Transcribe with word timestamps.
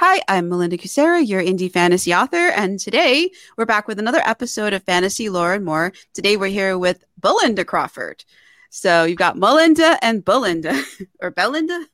Hi, 0.00 0.22
I'm 0.28 0.48
Melinda 0.48 0.78
Kucsera, 0.78 1.28
your 1.28 1.42
indie 1.42 1.70
fantasy 1.70 2.14
author, 2.14 2.48
and 2.56 2.80
today 2.80 3.30
we're 3.58 3.66
back 3.66 3.86
with 3.86 3.98
another 3.98 4.22
episode 4.24 4.72
of 4.72 4.82
Fantasy 4.84 5.28
Lore 5.28 5.52
and 5.52 5.62
More. 5.62 5.92
Today 6.14 6.38
we're 6.38 6.46
here 6.48 6.78
with 6.78 7.04
Belinda 7.18 7.66
Crawford. 7.66 8.24
So 8.70 9.04
you've 9.04 9.18
got 9.18 9.36
Melinda 9.36 9.98
and 10.00 10.24
Belinda, 10.24 10.82
or 11.20 11.30
Belinda? 11.30 11.84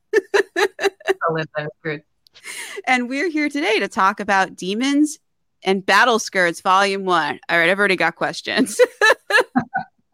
Belinda, 0.55 1.69
good. 1.83 2.05
And 2.87 3.09
we're 3.09 3.29
here 3.29 3.49
today 3.49 3.81
to 3.81 3.88
talk 3.88 4.21
about 4.21 4.54
Demons 4.54 5.19
and 5.65 5.85
Battleskirts, 5.85 6.63
Volume 6.63 7.04
1. 7.04 7.41
All 7.49 7.59
right, 7.59 7.69
I've 7.69 7.79
already 7.81 7.97
got 7.97 8.15
questions. 8.15 8.81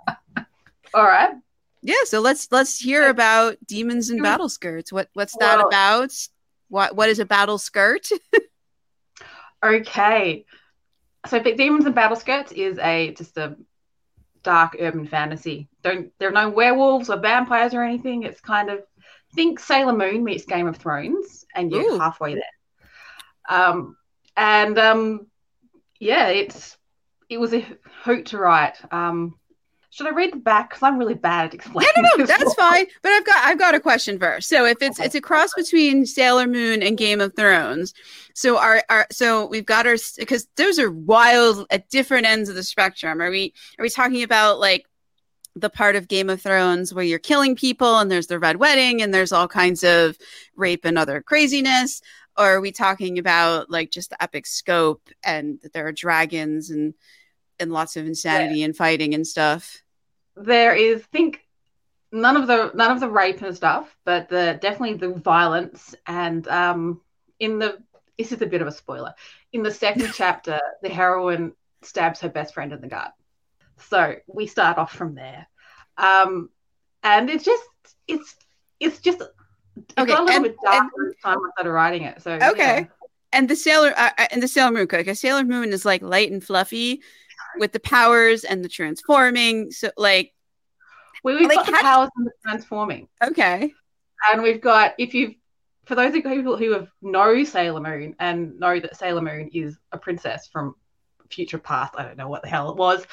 All 0.94 1.04
right. 1.04 1.34
Yeah, 1.82 1.94
so 2.04 2.20
let's 2.20 2.50
let's 2.50 2.78
hear 2.78 3.10
about 3.10 3.58
Demons 3.66 4.08
and 4.08 4.22
Battleskirts. 4.22 4.92
What 4.92 5.10
what's 5.12 5.36
that 5.36 5.58
Well- 5.58 5.66
about? 5.66 6.14
What 6.72 6.96
what 6.96 7.10
is 7.10 7.18
a 7.18 7.26
battle 7.26 7.58
skirt? 7.58 8.08
Okay. 9.64 10.44
So 11.26 11.38
Big 11.38 11.56
Demons 11.56 11.86
and 11.86 11.94
Battleskirts 11.94 12.50
is 12.50 12.78
a 12.78 13.14
just 13.14 13.36
a 13.36 13.56
dark 14.42 14.74
urban 14.80 15.06
fantasy. 15.06 15.68
Don't 15.84 16.10
there 16.18 16.30
are 16.30 16.32
no 16.32 16.50
werewolves 16.50 17.10
or 17.10 17.16
vampires 17.16 17.72
or 17.72 17.84
anything. 17.84 18.24
It's 18.24 18.40
kind 18.40 18.70
of 18.70 18.80
think 19.36 19.60
Sailor 19.60 19.92
Moon 19.92 20.24
meets 20.24 20.46
Game 20.46 20.66
of 20.66 20.76
Thrones, 20.78 21.44
and 21.54 21.70
you're 21.70 21.92
Ooh. 21.92 21.98
halfway 21.98 22.34
there. 22.34 22.42
Um, 23.48 23.96
and 24.36 24.76
um, 24.80 25.28
yeah, 26.00 26.26
it's 26.26 26.76
it 27.28 27.38
was 27.38 27.54
a 27.54 27.64
hoot 28.02 28.26
to 28.26 28.38
write. 28.38 28.78
Um, 28.92 29.38
should 29.92 30.06
I 30.06 30.10
read 30.10 30.32
the 30.32 30.38
back? 30.38 30.70
Because 30.70 30.82
I'm 30.82 30.96
really 30.98 31.12
bad 31.14 31.46
at 31.48 31.54
explaining. 31.54 31.92
No, 31.96 32.02
no, 32.02 32.10
no, 32.20 32.26
that's 32.26 32.54
fine. 32.66 32.86
But 33.02 33.12
I've 33.12 33.26
got 33.26 33.44
I've 33.46 33.58
got 33.58 33.74
a 33.74 33.80
question 33.80 34.18
first. 34.18 34.48
So 34.48 34.64
if 34.64 34.80
it's 34.80 34.98
Okay. 34.98 35.04
it's 35.06 35.14
a 35.14 35.20
cross 35.20 35.52
between 35.54 36.06
Sailor 36.06 36.46
Moon 36.46 36.82
and 36.82 36.96
Game 36.96 37.20
of 37.20 37.36
Thrones, 37.36 37.92
so 38.32 38.56
our 38.56 38.82
our 38.88 39.06
so 39.12 39.46
we've 39.46 39.66
got 39.66 39.86
our 39.86 39.96
because 40.16 40.48
those 40.56 40.78
are 40.78 40.90
wild 40.90 41.66
at 41.70 41.90
different 41.90 42.24
ends 42.26 42.48
of 42.48 42.54
the 42.54 42.62
spectrum. 42.62 43.20
Are 43.20 43.30
we 43.30 43.52
are 43.78 43.82
we 43.82 43.90
talking 43.90 44.22
about 44.22 44.58
like 44.58 44.86
the 45.54 45.68
part 45.68 45.94
of 45.94 46.08
Game 46.08 46.30
of 46.30 46.40
Thrones 46.40 46.94
where 46.94 47.04
you're 47.04 47.18
killing 47.18 47.54
people 47.54 47.98
and 47.98 48.10
there's 48.10 48.28
the 48.28 48.38
red 48.38 48.56
wedding 48.56 49.02
and 49.02 49.12
there's 49.12 49.32
all 49.32 49.46
kinds 49.46 49.84
of 49.84 50.16
rape 50.56 50.86
and 50.86 50.96
other 50.96 51.20
craziness? 51.20 52.00
Or 52.38 52.46
are 52.46 52.60
we 52.62 52.72
talking 52.72 53.18
about 53.18 53.68
like 53.68 53.90
just 53.90 54.08
the 54.08 54.22
epic 54.22 54.46
scope 54.46 55.10
and 55.22 55.60
that 55.60 55.74
there 55.74 55.86
are 55.86 55.92
dragons 55.92 56.70
and 56.70 56.94
and 57.60 57.70
lots 57.70 57.96
of 57.98 58.06
insanity 58.06 58.62
and 58.62 58.74
fighting 58.74 59.12
and 59.12 59.26
stuff? 59.26 59.81
There 60.36 60.74
is 60.74 61.02
think 61.12 61.40
none 62.10 62.36
of 62.36 62.46
the 62.46 62.70
none 62.74 62.90
of 62.90 63.00
the 63.00 63.08
rape 63.08 63.42
and 63.42 63.54
stuff, 63.56 63.94
but 64.04 64.28
the 64.28 64.58
definitely 64.60 64.96
the 64.96 65.14
violence 65.14 65.94
and 66.06 66.46
um 66.48 67.00
in 67.40 67.58
the 67.58 67.78
this 68.18 68.32
is 68.32 68.42
a 68.42 68.46
bit 68.46 68.62
of 68.62 68.68
a 68.68 68.72
spoiler. 68.72 69.14
In 69.52 69.62
the 69.62 69.70
second 69.70 70.12
chapter, 70.14 70.60
the 70.82 70.88
heroine 70.88 71.52
stabs 71.82 72.20
her 72.20 72.28
best 72.28 72.54
friend 72.54 72.72
in 72.72 72.80
the 72.80 72.86
gut. 72.88 73.12
So 73.90 74.16
we 74.26 74.46
start 74.46 74.78
off 74.78 74.92
from 74.94 75.14
there. 75.14 75.46
Um 75.96 76.50
and 77.02 77.28
it's 77.30 77.44
just 77.44 77.64
it's 78.06 78.36
it's 78.80 78.98
just 79.00 79.22
Okay, 79.98 80.04
got 80.12 80.20
a 80.20 80.24
little 80.24 80.28
and- 80.36 80.44
bit 80.44 80.56
darker 80.62 81.10
each 81.10 81.22
time 81.22 81.38
I 81.38 81.50
started 81.52 81.72
writing 81.72 82.02
it. 82.02 82.22
So 82.22 82.32
Okay. 82.32 82.80
yeah. 82.80 82.84
and 83.32 83.48
the 83.48 83.56
sailor 83.56 83.94
uh, 83.96 84.10
uh, 84.18 84.26
and 84.30 84.42
the 84.42 84.48
sailor 84.48 84.70
moon 84.72 84.86
because 84.88 85.18
sailor 85.18 85.44
moon 85.44 85.72
is 85.72 85.84
like 85.84 86.02
light 86.02 86.30
and 86.30 86.44
fluffy 86.44 87.00
with 87.58 87.72
the 87.72 87.80
powers 87.80 88.44
and 88.44 88.64
the 88.64 88.68
transforming 88.68 89.70
so 89.70 89.90
like 89.96 90.32
We, 91.24 91.36
we've 91.36 91.48
Like, 91.48 91.56
got 91.56 91.66
the 91.66 91.72
powers 91.72 92.08
and 92.16 92.26
the 92.26 92.32
transforming. 92.44 93.08
okay 93.22 93.72
and 94.32 94.42
we've 94.42 94.60
got 94.60 94.94
if 94.98 95.14
you 95.14 95.34
for 95.84 95.94
those 95.96 96.10
of 96.10 96.16
you 96.16 96.22
people 96.22 96.56
who 96.56 96.70
have 96.72 96.88
know 97.02 97.42
Sailor 97.44 97.80
Moon 97.80 98.14
and 98.20 98.58
know 98.60 98.78
that 98.78 98.96
Sailor 98.96 99.20
Moon 99.20 99.50
is 99.52 99.76
a 99.90 99.98
princess 99.98 100.48
from 100.52 100.76
future 101.28 101.58
past, 101.58 101.94
I 101.98 102.04
don't 102.04 102.16
know 102.16 102.28
what 102.28 102.42
the 102.42 102.48
hell 102.48 102.70
it 102.70 102.76
was, 102.76 103.04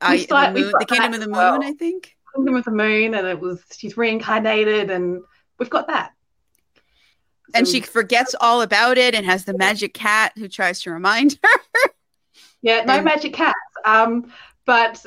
I, 0.00 0.16
start- 0.18 0.52
the, 0.54 0.60
moon, 0.62 0.72
the 0.80 0.84
kingdom 0.86 1.14
of 1.14 1.20
the 1.20 1.26
moon 1.26 1.36
well. 1.36 1.62
i 1.62 1.72
think 1.74 2.16
Kingdom 2.34 2.56
of 2.56 2.64
the 2.64 2.70
Moon, 2.72 3.14
and 3.14 3.26
it 3.26 3.38
was 3.38 3.62
she's 3.76 3.96
reincarnated, 3.96 4.90
and 4.90 5.20
we've 5.58 5.68
got 5.70 5.86
that. 5.88 6.12
and 7.54 7.68
So- 7.68 7.72
she 7.74 7.80
forgets 7.82 8.34
all 8.40 8.62
about 8.62 8.98
it 8.98 9.14
and 9.14 9.24
has 9.26 9.44
the 9.44 9.56
magic 9.56 9.94
cat 9.94 10.32
who 10.36 10.48
tries 10.48 10.80
to 10.82 10.90
remind 10.90 11.38
her 11.44 11.90
yeah, 12.62 12.84
no 12.84 12.94
and- 12.94 13.04
magic 13.04 13.34
cats, 13.34 13.58
um, 13.84 14.32
but 14.64 15.04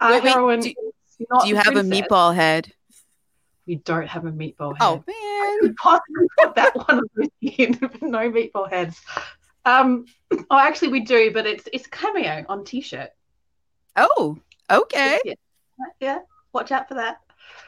our 0.00 0.12
Wait, 0.12 0.22
wait, 0.24 0.32
heroine 0.32 0.60
do- 0.60 0.68
is 0.68 1.26
not 1.30 1.42
do 1.42 1.48
you 1.48 1.56
have 1.56 1.76
a 1.76 1.82
meatball 1.82 2.34
head 2.34 2.72
We 3.66 3.76
don't 3.76 4.06
have 4.08 4.24
a 4.26 4.30
meatball 4.32 4.76
head. 4.76 4.82
oh 4.82 5.04
we 5.06 5.14
man 5.68 5.74
possibly 5.76 6.26
put 6.38 6.54
that 6.56 6.74
one 6.88 7.02
in 7.40 7.78
no 8.02 8.30
meatball 8.30 8.68
heads. 8.70 9.00
Um, 9.64 10.06
oh, 10.50 10.58
actually, 10.58 10.88
we 10.88 11.00
do, 11.00 11.30
but 11.32 11.46
it's 11.46 11.68
it's 11.72 11.86
cameo 11.86 12.44
on 12.48 12.64
t-shirt. 12.64 13.10
oh 13.96 14.38
okay 14.70 15.18
Yeah. 15.24 15.34
yeah, 16.00 16.18
watch 16.52 16.72
out 16.72 16.88
for 16.88 16.94
that. 16.94 17.20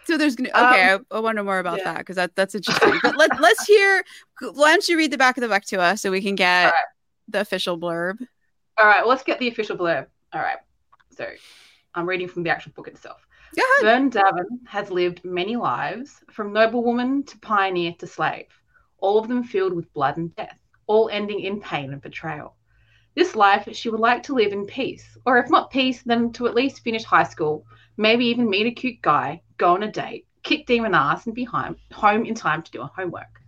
so 0.04 0.16
there's 0.18 0.36
gonna 0.36 0.50
okay 0.50 0.90
Um, 0.92 1.06
I, 1.10 1.16
I 1.16 1.20
wonder 1.20 1.42
more 1.44 1.58
about 1.58 1.78
yeah. 1.78 1.84
that 1.92 1.98
because 1.98 2.16
that, 2.16 2.34
that's 2.34 2.54
interesting 2.54 2.98
but 3.02 3.16
let, 3.16 3.40
let's 3.40 3.64
hear 3.66 4.02
why 4.40 4.70
don't 4.70 4.88
you 4.88 4.96
read 4.98 5.10
the 5.12 5.18
back 5.18 5.36
of 5.36 5.42
the 5.42 5.48
book 5.48 5.62
to 5.66 5.80
us 5.80 6.02
so 6.02 6.10
we 6.10 6.20
can 6.22 6.34
get 6.34 6.64
right. 6.66 6.74
the 7.28 7.40
official 7.40 7.78
blurb 7.78 8.18
All 8.80 8.86
right, 8.86 9.04
let's 9.04 9.24
get 9.24 9.40
the 9.40 9.48
official 9.48 9.76
blurb. 9.76 10.06
All 10.32 10.40
right, 10.40 10.58
so 11.10 11.26
I'm 11.94 12.08
reading 12.08 12.28
from 12.28 12.44
the 12.44 12.50
actual 12.50 12.72
book 12.72 12.86
itself. 12.86 13.26
Ahead. 13.56 13.66
Byrne 13.80 14.10
Davin 14.10 14.66
has 14.68 14.90
lived 14.90 15.24
many 15.24 15.56
lives, 15.56 16.22
from 16.30 16.52
noblewoman 16.52 17.24
to 17.24 17.38
pioneer 17.38 17.94
to 17.98 18.06
slave, 18.06 18.46
all 18.98 19.18
of 19.18 19.26
them 19.26 19.42
filled 19.42 19.72
with 19.72 19.92
blood 19.94 20.16
and 20.16 20.34
death, 20.36 20.60
all 20.86 21.08
ending 21.08 21.40
in 21.40 21.60
pain 21.60 21.92
and 21.92 22.00
betrayal. 22.00 22.54
This 23.16 23.34
life 23.34 23.68
she 23.72 23.90
would 23.90 23.98
like 23.98 24.22
to 24.24 24.34
live 24.34 24.52
in 24.52 24.64
peace, 24.64 25.16
or 25.26 25.38
if 25.38 25.50
not 25.50 25.70
peace, 25.70 26.02
then 26.04 26.30
to 26.34 26.46
at 26.46 26.54
least 26.54 26.84
finish 26.84 27.02
high 27.02 27.24
school, 27.24 27.66
maybe 27.96 28.26
even 28.26 28.48
meet 28.48 28.68
a 28.68 28.70
cute 28.70 29.02
guy, 29.02 29.42
go 29.56 29.74
on 29.74 29.82
a 29.82 29.90
date, 29.90 30.26
kick 30.44 30.66
demon 30.66 30.94
ass, 30.94 31.26
and 31.26 31.34
be 31.34 31.42
home, 31.42 31.74
home 31.92 32.24
in 32.24 32.34
time 32.36 32.62
to 32.62 32.70
do 32.70 32.82
her 32.82 32.90
homework. 32.94 33.40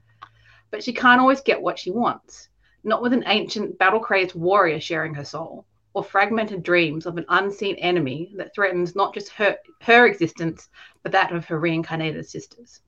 But 0.73 0.83
she 0.83 0.93
can't 0.93 1.21
always 1.21 1.41
get 1.41 1.62
what 1.62 1.79
she 1.79 1.93
wants, 1.93 2.49
not 2.83 3.03
with 3.03 3.13
an 3.13 3.25
ancient 3.27 3.79
battle 3.79 4.01
crazed 4.01 4.35
warrior 4.35 4.81
sharing 4.81 5.15
her 5.15 5.25
soul, 5.25 5.67
or 5.93 6.05
fragmented 6.05 6.63
dreams 6.63 7.07
of 7.07 7.17
an 7.17 7.25
unseen 7.29 7.77
enemy 7.77 8.33
that 8.37 8.55
threatens 8.55 8.95
not 8.95 9.15
just 9.15 9.31
her, 9.31 9.57
her 9.83 10.07
existence, 10.07 10.69
but 11.03 11.13
that 11.13 11.33
of 11.33 11.45
her 11.47 11.59
reincarnated 11.59 12.29
sisters. 12.29 12.81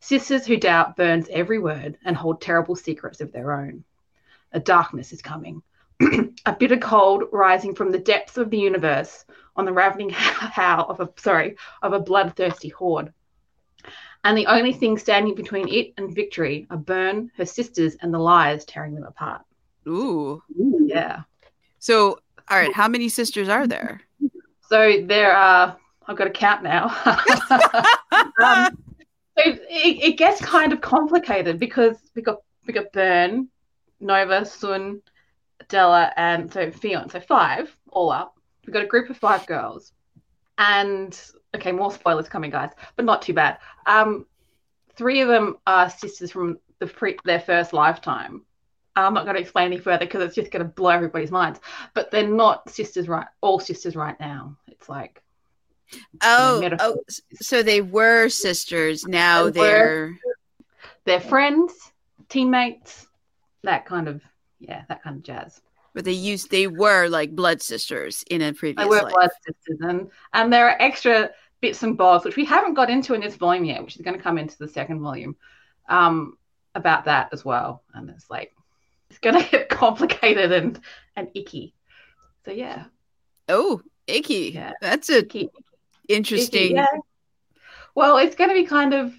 Sisters 0.00 0.46
who 0.46 0.56
doubt 0.56 0.96
Byrne's 0.96 1.28
every 1.30 1.58
word 1.58 1.96
and 2.04 2.16
hold 2.16 2.40
terrible 2.40 2.76
secrets 2.76 3.20
of 3.20 3.32
their 3.32 3.52
own. 3.52 3.84
A 4.52 4.60
darkness 4.60 5.12
is 5.12 5.22
coming. 5.22 5.62
a 6.46 6.52
bitter 6.58 6.76
cold 6.76 7.24
rising 7.32 7.74
from 7.74 7.90
the 7.90 7.98
depths 7.98 8.36
of 8.36 8.50
the 8.50 8.58
universe 8.58 9.24
on 9.56 9.64
the 9.64 9.72
ravening 9.72 10.10
howl 10.12 10.90
of 10.90 11.00
a 11.00 11.08
sorry 11.16 11.56
of 11.82 11.92
a 11.92 12.00
bloodthirsty 12.00 12.68
horde. 12.68 13.12
And 14.24 14.38
the 14.38 14.46
only 14.46 14.72
thing 14.72 14.96
standing 14.96 15.34
between 15.34 15.68
it 15.68 15.92
and 15.98 16.14
victory 16.14 16.66
are 16.70 16.78
Byrne, 16.78 17.30
her 17.36 17.44
sisters, 17.44 17.96
and 18.00 18.12
the 18.12 18.18
liars 18.18 18.64
tearing 18.64 18.94
them 18.94 19.04
apart. 19.04 19.42
ooh 19.86 20.42
Yeah. 20.48 21.20
So, 21.78 22.18
all 22.48 22.58
right, 22.58 22.72
how 22.72 22.88
many 22.88 23.10
sisters 23.10 23.50
are 23.50 23.66
there? 23.66 24.00
So 24.68 25.02
there 25.04 25.36
are. 25.36 25.76
I've 26.06 26.16
got 26.16 26.24
to 26.24 26.30
count 26.30 26.62
now. 26.62 26.86
um, 28.42 28.78
so 29.36 29.42
it, 29.44 29.58
it 30.02 30.18
gets 30.18 30.40
kind 30.40 30.72
of 30.72 30.80
complicated 30.80 31.58
because 31.58 31.96
we 32.14 32.22
got 32.22 32.38
we 32.66 32.72
got 32.72 32.92
Byrne, 32.92 33.48
Nova, 34.00 34.44
Sun, 34.46 35.02
Della, 35.68 36.12
and 36.16 36.50
so 36.52 36.70
Fion. 36.70 37.10
So 37.10 37.20
five 37.20 37.74
all 37.90 38.10
up. 38.10 38.34
We've 38.66 38.72
got 38.72 38.82
a 38.82 38.86
group 38.86 39.10
of 39.10 39.18
five 39.18 39.46
girls, 39.46 39.92
and 40.56 41.18
okay, 41.54 41.72
more 41.72 41.92
spoilers 41.92 42.28
coming, 42.28 42.50
guys, 42.50 42.70
but 42.96 43.04
not 43.04 43.22
too 43.22 43.34
bad. 43.34 43.58
Um, 43.86 44.26
three 44.96 45.20
of 45.20 45.28
them 45.28 45.56
are 45.66 45.90
sisters 45.90 46.30
from 46.30 46.58
the 46.78 46.86
pre- 46.86 47.18
their 47.24 47.40
first 47.40 47.72
lifetime. 47.72 48.42
I'm 48.96 49.14
not 49.14 49.24
going 49.24 49.34
to 49.34 49.42
explain 49.42 49.66
any 49.66 49.78
further 49.78 50.04
because 50.06 50.22
it's 50.22 50.36
just 50.36 50.52
going 50.52 50.64
to 50.64 50.72
blow 50.72 50.90
everybody's 50.90 51.30
minds. 51.32 51.60
But 51.94 52.10
they're 52.10 52.28
not 52.28 52.70
sisters 52.70 53.08
right, 53.08 53.26
all 53.40 53.58
sisters 53.58 53.96
right 53.96 54.18
now. 54.20 54.56
It's 54.68 54.88
like 54.88 55.20
Oh, 56.22 56.70
oh, 56.80 56.96
so 57.40 57.62
they 57.62 57.80
were 57.80 58.28
sisters. 58.28 59.06
Now 59.06 59.44
they 59.50 59.60
they're 59.60 60.18
they're 61.04 61.20
friends, 61.20 61.72
teammates, 62.28 63.06
that 63.62 63.84
kind 63.86 64.08
of 64.08 64.22
yeah, 64.60 64.84
that 64.88 65.02
kind 65.02 65.16
of 65.16 65.22
jazz. 65.22 65.60
but 65.94 66.04
they 66.04 66.12
used 66.12 66.50
they 66.50 66.66
were 66.66 67.08
like 67.08 67.34
blood 67.34 67.62
sisters 67.62 68.24
in 68.30 68.42
a 68.42 68.52
previous 68.52 68.84
They 68.84 68.88
were 68.88 69.02
life. 69.02 69.12
blood 69.12 69.30
sisters, 69.46 69.78
and 69.82 70.10
and 70.32 70.52
there 70.52 70.68
are 70.68 70.76
extra 70.80 71.30
bits 71.64 71.82
and 71.82 71.96
bobs 71.96 72.26
which 72.26 72.36
we 72.36 72.44
haven't 72.44 72.74
got 72.74 72.90
into 72.90 73.14
in 73.14 73.22
this 73.22 73.36
volume 73.36 73.64
yet, 73.64 73.82
which 73.82 73.96
is 73.96 74.02
going 74.02 74.14
to 74.16 74.22
come 74.22 74.36
into 74.36 74.58
the 74.58 74.68
second 74.68 75.00
volume, 75.00 75.34
um, 75.88 76.36
about 76.74 77.06
that 77.06 77.30
as 77.32 77.42
well. 77.42 77.82
And 77.94 78.10
it's 78.10 78.28
like 78.28 78.52
it's 79.08 79.18
going 79.18 79.36
to 79.42 79.50
get 79.50 79.70
complicated 79.70 80.52
and 80.52 80.78
and 81.16 81.28
icky. 81.34 81.72
So 82.44 82.50
yeah, 82.50 82.84
Oh, 83.48 83.80
icky. 84.06 84.52
Yeah. 84.54 84.72
That's 84.82 85.08
a 85.08 85.20
icky. 85.20 85.48
interesting. 86.06 86.76
Yeah. 86.76 86.86
Well, 87.94 88.18
it's 88.18 88.36
going 88.36 88.50
to 88.50 88.54
be 88.54 88.66
kind 88.66 88.92
of. 88.92 89.14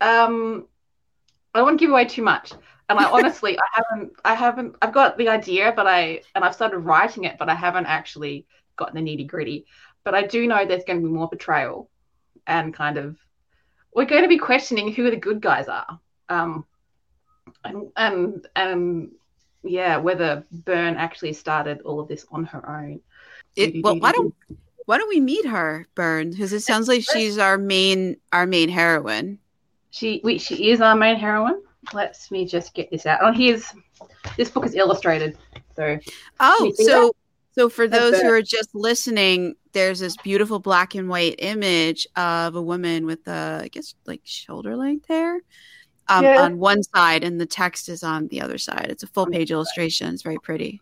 Um, 0.00 0.66
I 1.52 1.58
don't 1.58 1.66
want 1.66 1.78
to 1.78 1.84
give 1.84 1.90
away 1.90 2.06
too 2.06 2.22
much. 2.22 2.52
And 2.88 2.98
I 2.98 3.04
honestly, 3.10 3.58
I 3.58 3.62
haven't, 3.74 4.12
I 4.24 4.34
haven't, 4.34 4.76
I've 4.80 4.94
got 4.94 5.18
the 5.18 5.28
idea, 5.28 5.72
but 5.76 5.86
I, 5.86 6.22
and 6.34 6.42
I've 6.42 6.54
started 6.54 6.78
writing 6.78 7.24
it, 7.24 7.36
but 7.38 7.50
I 7.50 7.54
haven't 7.54 7.86
actually 7.86 8.46
gotten 8.76 8.96
the 8.96 9.10
nitty 9.10 9.26
gritty. 9.26 9.66
But 10.04 10.14
I 10.14 10.26
do 10.26 10.46
know 10.46 10.64
there's 10.64 10.84
going 10.84 11.00
to 11.00 11.06
be 11.06 11.12
more 11.12 11.28
betrayal 11.28 11.88
and 12.46 12.74
kind 12.74 12.98
of, 12.98 13.16
we're 13.94 14.04
going 14.04 14.22
to 14.22 14.28
be 14.28 14.38
questioning 14.38 14.92
who 14.92 15.10
the 15.10 15.16
good 15.16 15.40
guys 15.40 15.68
are. 15.68 16.00
Um, 16.28 16.64
and, 17.64 17.90
and, 17.96 18.46
and 18.56 19.12
yeah, 19.62 19.96
whether 19.96 20.44
Byrne 20.50 20.96
actually 20.96 21.34
started 21.34 21.82
all 21.82 22.00
of 22.00 22.08
this 22.08 22.26
on 22.30 22.44
her 22.44 22.68
own. 22.68 23.00
It, 23.54 23.84
well, 23.84 23.98
why 23.98 24.12
don't 24.12 24.34
why 24.86 24.98
don't 24.98 25.08
we 25.08 25.20
meet 25.20 25.46
her, 25.46 25.86
Byrne? 25.94 26.30
Because 26.30 26.52
it 26.52 26.60
sounds 26.60 26.88
like 26.88 27.04
she's 27.04 27.38
our 27.38 27.58
main 27.58 28.16
our 28.32 28.46
main 28.46 28.68
heroine. 28.68 29.38
She 29.90 30.20
we, 30.24 30.38
she 30.38 30.70
is 30.70 30.80
our 30.80 30.96
main 30.96 31.16
heroine. 31.16 31.62
Let 31.92 32.10
us 32.10 32.30
me 32.30 32.46
just 32.46 32.74
get 32.74 32.90
this 32.90 33.06
out. 33.06 33.20
Oh, 33.22 33.32
here's 33.32 33.72
this 34.36 34.50
book 34.50 34.64
is 34.64 34.74
illustrated. 34.74 35.36
So 35.76 35.98
oh, 36.40 36.72
so 36.76 36.84
that? 36.84 37.12
so 37.52 37.68
for 37.68 37.86
those 37.86 38.20
who 38.20 38.30
are 38.30 38.42
just 38.42 38.74
listening, 38.74 39.54
there's 39.72 40.00
this 40.00 40.16
beautiful 40.18 40.58
black 40.58 40.94
and 40.94 41.08
white 41.08 41.36
image 41.38 42.06
of 42.16 42.54
a 42.54 42.62
woman 42.62 43.06
with 43.06 43.26
a 43.26 43.60
I 43.64 43.68
guess 43.68 43.94
like 44.06 44.20
shoulder 44.24 44.76
length 44.76 45.08
hair. 45.08 45.40
Um, 46.08 46.24
yeah. 46.24 46.42
on 46.42 46.58
one 46.58 46.82
side 46.82 47.22
and 47.22 47.40
the 47.40 47.46
text 47.46 47.88
is 47.88 48.02
on 48.02 48.26
the 48.28 48.40
other 48.40 48.58
side. 48.58 48.88
It's 48.90 49.04
a 49.04 49.06
full 49.06 49.26
page 49.26 49.52
illustration. 49.52 50.12
It's 50.12 50.22
very 50.22 50.36
pretty. 50.38 50.80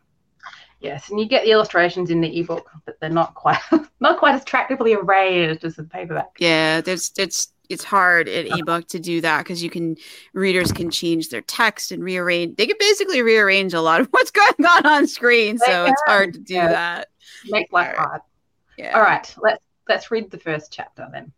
Yes, 0.81 1.11
and 1.11 1.21
you 1.21 1.27
get 1.27 1.45
the 1.45 1.51
illustrations 1.51 2.09
in 2.09 2.23
the 2.23 2.41
ebook, 2.41 2.71
but 2.87 2.99
they're 3.01 3.11
not 3.11 3.35
quite 3.35 3.61
not 4.01 4.19
quite 4.19 4.35
as 4.35 4.43
attractively 4.43 4.95
arranged 4.95 5.63
as 5.63 5.77
the 5.77 5.85
paperback. 5.85 6.31
Yeah, 6.39 6.81
there's 6.81 7.13
it's 7.19 7.53
it's 7.69 7.85
hard 7.85 8.29
in 8.29 8.59
ebook 8.59 8.89
to 8.89 8.99
do 8.99 9.21
that 9.21 9.45
because 9.45 9.63
you 9.63 9.69
can 9.69 9.97
readers 10.33 10.73
can 10.73 10.91
change 10.91 11.29
their 11.29 11.43
text 11.43 11.93
and 11.93 12.03
rearrange. 12.03 12.57
They 12.57 12.67
can 12.67 12.77
basically 12.81 13.21
rearrange 13.21 13.75
a 13.75 13.83
lot 13.83 14.01
of 14.01 14.07
what's 14.11 14.31
going 14.31 14.67
on 14.67 14.87
on 14.87 15.07
screen, 15.07 15.59
so 15.59 15.85
it's 15.85 16.03
hard 16.07 16.33
to 16.33 16.41
do 16.41 16.55
yeah. 16.55 16.69
that. 16.69 17.09
Make 17.47 17.73
life 17.73 17.95
hard. 17.95 18.23
Yeah. 18.81 18.97
All 18.97 19.03
right, 19.03 19.35
let's 19.43 19.63
let's 19.89 20.11
read 20.11 20.31
the 20.31 20.39
first 20.39 20.73
chapter 20.73 21.07
then. 21.13 21.33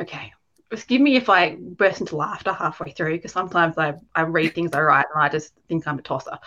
Okay, 0.00 0.32
excuse 0.70 1.00
me 1.00 1.16
if 1.16 1.28
I 1.28 1.56
burst 1.56 2.00
into 2.00 2.16
laughter 2.16 2.54
halfway 2.54 2.92
through 2.92 3.16
because 3.16 3.32
sometimes 3.32 3.76
I 3.76 3.94
I 4.14 4.22
read 4.22 4.54
things 4.54 4.72
I 4.72 4.80
write 4.80 5.06
and 5.14 5.22
I 5.22 5.28
just 5.28 5.52
think 5.68 5.86
I'm 5.86 5.98
a 5.98 6.02
tosser. 6.02 6.38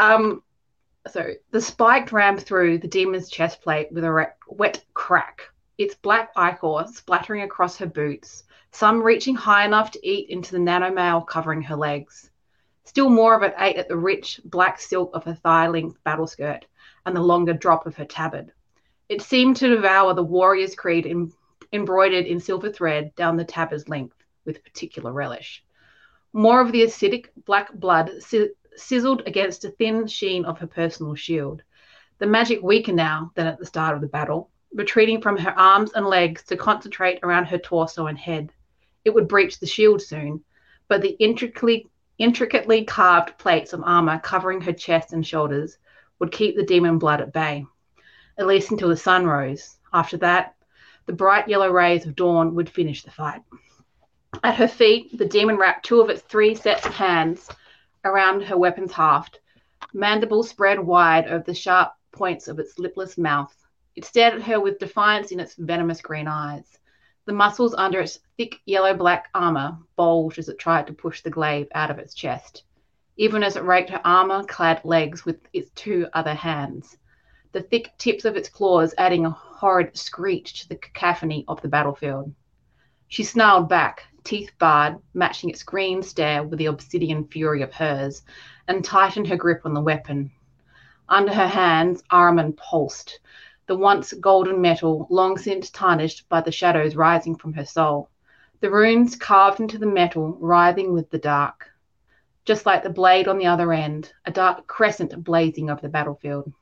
Um, 0.00 0.42
so 1.06 1.34
the 1.52 1.60
spike 1.60 2.10
rammed 2.10 2.42
through 2.42 2.78
the 2.78 2.88
demon's 2.88 3.30
chest 3.30 3.62
plate 3.62 3.92
with 3.92 4.02
a 4.02 4.32
wet 4.48 4.84
crack, 4.94 5.42
its 5.78 5.94
black 5.94 6.30
ichor 6.36 6.84
splattering 6.92 7.42
across 7.42 7.76
her 7.76 7.86
boots, 7.86 8.42
some 8.72 9.00
reaching 9.00 9.36
high 9.36 9.64
enough 9.64 9.92
to 9.92 10.06
eat 10.06 10.28
into 10.28 10.52
the 10.52 10.58
nanomail 10.58 11.24
covering 11.24 11.62
her 11.62 11.76
legs. 11.76 12.30
Still 12.84 13.10
more 13.10 13.36
of 13.36 13.44
it 13.44 13.54
ate 13.58 13.76
at 13.76 13.86
the 13.86 13.96
rich 13.96 14.40
black 14.44 14.80
silk 14.80 15.10
of 15.14 15.22
her 15.22 15.34
thigh 15.34 15.68
length 15.68 16.02
battle 16.02 16.26
skirt 16.26 16.66
and 17.06 17.14
the 17.14 17.20
longer 17.20 17.52
drop 17.52 17.86
of 17.86 17.96
her 17.96 18.04
tabard. 18.04 18.52
It 19.08 19.22
seemed 19.22 19.56
to 19.56 19.68
devour 19.68 20.12
the 20.12 20.22
warrior's 20.22 20.74
creed 20.74 21.06
em- 21.06 21.32
embroidered 21.72 22.26
in 22.26 22.40
silver 22.40 22.70
thread 22.70 23.14
down 23.14 23.36
the 23.36 23.44
tabard's 23.44 23.88
length 23.88 24.16
with 24.44 24.62
particular 24.64 25.12
relish. 25.12 25.64
More 26.34 26.60
of 26.60 26.72
the 26.72 26.82
acidic 26.82 27.28
black 27.46 27.72
blood 27.72 28.10
si- 28.20 28.50
sizzled 28.76 29.22
against 29.26 29.64
a 29.64 29.70
thin 29.70 30.06
sheen 30.06 30.44
of 30.44 30.58
her 30.58 30.66
personal 30.66 31.14
shield. 31.14 31.62
The 32.18 32.26
magic 32.26 32.62
weaker 32.62 32.92
now 32.92 33.32
than 33.34 33.46
at 33.46 33.58
the 33.58 33.64
start 33.64 33.94
of 33.94 34.02
the 34.02 34.08
battle, 34.08 34.50
retreating 34.74 35.22
from 35.22 35.38
her 35.38 35.58
arms 35.58 35.92
and 35.94 36.06
legs 36.06 36.42
to 36.44 36.56
concentrate 36.56 37.20
around 37.22 37.46
her 37.46 37.58
torso 37.58 38.08
and 38.08 38.18
head. 38.18 38.52
It 39.04 39.14
would 39.14 39.26
breach 39.26 39.58
the 39.58 39.66
shield 39.66 40.02
soon, 40.02 40.44
but 40.88 41.00
the 41.00 41.16
intricately 41.18 41.88
intricately 42.18 42.84
carved 42.84 43.38
plates 43.38 43.72
of 43.72 43.82
armor 43.84 44.18
covering 44.18 44.60
her 44.60 44.72
chest 44.72 45.12
and 45.12 45.26
shoulders 45.26 45.78
would 46.18 46.32
keep 46.32 46.56
the 46.56 46.64
demon 46.64 46.98
blood 46.98 47.20
at 47.20 47.32
bay, 47.32 47.64
at 48.38 48.46
least 48.46 48.70
until 48.70 48.88
the 48.88 48.96
sun 48.96 49.26
rose. 49.26 49.76
After 49.92 50.16
that, 50.18 50.54
the 51.06 51.12
bright 51.12 51.48
yellow 51.48 51.70
rays 51.70 52.06
of 52.06 52.14
dawn 52.14 52.54
would 52.54 52.68
finish 52.68 53.02
the 53.02 53.10
fight. 53.10 53.42
At 54.44 54.56
her 54.56 54.68
feet, 54.68 55.16
the 55.16 55.24
demon 55.24 55.56
wrapped 55.56 55.86
two 55.86 56.00
of 56.00 56.10
its 56.10 56.22
three 56.22 56.54
sets 56.54 56.86
of 56.86 56.94
hands 56.94 57.48
around 58.04 58.42
her 58.42 58.58
weapon's 58.58 58.92
haft, 58.92 59.40
mandibles 59.94 60.50
spread 60.50 60.78
wide 60.78 61.26
over 61.26 61.42
the 61.42 61.54
sharp 61.54 61.92
points 62.12 62.46
of 62.46 62.58
its 62.58 62.78
lipless 62.78 63.16
mouth. 63.16 63.54
It 63.96 64.04
stared 64.04 64.34
at 64.34 64.42
her 64.42 64.60
with 64.60 64.78
defiance 64.78 65.32
in 65.32 65.40
its 65.40 65.54
venomous 65.54 66.02
green 66.02 66.28
eyes. 66.28 66.78
The 67.24 67.32
muscles 67.32 67.74
under 67.74 68.00
its 68.00 68.20
thick 68.36 68.60
yellow 68.66 68.94
black 68.94 69.30
armor 69.34 69.78
bulged 69.96 70.38
as 70.38 70.48
it 70.48 70.58
tried 70.58 70.86
to 70.88 70.92
push 70.92 71.22
the 71.22 71.30
glaive 71.30 71.68
out 71.74 71.90
of 71.90 71.98
its 71.98 72.14
chest, 72.14 72.64
even 73.16 73.42
as 73.42 73.56
it 73.56 73.64
raked 73.64 73.90
her 73.90 74.00
armor 74.04 74.44
clad 74.44 74.84
legs 74.84 75.24
with 75.24 75.40
its 75.54 75.70
two 75.70 76.06
other 76.12 76.34
hands, 76.34 76.97
the 77.52 77.62
thick 77.62 77.92
tips 77.98 78.24
of 78.24 78.36
its 78.36 78.48
claws 78.48 78.94
adding 78.98 79.24
a 79.24 79.30
horrid 79.30 79.96
screech 79.96 80.60
to 80.60 80.68
the 80.68 80.76
cacophony 80.76 81.44
of 81.48 81.60
the 81.62 81.68
battlefield. 81.68 82.34
She 83.08 83.24
snarled 83.24 83.68
back, 83.68 84.04
teeth 84.22 84.52
barred, 84.58 84.98
matching 85.14 85.48
its 85.48 85.62
green 85.62 86.02
stare 86.02 86.42
with 86.42 86.58
the 86.58 86.66
obsidian 86.66 87.26
fury 87.26 87.62
of 87.62 87.72
hers, 87.72 88.22
and 88.66 88.84
tightened 88.84 89.28
her 89.28 89.36
grip 89.36 89.62
on 89.64 89.72
the 89.72 89.80
weapon. 89.80 90.30
Under 91.08 91.32
her 91.32 91.46
hands, 91.46 92.02
Ahriman 92.10 92.52
pulsed, 92.52 93.20
the 93.66 93.76
once 93.76 94.12
golden 94.12 94.60
metal 94.60 95.06
long 95.08 95.38
since 95.38 95.70
tarnished 95.70 96.28
by 96.28 96.42
the 96.42 96.52
shadows 96.52 96.96
rising 96.96 97.34
from 97.34 97.54
her 97.54 97.64
soul. 97.64 98.10
The 98.60 98.70
runes 98.70 99.16
carved 99.16 99.60
into 99.60 99.78
the 99.78 99.86
metal, 99.86 100.36
writhing 100.38 100.92
with 100.92 101.08
the 101.08 101.18
dark. 101.18 101.70
Just 102.44 102.66
like 102.66 102.82
the 102.82 102.90
blade 102.90 103.26
on 103.26 103.38
the 103.38 103.46
other 103.46 103.72
end, 103.72 104.12
a 104.26 104.30
dark 104.30 104.66
crescent 104.66 105.24
blazing 105.24 105.70
over 105.70 105.80
the 105.80 105.88
battlefield. 105.88 106.52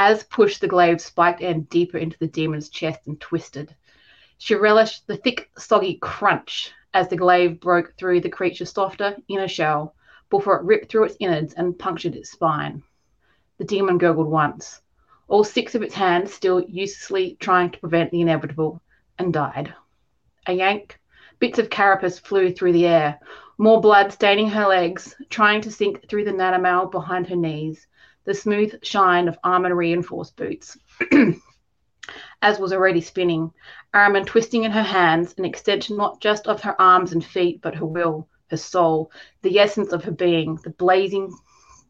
Az 0.00 0.22
pushed 0.22 0.60
the 0.60 0.68
glaive's 0.68 1.04
spiked 1.06 1.42
end 1.42 1.68
deeper 1.68 1.98
into 1.98 2.16
the 2.20 2.28
demon's 2.28 2.68
chest 2.68 3.00
and 3.08 3.20
twisted. 3.20 3.74
She 4.38 4.54
relished 4.54 5.08
the 5.08 5.16
thick, 5.16 5.50
soggy 5.58 5.94
crunch 6.00 6.70
as 6.94 7.08
the 7.08 7.16
glaive 7.16 7.58
broke 7.58 7.94
through 7.98 8.20
the 8.20 8.28
creature's 8.28 8.70
softer 8.70 9.16
inner 9.26 9.48
shell 9.48 9.96
before 10.30 10.54
it 10.54 10.62
ripped 10.62 10.88
through 10.88 11.02
its 11.02 11.16
innards 11.18 11.52
and 11.54 11.76
punctured 11.76 12.14
its 12.14 12.30
spine. 12.30 12.84
The 13.56 13.64
demon 13.64 13.98
gurgled 13.98 14.28
once, 14.28 14.82
all 15.26 15.42
six 15.42 15.74
of 15.74 15.82
its 15.82 15.96
hands 15.96 16.32
still 16.32 16.60
uselessly 16.60 17.36
trying 17.40 17.72
to 17.72 17.80
prevent 17.80 18.12
the 18.12 18.20
inevitable, 18.20 18.80
and 19.18 19.32
died. 19.32 19.74
A 20.46 20.52
yank, 20.52 21.00
bits 21.40 21.58
of 21.58 21.70
carapace 21.70 22.20
flew 22.20 22.52
through 22.52 22.74
the 22.74 22.86
air, 22.86 23.18
more 23.58 23.80
blood 23.80 24.12
staining 24.12 24.50
her 24.50 24.68
legs, 24.68 25.16
trying 25.28 25.60
to 25.62 25.72
sink 25.72 26.08
through 26.08 26.22
the 26.22 26.30
nanomail 26.30 26.88
behind 26.88 27.26
her 27.26 27.34
knees, 27.34 27.88
the 28.28 28.34
smooth 28.34 28.84
shine 28.84 29.26
of 29.26 29.38
armor 29.42 29.74
reinforced 29.74 30.36
boots. 30.36 30.76
Az 32.42 32.58
was 32.58 32.74
already 32.74 33.00
spinning, 33.00 33.50
Ahriman 33.94 34.26
twisting 34.26 34.64
in 34.64 34.70
her 34.70 34.82
hands, 34.82 35.34
an 35.38 35.46
extension 35.46 35.96
not 35.96 36.20
just 36.20 36.46
of 36.46 36.60
her 36.60 36.78
arms 36.78 37.12
and 37.14 37.24
feet, 37.24 37.62
but 37.62 37.74
her 37.74 37.86
will, 37.86 38.28
her 38.50 38.58
soul, 38.58 39.10
the 39.40 39.58
essence 39.58 39.94
of 39.94 40.04
her 40.04 40.10
being, 40.10 40.56
the 40.56 40.68
blazing 40.68 41.34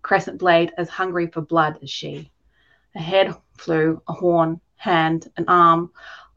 crescent 0.02 0.38
blade 0.38 0.72
as 0.78 0.88
hungry 0.88 1.26
for 1.26 1.40
blood 1.40 1.76
as 1.82 1.90
she. 1.90 2.30
A 2.94 3.00
head 3.00 3.34
flew, 3.56 4.00
a 4.06 4.12
horn, 4.12 4.60
hand, 4.76 5.28
an 5.38 5.44
arm, 5.48 5.90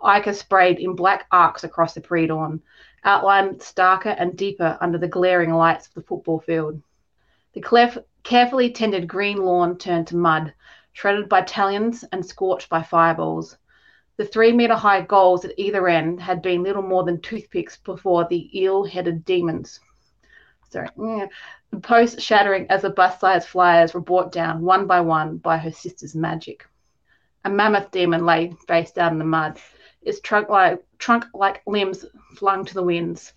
ichor 0.03 0.33
sprayed 0.33 0.79
in 0.79 0.95
black 0.95 1.27
arcs 1.31 1.63
across 1.63 1.93
the 1.93 2.01
pre-dawn, 2.01 2.59
outlined 3.03 3.59
starker 3.59 4.15
and 4.17 4.35
deeper 4.35 4.79
under 4.81 4.97
the 4.97 5.07
glaring 5.07 5.53
lights 5.53 5.85
of 5.87 5.93
the 5.93 6.01
football 6.01 6.39
field. 6.39 6.81
The 7.53 7.61
clef- 7.61 7.99
carefully 8.23 8.71
tended 8.71 9.07
green 9.07 9.37
lawn 9.37 9.77
turned 9.77 10.07
to 10.07 10.17
mud, 10.17 10.53
shredded 10.93 11.29
by 11.29 11.41
talons 11.41 12.03
and 12.11 12.25
scorched 12.25 12.69
by 12.69 12.81
fireballs. 12.81 13.57
The 14.17 14.25
three 14.25 14.51
meter 14.51 14.75
high 14.75 15.01
goals 15.01 15.45
at 15.45 15.57
either 15.57 15.87
end 15.87 16.19
had 16.19 16.41
been 16.41 16.63
little 16.63 16.83
more 16.83 17.03
than 17.03 17.21
toothpicks 17.21 17.77
before 17.77 18.27
the 18.27 18.59
eel 18.59 18.83
headed 18.83 19.25
demons. 19.25 19.79
Sorry. 20.69 20.89
The 20.95 21.79
posts 21.81 22.21
shattering 22.21 22.67
as 22.69 22.83
the 22.83 22.89
bus 22.89 23.19
sized 23.19 23.47
flyers 23.47 23.93
were 23.93 24.01
brought 24.01 24.31
down 24.31 24.61
one 24.61 24.87
by 24.87 25.01
one 25.01 25.37
by 25.37 25.57
her 25.57 25.71
sister's 25.71 26.15
magic. 26.15 26.67
A 27.43 27.49
mammoth 27.49 27.91
demon 27.91 28.25
lay 28.25 28.51
face 28.67 28.91
down 28.91 29.13
in 29.13 29.19
the 29.19 29.25
mud, 29.25 29.59
its 30.01 30.19
trunk 30.19 30.49
like, 30.49 30.83
trunk 30.97 31.25
like 31.33 31.63
limbs 31.65 32.05
flung 32.35 32.65
to 32.65 32.73
the 32.73 32.83
winds. 32.83 33.33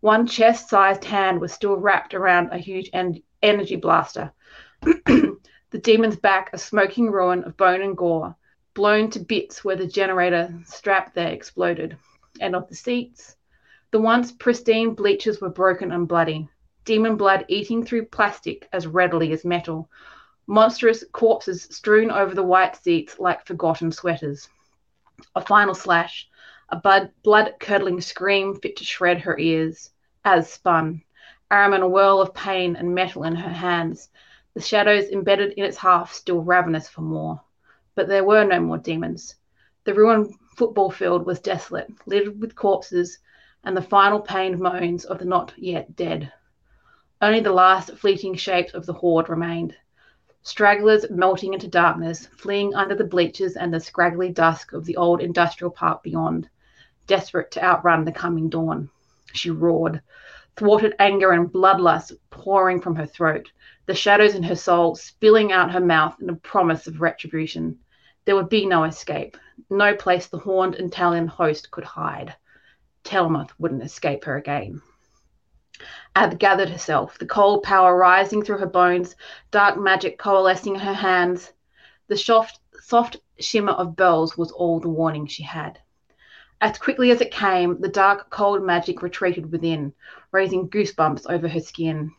One 0.00 0.26
chest 0.26 0.68
sized 0.68 1.04
hand 1.04 1.40
was 1.40 1.52
still 1.52 1.76
wrapped 1.76 2.14
around 2.14 2.50
a 2.50 2.58
huge 2.58 2.88
en- 2.92 3.22
energy 3.42 3.76
blaster. 3.76 4.32
the 4.82 5.38
demon's 5.80 6.16
back, 6.16 6.50
a 6.52 6.58
smoking 6.58 7.10
ruin 7.10 7.44
of 7.44 7.56
bone 7.56 7.82
and 7.82 7.96
gore, 7.96 8.36
blown 8.74 9.10
to 9.10 9.20
bits 9.20 9.64
where 9.64 9.76
the 9.76 9.86
generator 9.86 10.52
strap 10.64 11.14
there 11.14 11.30
exploded. 11.30 11.96
And 12.40 12.56
of 12.56 12.68
the 12.68 12.74
seats, 12.74 13.36
the 13.90 14.00
once 14.00 14.32
pristine 14.32 14.94
bleachers 14.94 15.40
were 15.40 15.50
broken 15.50 15.92
and 15.92 16.08
bloody, 16.08 16.48
demon 16.84 17.16
blood 17.16 17.44
eating 17.48 17.84
through 17.84 18.06
plastic 18.06 18.68
as 18.72 18.86
readily 18.86 19.32
as 19.32 19.44
metal, 19.44 19.90
monstrous 20.46 21.04
corpses 21.12 21.64
strewn 21.64 22.10
over 22.10 22.34
the 22.34 22.42
white 22.42 22.76
seats 22.76 23.18
like 23.18 23.46
forgotten 23.46 23.92
sweaters. 23.92 24.48
A 25.34 25.40
final 25.40 25.74
slash, 25.74 26.28
a 26.70 27.10
blood 27.22 27.54
curdling 27.60 28.00
scream 28.00 28.54
fit 28.56 28.76
to 28.76 28.84
shred 28.84 29.20
her 29.20 29.38
ears, 29.38 29.90
Az 30.24 30.50
spun. 30.50 31.02
Ahriman 31.52 31.82
a 31.82 31.88
whirl 31.88 32.22
of 32.22 32.32
pain 32.32 32.76
and 32.76 32.94
metal 32.94 33.24
in 33.24 33.34
her 33.36 33.50
hands, 33.50 34.08
the 34.54 34.60
shadows 34.62 35.10
embedded 35.10 35.52
in 35.52 35.66
its 35.66 35.76
half 35.76 36.10
still 36.10 36.40
ravenous 36.40 36.88
for 36.88 37.02
more. 37.02 37.42
But 37.94 38.08
there 38.08 38.24
were 38.24 38.42
no 38.44 38.58
more 38.58 38.78
demons. 38.78 39.34
The 39.84 39.92
ruined 39.92 40.34
football 40.56 40.90
field 40.90 41.26
was 41.26 41.40
desolate, 41.40 41.92
littered 42.06 42.40
with 42.40 42.56
corpses 42.56 43.18
and 43.64 43.76
the 43.76 43.82
final 43.82 44.18
pained 44.18 44.60
moans 44.60 45.04
of 45.04 45.18
the 45.18 45.26
not 45.26 45.52
yet 45.58 45.94
dead. 45.94 46.32
Only 47.20 47.40
the 47.40 47.52
last 47.52 47.98
fleeting 47.98 48.34
shapes 48.34 48.72
of 48.72 48.86
the 48.86 48.94
horde 48.94 49.28
remained. 49.28 49.76
Stragglers 50.40 51.10
melting 51.10 51.52
into 51.52 51.68
darkness, 51.68 52.28
fleeing 52.28 52.74
under 52.74 52.94
the 52.94 53.04
bleachers 53.04 53.56
and 53.56 53.74
the 53.74 53.78
scraggly 53.78 54.30
dusk 54.30 54.72
of 54.72 54.86
the 54.86 54.96
old 54.96 55.20
industrial 55.20 55.70
park 55.70 56.02
beyond, 56.02 56.48
desperate 57.06 57.50
to 57.50 57.62
outrun 57.62 58.06
the 58.06 58.12
coming 58.12 58.48
dawn. 58.48 58.88
She 59.34 59.50
roared, 59.50 60.00
thwarted 60.56 60.94
anger 60.98 61.32
and 61.32 61.52
bloodlust 61.52 62.12
pouring 62.30 62.80
from 62.80 62.94
her 62.96 63.06
throat, 63.06 63.50
the 63.86 63.94
shadows 63.94 64.34
in 64.34 64.42
her 64.42 64.56
soul 64.56 64.94
spilling 64.94 65.52
out 65.52 65.72
her 65.72 65.80
mouth 65.80 66.16
in 66.20 66.28
a 66.28 66.36
promise 66.36 66.86
of 66.86 67.00
retribution. 67.00 67.78
There 68.24 68.36
would 68.36 68.48
be 68.48 68.66
no 68.66 68.84
escape, 68.84 69.36
no 69.70 69.94
place 69.94 70.26
the 70.26 70.38
horned 70.38 70.76
Italian 70.76 71.26
host 71.26 71.70
could 71.70 71.84
hide. 71.84 72.36
Tillamoth 73.04 73.52
wouldn't 73.58 73.82
escape 73.82 74.24
her 74.24 74.36
again. 74.36 74.80
Az 76.14 76.34
gathered 76.34 76.68
herself, 76.68 77.18
the 77.18 77.26
cold 77.26 77.62
power 77.62 77.96
rising 77.96 78.44
through 78.44 78.58
her 78.58 78.66
bones, 78.66 79.16
dark 79.50 79.78
magic 79.78 80.18
coalescing 80.18 80.74
in 80.74 80.80
her 80.80 80.92
hands. 80.92 81.52
The 82.06 82.16
soft, 82.16 82.60
soft 82.80 83.16
shimmer 83.40 83.72
of 83.72 83.96
bells 83.96 84.36
was 84.36 84.52
all 84.52 84.78
the 84.78 84.88
warning 84.88 85.26
she 85.26 85.42
had. 85.42 85.80
As 86.60 86.78
quickly 86.78 87.10
as 87.10 87.20
it 87.20 87.32
came, 87.32 87.80
the 87.80 87.88
dark, 87.88 88.30
cold 88.30 88.62
magic 88.62 89.02
retreated 89.02 89.50
within, 89.50 89.92
raising 90.32 90.68
goosebumps 90.68 91.26
over 91.28 91.46
her 91.46 91.60
skin. 91.60 92.10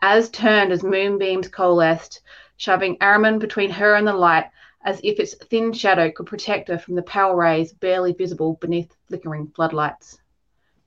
Az 0.00 0.30
turned 0.30 0.72
as 0.72 0.82
moonbeams 0.82 1.48
coalesced, 1.48 2.22
shoving 2.56 2.96
Ahriman 2.98 3.38
between 3.38 3.70
her 3.70 3.94
and 3.94 4.06
the 4.06 4.12
light, 4.12 4.46
as 4.84 5.00
if 5.04 5.20
its 5.20 5.34
thin 5.34 5.72
shadow 5.72 6.10
could 6.10 6.26
protect 6.26 6.68
her 6.68 6.78
from 6.78 6.96
the 6.96 7.02
power 7.02 7.36
rays 7.36 7.72
barely 7.72 8.12
visible 8.12 8.58
beneath 8.60 8.96
flickering 9.08 9.46
floodlights. 9.54 10.18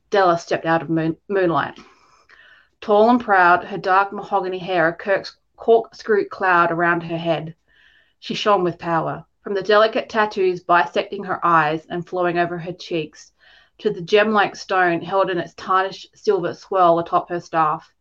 Della 0.10 0.38
stepped 0.38 0.66
out 0.66 0.82
of 0.82 0.90
moon- 0.90 1.18
moonlight. 1.30 1.80
Tall 2.82 3.10
and 3.10 3.22
proud, 3.22 3.64
her 3.64 3.78
dark 3.78 4.12
mahogany 4.12 4.60
hair 4.60 4.90
a 4.90 5.24
corkscrew 5.56 6.28
cloud 6.28 6.72
around 6.72 7.02
her 7.02 7.18
head. 7.18 7.56
She 8.20 8.34
shone 8.34 8.64
with 8.64 8.78
power, 8.78 9.26
from 9.42 9.54
the 9.54 9.62
delicate 9.62 10.10
tattoos 10.10 10.62
bisecting 10.62 11.24
her 11.24 11.46
eyes 11.46 11.86
and 11.86 12.08
flowing 12.08 12.38
over 12.38 12.58
her 12.58 12.74
cheeks, 12.74 13.32
to 13.78 13.90
the 13.90 14.02
gem 14.02 14.32
like 14.32 14.56
stone 14.56 15.02
held 15.02 15.30
in 15.30 15.38
its 15.38 15.54
tarnished 15.56 16.16
silver 16.18 16.54
swirl 16.54 17.00
atop 17.00 17.30
her 17.30 17.40
staff. 17.40 17.94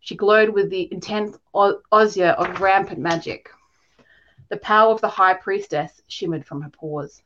She 0.00 0.16
glowed 0.16 0.50
with 0.50 0.70
the 0.70 0.88
intense 0.92 1.38
osier 1.54 2.30
of 2.30 2.60
rampant 2.60 2.98
magic. 2.98 3.50
The 4.48 4.56
power 4.56 4.92
of 4.92 5.00
the 5.00 5.08
high 5.08 5.34
priestess 5.34 6.02
shimmered 6.08 6.46
from 6.46 6.62
her 6.62 6.70
pores. 6.70 7.22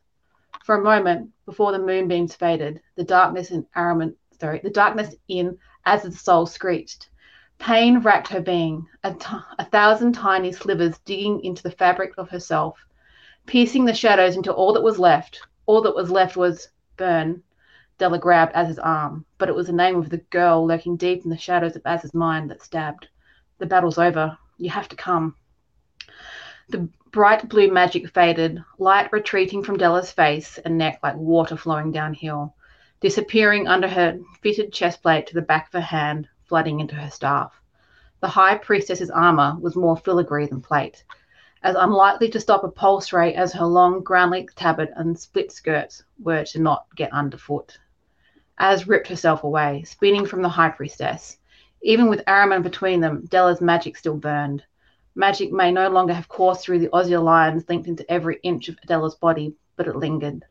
For 0.63 0.75
a 0.75 0.83
moment, 0.83 1.31
before 1.45 1.71
the 1.71 1.79
moonbeams 1.79 2.35
faded, 2.35 2.81
the 2.95 3.03
darkness 3.03 3.51
in 3.51 3.65
Ahriman, 3.75 4.15
sorry, 4.39 4.59
the 4.63 4.69
darkness 4.69 5.15
in 5.27 5.57
the 5.85 6.11
soul 6.11 6.45
screeched. 6.45 7.09
Pain 7.57 7.99
racked 7.99 8.27
her 8.27 8.41
being, 8.41 8.87
a, 9.03 9.13
t- 9.13 9.37
a 9.57 9.65
thousand 9.65 10.13
tiny 10.13 10.51
slivers 10.51 10.99
digging 10.99 11.43
into 11.43 11.63
the 11.63 11.71
fabric 11.71 12.13
of 12.17 12.29
herself, 12.29 12.77
piercing 13.45 13.85
the 13.85 13.93
shadows 13.93 14.35
into 14.35 14.51
all 14.53 14.73
that 14.73 14.83
was 14.83 14.99
left. 14.99 15.41
All 15.65 15.81
that 15.81 15.95
was 15.95 16.11
left 16.11 16.35
was 16.35 16.67
Byrne. 16.97 17.41
Della 17.97 18.19
grabbed 18.19 18.53
Az's 18.53 18.77
arm, 18.77 19.25
but 19.37 19.47
it 19.47 19.55
was 19.55 19.67
the 19.67 19.73
name 19.73 19.95
of 19.95 20.09
the 20.09 20.17
girl 20.17 20.67
lurking 20.67 20.97
deep 20.97 21.23
in 21.23 21.29
the 21.29 21.37
shadows 21.37 21.77
of 21.77 21.81
Az's 21.85 22.13
mind 22.13 22.51
that 22.51 22.61
stabbed. 22.61 23.07
The 23.57 23.65
battle's 23.65 23.97
over. 23.97 24.37
You 24.57 24.69
have 24.69 24.89
to 24.89 24.97
come. 24.97 25.37
The 26.67 26.89
bright 27.11 27.47
blue 27.47 27.71
magic 27.71 28.09
faded, 28.09 28.61
light 28.77 29.13
retreating 29.13 29.63
from 29.63 29.77
Della's 29.77 30.11
face 30.11 30.57
and 30.57 30.77
neck 30.77 30.99
like 31.01 31.15
water 31.15 31.55
flowing 31.55 31.93
downhill, 31.93 32.53
disappearing 32.99 33.65
under 33.65 33.87
her 33.87 34.19
fitted 34.41 34.73
chestplate 34.73 35.27
to 35.27 35.33
the 35.33 35.41
back 35.41 35.67
of 35.67 35.73
her 35.73 35.79
hand, 35.79 36.27
flooding 36.43 36.81
into 36.81 36.95
her 36.95 37.09
staff. 37.09 37.61
The 38.19 38.27
high 38.27 38.57
priestess's 38.57 39.09
armor 39.09 39.55
was 39.61 39.77
more 39.77 39.95
filigree 39.95 40.47
than 40.47 40.61
plate, 40.61 41.05
as 41.63 41.75
unlikely 41.75 42.29
to 42.31 42.41
stop 42.41 42.65
a 42.65 42.69
pulse 42.69 43.13
ray 43.13 43.33
as 43.35 43.53
her 43.53 43.65
long 43.65 44.01
ground 44.01 44.31
length 44.31 44.55
tabard 44.55 44.89
and 44.97 45.17
split 45.17 45.53
skirts 45.53 46.03
were 46.19 46.43
to 46.43 46.59
not 46.59 46.87
get 46.97 47.13
underfoot. 47.13 47.77
Az 48.57 48.87
ripped 48.87 49.07
herself 49.07 49.43
away, 49.43 49.83
spinning 49.83 50.25
from 50.25 50.41
the 50.41 50.49
high 50.49 50.69
priestess. 50.69 51.37
Even 51.81 52.07
with 52.07 52.23
Ahriman 52.25 52.63
between 52.63 53.01
them, 53.01 53.25
Della's 53.25 53.59
magic 53.59 53.97
still 53.97 54.15
burned. 54.15 54.63
Magic 55.13 55.51
may 55.51 55.71
no 55.71 55.89
longer 55.89 56.13
have 56.13 56.29
coursed 56.29 56.63
through 56.65 56.79
the 56.79 56.89
osier 56.93 57.19
lines 57.19 57.67
linked 57.67 57.87
into 57.87 58.09
every 58.09 58.39
inch 58.43 58.69
of 58.69 58.77
Adela's 58.83 59.15
body, 59.15 59.55
but 59.75 59.87
it 59.87 59.95
lingered. 59.95 60.45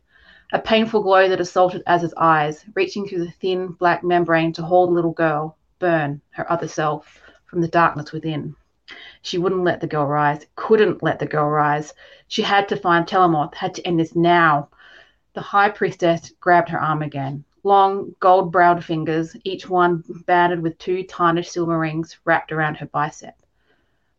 A 0.52 0.58
painful 0.58 1.02
glow 1.02 1.28
that 1.28 1.40
assaulted 1.40 1.82
Az's 1.86 2.14
eyes, 2.16 2.64
reaching 2.74 3.06
through 3.08 3.24
the 3.24 3.30
thin 3.30 3.68
black 3.68 4.04
membrane 4.04 4.52
to 4.52 4.62
hold 4.62 4.90
the 4.90 4.94
little 4.94 5.12
girl, 5.12 5.56
Byrne, 5.78 6.20
her 6.30 6.50
other 6.52 6.68
self, 6.68 7.22
from 7.46 7.62
the 7.62 7.68
darkness 7.68 8.12
within. 8.12 8.54
She 9.22 9.38
wouldn't 9.38 9.64
let 9.64 9.80
the 9.80 9.86
girl 9.86 10.06
rise, 10.06 10.46
couldn't 10.56 11.02
let 11.02 11.18
the 11.18 11.26
girl 11.26 11.48
rise. 11.48 11.94
She 12.28 12.42
had 12.42 12.68
to 12.68 12.76
find 12.76 13.06
Tillamoth, 13.06 13.54
had 13.54 13.74
to 13.74 13.86
end 13.86 13.98
this 13.98 14.14
now. 14.14 14.68
The 15.32 15.40
high 15.40 15.70
priestess 15.70 16.32
grabbed 16.38 16.68
her 16.68 16.80
arm 16.80 17.00
again. 17.00 17.44
Long, 17.66 18.14
gold 18.20 18.52
browed 18.52 18.84
fingers, 18.84 19.34
each 19.42 19.70
one 19.70 20.04
banded 20.26 20.60
with 20.60 20.76
two 20.76 21.02
tarnished 21.02 21.50
silver 21.50 21.78
rings 21.78 22.18
wrapped 22.26 22.52
around 22.52 22.74
her 22.74 22.86
bicep. 22.86 23.34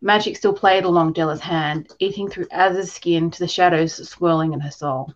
Magic 0.02 0.36
still 0.36 0.52
played 0.52 0.84
along 0.84 1.14
Della's 1.14 1.42
hand, 1.42 1.94
eating 2.00 2.28
through 2.28 2.48
Az's 2.50 2.92
skin 2.92 3.30
to 3.30 3.38
the 3.38 3.48
shadows 3.48 4.10
swirling 4.10 4.54
in 4.54 4.62
her 4.62 4.72
soul. 4.72 5.14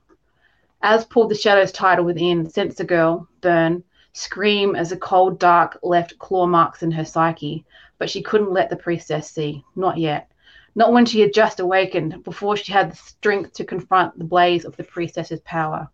Az 0.84 1.06
pulled 1.06 1.32
the 1.32 1.36
shadows 1.36 1.72
tighter 1.72 2.04
within, 2.04 2.48
sensed 2.48 2.78
the 2.78 2.84
girl, 2.84 3.28
Byrne, 3.42 3.84
scream 4.14 4.76
as 4.76 4.92
the 4.92 4.98
cold 4.98 5.40
dark 5.40 5.80
left 5.82 6.20
claw 6.20 6.46
marks 6.46 6.84
in 6.84 6.92
her 6.92 7.06
psyche, 7.06 7.66
but 7.98 8.12
she 8.12 8.22
couldn't 8.22 8.54
let 8.54 8.70
the 8.70 8.76
priestess 8.76 9.28
see, 9.32 9.64
not 9.76 9.98
yet. 9.98 10.32
Not 10.76 10.94
when 10.94 11.08
she 11.08 11.20
had 11.22 11.34
just 11.34 11.60
awakened, 11.60 12.24
before 12.24 12.56
she 12.58 12.72
had 12.72 12.92
the 12.92 12.96
strength 12.96 13.54
to 13.54 13.66
confront 13.66 14.20
the 14.20 14.24
blaze 14.24 14.66
of 14.66 14.78
the 14.78 14.84
priestess's 14.84 15.40
power. 15.40 15.90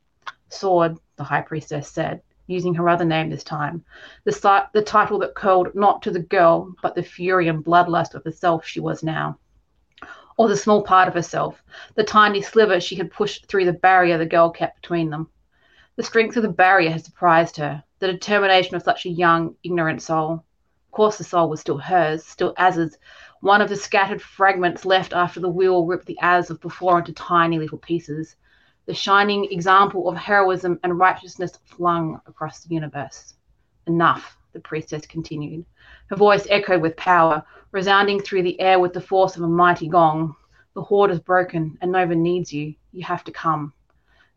Sword, 0.49 0.97
the 1.15 1.23
high 1.23 1.41
priestess 1.41 1.89
said, 1.89 2.21
using 2.47 2.75
her 2.75 2.87
other 2.87 3.05
name 3.05 3.29
this 3.29 3.43
time, 3.43 3.83
the, 4.25 4.67
the 4.73 4.81
title 4.81 5.17
that 5.19 5.33
curled 5.33 5.73
not 5.73 6.03
to 6.03 6.11
the 6.11 6.19
girl, 6.19 6.73
but 6.81 6.93
the 6.93 7.01
fury 7.01 7.47
and 7.47 7.63
bloodlust 7.63 8.13
of 8.13 8.23
the 8.23 8.31
self 8.31 8.65
she 8.65 8.79
was 8.79 9.01
now. 9.01 9.39
Or 10.37 10.47
the 10.47 10.55
small 10.55 10.83
part 10.83 11.07
of 11.07 11.15
herself, 11.15 11.63
the 11.95 12.03
tiny 12.03 12.41
sliver 12.41 12.79
she 12.79 12.95
had 12.95 13.11
pushed 13.11 13.47
through 13.47 13.65
the 13.65 13.73
barrier 13.73 14.17
the 14.17 14.25
girl 14.25 14.51
kept 14.51 14.81
between 14.81 15.09
them. 15.09 15.29
The 15.95 16.03
strength 16.03 16.37
of 16.37 16.43
the 16.43 16.49
barrier 16.49 16.91
had 16.91 17.03
surprised 17.05 17.57
her, 17.57 17.83
the 17.99 18.07
determination 18.07 18.75
of 18.75 18.83
such 18.83 19.05
a 19.05 19.09
young, 19.09 19.55
ignorant 19.63 20.01
soul. 20.01 20.43
Of 20.85 20.91
course, 20.91 21.17
the 21.17 21.23
soul 21.23 21.49
was 21.49 21.61
still 21.61 21.79
hers, 21.79 22.23
still 22.23 22.53
Az's, 22.57 22.97
one 23.41 23.61
of 23.61 23.69
the 23.69 23.75
scattered 23.75 24.21
fragments 24.21 24.85
left 24.85 25.13
after 25.13 25.39
the 25.39 25.49
wheel 25.49 25.85
ripped 25.85 26.05
the 26.05 26.19
Az 26.21 26.49
of 26.49 26.61
before 26.61 26.99
into 26.99 27.13
tiny 27.13 27.57
little 27.57 27.77
pieces 27.77 28.35
the 28.85 28.93
shining 28.93 29.45
example 29.51 30.07
of 30.07 30.15
heroism 30.15 30.79
and 30.83 30.99
righteousness 30.99 31.57
flung 31.65 32.21
across 32.27 32.63
the 32.63 32.73
universe. 32.73 33.33
Enough, 33.87 34.37
the 34.53 34.59
priestess 34.59 35.05
continued. 35.05 35.65
Her 36.07 36.15
voice 36.15 36.47
echoed 36.49 36.81
with 36.81 36.95
power, 36.95 37.43
resounding 37.71 38.21
through 38.21 38.43
the 38.43 38.59
air 38.59 38.79
with 38.79 38.93
the 38.93 39.01
force 39.01 39.35
of 39.35 39.43
a 39.43 39.47
mighty 39.47 39.87
gong. 39.87 40.35
The 40.75 40.83
horde 40.83 41.11
is 41.11 41.19
broken, 41.19 41.77
and 41.81 41.91
Nova 41.91 42.15
needs 42.15 42.53
you. 42.53 42.75
You 42.91 43.03
have 43.03 43.23
to 43.23 43.31
come. 43.31 43.73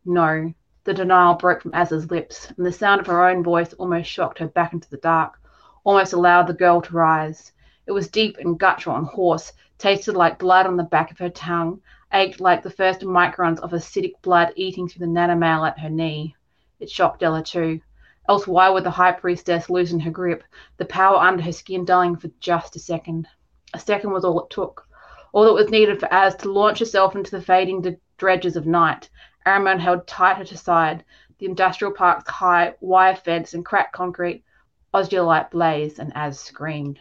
No. 0.05 0.53
The 0.85 0.95
denial 0.95 1.35
broke 1.35 1.61
from 1.61 1.75
Az's 1.75 2.11
lips, 2.11 2.51
and 2.57 2.65
the 2.65 2.73
sound 2.73 3.01
of 3.01 3.07
her 3.09 3.29
own 3.29 3.43
voice 3.43 3.75
almost 3.75 4.09
shocked 4.09 4.39
her 4.39 4.49
back 4.49 4.73
into 4.73 4.89
the 4.89 4.97
dark, 4.97 5.39
almost 5.85 6.15
allowed 6.15 6.47
the 6.47 6.55
girl 6.55 6.81
to 6.81 6.93
rise. 6.95 7.53
It 7.87 7.93
was 7.93 8.09
deep 8.09 8.39
and 8.39 8.59
guttural 8.59 8.97
and 8.97 9.07
hoarse, 9.07 9.53
tasted 9.77 10.15
like 10.15 10.39
blood 10.39 10.67
on 10.67 10.77
the 10.77 10.85
back 10.85 11.11
of 11.11 11.19
her 11.19 11.31
tongue, 11.31 11.81
ached 12.13 12.41
like 12.41 12.63
the 12.63 12.71
first 12.71 13.01
microns 13.01 13.61
of 13.61 13.73
acidic 13.73 14.15
blood 14.23 14.53
eating 14.57 14.89
through 14.89 15.07
the 15.07 15.13
nanomail 15.13 15.69
at 15.69 15.79
her 15.79 15.91
knee. 15.91 16.35
It 16.81 16.91
shocked 16.91 17.21
Della 17.21 17.43
too. 17.43 17.81
Else 18.29 18.47
why 18.47 18.69
would 18.69 18.85
the 18.85 18.91
high 18.91 19.13
priestess 19.13 19.71
loosen 19.71 20.01
her 20.01 20.11
grip, 20.11 20.45
the 20.77 20.85
power 20.85 21.17
under 21.17 21.43
her 21.43 21.53
skin 21.53 21.85
dulling 21.85 22.17
for 22.17 22.29
just 22.41 22.77
a 22.77 22.79
second? 22.79 23.27
A 23.75 23.79
second 23.79 24.13
was 24.13 24.25
all 24.25 24.41
it 24.41 24.51
took. 24.51 24.87
All 25.33 25.45
that 25.45 25.53
was 25.53 25.71
needed 25.71 26.01
for 26.01 26.13
Az 26.13 26.35
to 26.37 26.53
launch 26.53 26.79
herself 26.79 27.15
into 27.15 27.31
the 27.31 27.43
fading 27.43 27.99
dredges 28.17 28.57
of 28.57 28.67
night. 28.67 29.11
Ahriman 29.47 29.79
held 29.79 30.07
tight 30.07 30.39
at 30.39 30.51
her 30.51 30.57
side. 30.57 31.05
The 31.39 31.47
industrial 31.47 31.93
park's 31.93 32.29
high 32.29 32.75
wire 32.81 33.17
fence 33.17 33.55
and 33.55 33.65
cracked 33.65 33.93
concrete 33.93 34.45
osier 34.93 35.23
light 35.23 35.51
blazed, 35.51 35.99
and 35.99 36.13
Az 36.15 36.41
screamed. 36.41 36.99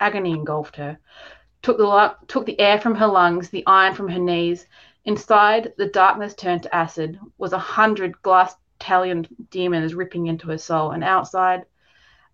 Agony 0.00 0.32
engulfed 0.32 0.76
her 0.76 0.98
took 1.62 1.78
the, 1.78 2.16
took 2.26 2.46
the 2.46 2.58
air 2.60 2.80
from 2.80 2.94
her 2.94 3.06
lungs, 3.06 3.50
the 3.50 3.66
iron 3.66 3.94
from 3.94 4.08
her 4.08 4.18
knees. 4.18 4.66
Inside, 5.04 5.72
the 5.76 5.86
darkness 5.86 6.34
turned 6.34 6.62
to 6.64 6.74
acid, 6.74 7.18
was 7.38 7.52
a 7.52 7.58
hundred 7.58 8.20
glass 8.22 8.56
talioned 8.78 9.28
demons 9.50 9.94
ripping 9.94 10.26
into 10.26 10.48
her 10.48 10.58
soul. 10.58 10.90
And 10.90 11.04
outside, 11.04 11.64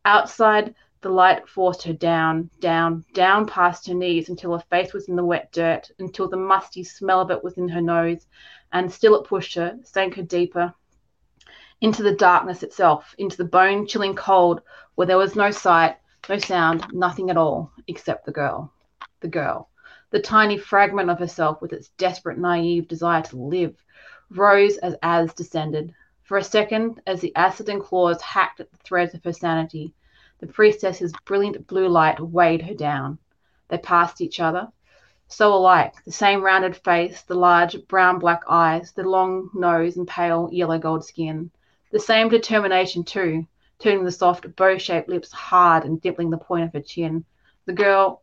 outside, 0.04 0.74
The 1.02 1.10
light 1.10 1.48
forced 1.48 1.82
her 1.84 1.92
down, 1.92 2.50
down, 2.60 3.04
down 3.12 3.46
past 3.46 3.86
her 3.86 3.94
knees 3.94 4.28
until 4.28 4.52
her 4.54 4.64
face 4.70 4.92
was 4.92 5.08
in 5.08 5.16
the 5.16 5.24
wet 5.24 5.52
dirt, 5.52 5.90
until 5.98 6.28
the 6.28 6.36
musty 6.36 6.82
smell 6.82 7.20
of 7.20 7.30
it 7.30 7.44
was 7.44 7.58
in 7.58 7.68
her 7.68 7.80
nose, 7.80 8.26
and 8.72 8.90
still 8.90 9.14
it 9.14 9.28
pushed 9.28 9.54
her, 9.54 9.78
sank 9.82 10.14
her 10.14 10.22
deeper 10.22 10.74
into 11.80 12.02
the 12.02 12.14
darkness 12.14 12.62
itself, 12.62 13.14
into 13.18 13.36
the 13.36 13.44
bone 13.44 13.86
chilling 13.86 14.14
cold 14.14 14.62
where 14.94 15.06
there 15.06 15.18
was 15.18 15.36
no 15.36 15.50
sight, 15.50 15.96
no 16.28 16.38
sound, 16.38 16.86
nothing 16.92 17.30
at 17.30 17.36
all 17.36 17.70
except 17.86 18.24
the 18.24 18.32
girl. 18.32 18.72
The 19.20 19.28
girl. 19.28 19.70
The 20.10 20.20
tiny 20.20 20.58
fragment 20.58 21.08
of 21.10 21.18
herself 21.18 21.62
with 21.62 21.72
its 21.72 21.88
desperate, 21.90 22.38
naive 22.38 22.86
desire 22.86 23.22
to 23.22 23.36
live 23.36 23.74
rose 24.30 24.76
as 24.78 24.96
Az 25.02 25.32
descended. 25.32 25.94
For 26.22 26.36
a 26.36 26.42
second, 26.44 27.00
as 27.06 27.20
the 27.20 27.34
acid 27.36 27.68
and 27.68 27.80
claws 27.80 28.20
hacked 28.20 28.60
at 28.60 28.70
the 28.70 28.76
threads 28.78 29.14
of 29.14 29.24
her 29.24 29.32
sanity, 29.32 29.94
the 30.40 30.46
priestess's 30.46 31.12
brilliant 31.24 31.66
blue 31.66 31.88
light 31.88 32.20
weighed 32.20 32.62
her 32.62 32.74
down. 32.74 33.18
They 33.68 33.78
passed 33.78 34.20
each 34.20 34.40
other, 34.40 34.70
so 35.28 35.54
alike 35.54 35.94
the 36.04 36.12
same 36.12 36.42
rounded 36.42 36.76
face, 36.76 37.22
the 37.22 37.36
large 37.36 37.86
brown 37.88 38.18
black 38.18 38.42
eyes, 38.48 38.92
the 38.92 39.02
long 39.02 39.50
nose 39.54 39.96
and 39.96 40.06
pale 40.06 40.48
yellow 40.52 40.78
gold 40.78 41.04
skin. 41.04 41.50
The 41.90 42.00
same 42.00 42.28
determination, 42.28 43.04
too, 43.04 43.46
turning 43.78 44.04
the 44.04 44.12
soft 44.12 44.54
bow 44.56 44.76
shaped 44.78 45.08
lips 45.08 45.32
hard 45.32 45.84
and 45.84 46.00
dimpling 46.00 46.30
the 46.30 46.38
point 46.38 46.64
of 46.64 46.72
her 46.72 46.80
chin. 46.80 47.24
The 47.64 47.72
girl 47.72 48.22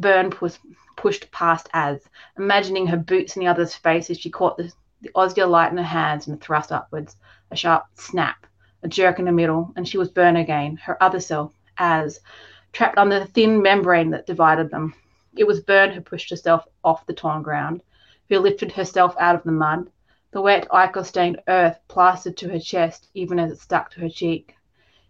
Byrne 0.00 0.32
was 0.40 0.60
pushed 0.96 1.30
past 1.32 1.68
Az, 1.74 2.08
imagining 2.36 2.86
her 2.86 2.96
boots 2.96 3.34
in 3.36 3.40
the 3.40 3.48
other's 3.48 3.74
face 3.74 4.08
as 4.10 4.18
she 4.20 4.30
caught 4.30 4.56
the, 4.56 4.72
the 5.00 5.10
osier 5.16 5.44
light 5.44 5.72
in 5.72 5.76
her 5.76 5.82
hands 5.82 6.28
and 6.28 6.40
thrust 6.40 6.70
upwards. 6.70 7.16
A 7.50 7.56
sharp 7.56 7.84
snap, 7.94 8.46
a 8.84 8.88
jerk 8.88 9.18
in 9.18 9.24
the 9.24 9.32
middle, 9.32 9.72
and 9.74 9.88
she 9.88 9.98
was 9.98 10.08
Byrne 10.08 10.36
again, 10.36 10.76
her 10.76 11.02
other 11.02 11.18
self, 11.18 11.52
Az, 11.78 12.20
trapped 12.72 12.96
under 12.96 13.18
the 13.18 13.26
thin 13.26 13.60
membrane 13.60 14.10
that 14.10 14.24
divided 14.24 14.70
them. 14.70 14.94
It 15.36 15.48
was 15.48 15.60
Byrne 15.60 15.90
who 15.90 16.00
pushed 16.00 16.30
herself 16.30 16.64
off 16.84 17.06
the 17.06 17.12
torn 17.12 17.42
ground, 17.42 17.82
who 18.28 18.38
lifted 18.38 18.70
herself 18.70 19.16
out 19.18 19.34
of 19.34 19.42
the 19.42 19.50
mud, 19.50 19.90
the 20.30 20.40
wet 20.40 20.68
ichor 20.72 21.02
stained 21.02 21.42
earth 21.48 21.80
plastered 21.88 22.36
to 22.36 22.48
her 22.50 22.60
chest 22.60 23.08
even 23.14 23.40
as 23.40 23.50
it 23.50 23.58
stuck 23.58 23.90
to 23.90 24.00
her 24.00 24.08
cheek. 24.08 24.56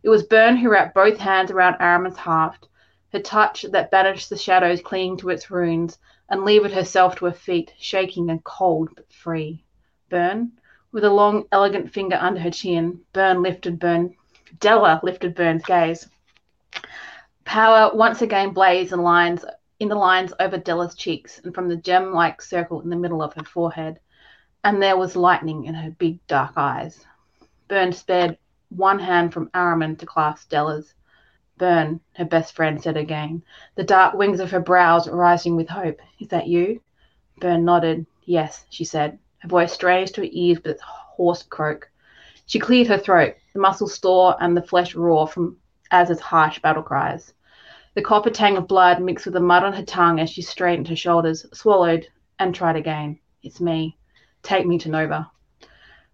It 0.02 0.08
was 0.08 0.22
Byrne 0.22 0.56
who 0.56 0.70
wrapped 0.70 0.94
both 0.94 1.18
hands 1.18 1.50
around 1.50 1.76
Ahriman's 1.78 2.16
haft, 2.16 2.68
her 3.12 3.20
touch 3.20 3.64
that 3.70 3.90
banished 3.90 4.30
the 4.30 4.36
shadows 4.36 4.80
clinging 4.82 5.16
to 5.18 5.30
its 5.30 5.50
runes, 5.50 5.98
and 6.28 6.44
levered 6.44 6.72
herself 6.72 7.16
to 7.16 7.24
her 7.24 7.32
feet, 7.32 7.72
shaking 7.78 8.30
and 8.30 8.44
cold 8.44 8.90
but 8.94 9.10
free. 9.12 9.64
Byrne, 10.10 10.52
with 10.92 11.04
a 11.04 11.10
long, 11.10 11.44
elegant 11.52 11.92
finger 11.92 12.16
under 12.20 12.40
her 12.40 12.50
chin, 12.50 13.00
Byrne 13.12 13.42
lifted 13.42 13.78
Byrne. 13.78 14.14
Della 14.60 15.00
lifted 15.02 15.34
Byrne's 15.34 15.64
gaze. 15.64 16.08
Power 17.44 17.94
once 17.94 18.22
again 18.22 18.50
blazed 18.52 18.92
in 18.92 19.02
lines 19.02 19.44
in 19.78 19.88
the 19.88 19.94
lines 19.94 20.32
over 20.40 20.58
Della's 20.58 20.94
cheeks 20.94 21.38
and 21.44 21.54
from 21.54 21.68
the 21.68 21.76
gem-like 21.76 22.42
circle 22.42 22.80
in 22.80 22.90
the 22.90 22.96
middle 22.96 23.22
of 23.22 23.34
her 23.34 23.44
forehead, 23.44 24.00
and 24.64 24.82
there 24.82 24.96
was 24.96 25.16
lightning 25.16 25.64
in 25.64 25.74
her 25.74 25.90
big 25.90 26.26
dark 26.26 26.52
eyes. 26.56 27.06
Byrne 27.68 27.92
spared 27.92 28.38
one 28.70 28.98
hand 28.98 29.32
from 29.32 29.50
Ahriman 29.54 29.96
to 29.98 30.06
clasp 30.06 30.50
Della's. 30.50 30.94
Byrne, 31.58 32.00
her 32.14 32.24
best 32.24 32.54
friend 32.54 32.80
said 32.80 32.96
again, 32.96 33.42
the 33.74 33.82
dark 33.82 34.14
wings 34.14 34.38
of 34.38 34.52
her 34.52 34.60
brows 34.60 35.08
rising 35.08 35.56
with 35.56 35.68
hope. 35.68 36.00
Is 36.20 36.28
that 36.28 36.46
you? 36.46 36.80
Byrne 37.40 37.64
nodded. 37.64 38.06
Yes, 38.24 38.64
she 38.70 38.84
said, 38.84 39.18
her 39.40 39.48
voice 39.48 39.72
strange 39.72 40.12
to 40.12 40.20
her 40.20 40.28
ears 40.30 40.58
with 40.58 40.66
its 40.74 40.82
hoarse 40.82 41.42
croak. 41.42 41.90
She 42.46 42.58
cleared 42.58 42.86
her 42.86 42.96
throat, 42.96 43.34
the 43.52 43.60
muscles 43.60 43.92
store 43.92 44.36
and 44.40 44.56
the 44.56 44.62
flesh 44.62 44.94
raw 44.94 45.26
from 45.26 45.58
Az's 45.90 46.20
harsh 46.20 46.60
battle 46.60 46.82
cries. 46.82 47.34
The 47.94 48.02
copper 48.02 48.30
tang 48.30 48.56
of 48.56 48.68
blood 48.68 49.02
mixed 49.02 49.26
with 49.26 49.34
the 49.34 49.40
mud 49.40 49.64
on 49.64 49.72
her 49.72 49.84
tongue 49.84 50.20
as 50.20 50.30
she 50.30 50.42
straightened 50.42 50.88
her 50.88 50.96
shoulders, 50.96 51.44
swallowed, 51.52 52.08
and 52.38 52.54
tried 52.54 52.76
again. 52.76 53.18
It's 53.42 53.60
me. 53.60 53.96
Take 54.42 54.66
me 54.66 54.78
to 54.78 54.88
Nova. 54.88 55.30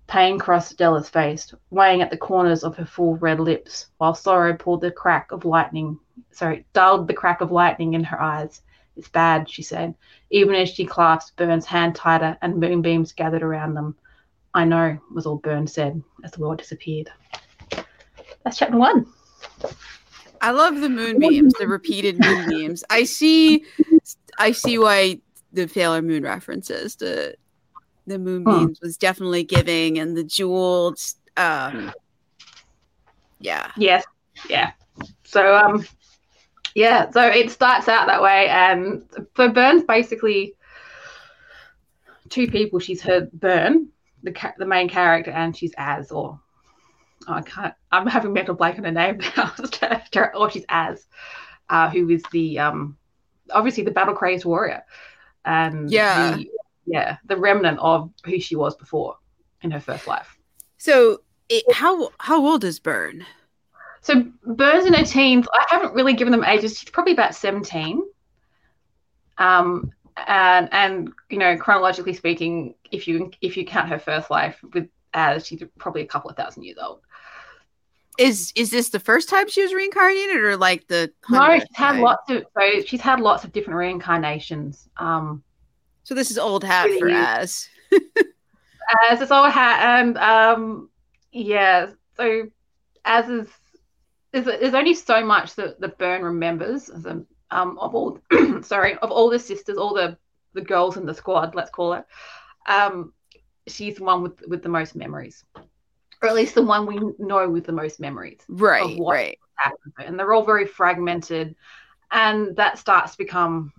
Pain 0.06 0.38
crossed 0.38 0.76
Della's 0.76 1.08
face, 1.08 1.52
weighing 1.70 2.02
at 2.02 2.10
the 2.10 2.16
corners 2.16 2.62
of 2.62 2.76
her 2.76 2.84
full 2.84 3.16
red 3.16 3.40
lips, 3.40 3.86
while 3.98 4.14
sorrow 4.14 4.54
pulled 4.54 4.82
the 4.82 4.90
crack 4.90 5.32
of 5.32 5.44
lightning, 5.44 5.98
sorry, 6.30 6.66
dulled 6.72 7.08
the 7.08 7.14
crack 7.14 7.40
of 7.40 7.50
lightning 7.50 7.94
in 7.94 8.04
her 8.04 8.20
eyes. 8.20 8.62
It's 8.96 9.08
bad, 9.08 9.50
she 9.50 9.62
said, 9.62 9.94
even 10.30 10.54
as 10.54 10.68
she 10.68 10.84
clasped 10.84 11.36
Byrne's 11.36 11.66
hand 11.66 11.96
tighter 11.96 12.36
and 12.42 12.60
moonbeams 12.60 13.12
gathered 13.12 13.42
around 13.42 13.74
them. 13.74 13.96
I 14.52 14.64
know, 14.64 14.98
was 15.12 15.26
all 15.26 15.38
Byrne 15.38 15.66
said 15.66 16.00
as 16.22 16.30
the 16.30 16.40
world 16.40 16.58
disappeared. 16.58 17.10
That's 18.44 18.58
chapter 18.58 18.76
one. 18.76 19.06
I 20.40 20.50
love 20.50 20.80
the 20.80 20.90
moonbeams, 20.90 21.54
the 21.54 21.66
repeated 21.66 22.20
moonbeams. 22.20 22.84
I 22.90 23.04
see, 23.04 23.64
I 24.38 24.52
see 24.52 24.78
why 24.78 25.20
the 25.52 25.66
Sailor 25.66 26.02
Moon 26.02 26.22
references 26.22 26.96
the 26.96 27.36
the 28.06 28.18
moonbeams 28.18 28.80
was 28.80 28.96
definitely 28.96 29.44
giving, 29.44 29.98
and 29.98 30.16
the 30.16 30.24
jeweled, 30.24 30.98
um, 31.36 31.92
yeah, 33.40 33.70
Yes. 33.76 34.04
Yeah. 34.48 34.72
So 35.24 35.54
um 35.54 35.84
yeah, 36.74 37.10
so 37.10 37.22
it 37.26 37.50
starts 37.50 37.88
out 37.88 38.06
that 38.06 38.22
way 38.22 38.48
and 38.48 39.04
for 39.34 39.48
Byrne's 39.48 39.84
basically 39.84 40.54
two 42.30 42.46
people. 42.48 42.78
She's 42.78 43.02
her 43.02 43.28
Byrne 43.32 43.88
the 44.22 44.32
ca- 44.32 44.54
the 44.58 44.66
main 44.66 44.88
character, 44.88 45.30
and 45.30 45.56
she's 45.56 45.74
Az 45.76 46.10
or 46.10 46.40
oh, 47.28 47.32
I 47.32 47.42
can't 47.42 47.74
I'm 47.92 48.06
having 48.06 48.32
mental 48.32 48.54
blank 48.54 48.78
on 48.78 48.84
her 48.84 48.90
name 48.90 49.20
now. 49.36 49.52
or 50.34 50.50
she's 50.50 50.64
Az 50.68 51.06
uh, 51.68 51.90
who 51.90 52.08
is 52.10 52.22
the 52.32 52.58
um 52.58 52.96
obviously 53.50 53.84
the 53.84 53.90
battle 53.90 54.14
crazed 54.14 54.44
warrior. 54.44 54.82
And 55.44 55.90
Yeah. 55.90 56.36
the, 56.36 56.50
yeah, 56.86 57.16
the 57.26 57.36
remnant 57.36 57.78
of 57.80 58.10
who 58.24 58.38
she 58.40 58.56
was 58.56 58.76
before 58.76 59.16
in 59.62 59.70
her 59.70 59.80
first 59.80 60.06
life. 60.06 60.36
So, 60.78 61.22
it, 61.48 61.64
how 61.72 62.10
how 62.18 62.44
old 62.44 62.64
is 62.64 62.78
Byrne? 62.78 63.24
So 64.00 64.26
Byrne's 64.44 64.86
in 64.86 64.92
her 64.94 65.04
teens. 65.04 65.46
I 65.52 65.64
haven't 65.68 65.94
really 65.94 66.12
given 66.12 66.30
them 66.30 66.44
ages. 66.44 66.78
She's 66.78 66.90
probably 66.90 67.12
about 67.12 67.34
seventeen. 67.34 68.02
Um, 69.38 69.92
and 70.26 70.68
and 70.72 71.12
you 71.30 71.38
know, 71.38 71.56
chronologically 71.56 72.12
speaking, 72.12 72.74
if 72.90 73.08
you 73.08 73.30
if 73.40 73.56
you 73.56 73.64
count 73.64 73.88
her 73.88 73.98
first 73.98 74.30
life 74.30 74.58
with 74.74 74.88
Az 75.14 75.46
she's 75.46 75.62
probably 75.78 76.02
a 76.02 76.06
couple 76.06 76.28
of 76.30 76.36
thousand 76.36 76.64
years 76.64 76.78
old. 76.80 77.00
Is 78.18 78.52
is 78.54 78.70
this 78.70 78.90
the 78.90 79.00
first 79.00 79.28
time 79.28 79.48
she 79.48 79.62
was 79.62 79.72
reincarnated, 79.72 80.36
or 80.36 80.56
like 80.56 80.86
the 80.86 81.12
No, 81.30 81.58
she's 81.58 81.64
had 81.72 81.92
time? 81.92 82.00
lots 82.00 82.30
of 82.30 82.44
so 82.56 82.80
she's 82.86 83.00
had 83.00 83.20
lots 83.20 83.42
of 83.44 83.52
different 83.52 83.76
reincarnations. 83.78 84.88
Um, 84.98 85.42
So 86.04 86.14
this 86.14 86.30
is 86.30 86.38
old 86.38 86.64
hat 86.64 86.86
Really 86.86 87.00
for. 87.00 87.08
Az. 87.10 87.68
as 89.10 89.20
it's 89.20 89.30
all 89.30 89.50
had 89.50 90.00
and 90.00 90.18
um, 90.18 90.90
yeah. 91.32 91.90
So 92.16 92.48
as 93.04 93.28
is. 93.28 93.48
There's, 94.32 94.46
there's 94.46 94.74
only 94.74 94.94
so 94.94 95.24
much 95.24 95.54
that, 95.54 95.80
the 95.80 95.86
Byrne 95.86 96.22
remembers 96.22 96.88
as 96.88 97.06
a, 97.06 97.22
um, 97.52 97.78
of 97.78 97.94
all 97.94 98.18
sorry 98.62 98.96
of 98.96 99.12
all 99.12 99.30
the 99.30 99.38
sisters, 99.38 99.78
all 99.78 99.94
the 99.94 100.18
the 100.54 100.60
girls 100.60 100.96
in 100.96 101.06
the 101.06 101.14
squad, 101.14 101.54
let's 101.54 101.70
call 101.70 101.92
it. 101.92 102.04
Um, 102.66 103.12
she's 103.68 103.96
the 103.96 104.04
one 104.04 104.22
with 104.22 104.40
with 104.48 104.62
the 104.62 104.68
most 104.68 104.96
memories, 104.96 105.44
or 106.22 106.28
at 106.28 106.34
least 106.34 106.54
the 106.54 106.62
one 106.62 106.86
we 106.86 106.98
know 107.18 107.48
with 107.48 107.64
the 107.64 107.72
most 107.72 108.00
memories. 108.00 108.40
Right, 108.48 108.98
right. 109.00 109.38
happened. 109.56 109.94
And 109.98 110.18
they're 110.18 110.32
all 110.32 110.44
very 110.44 110.66
fragmented, 110.66 111.54
and 112.10 112.56
that 112.56 112.78
starts 112.78 113.12
to 113.12 113.18
become 113.18 113.72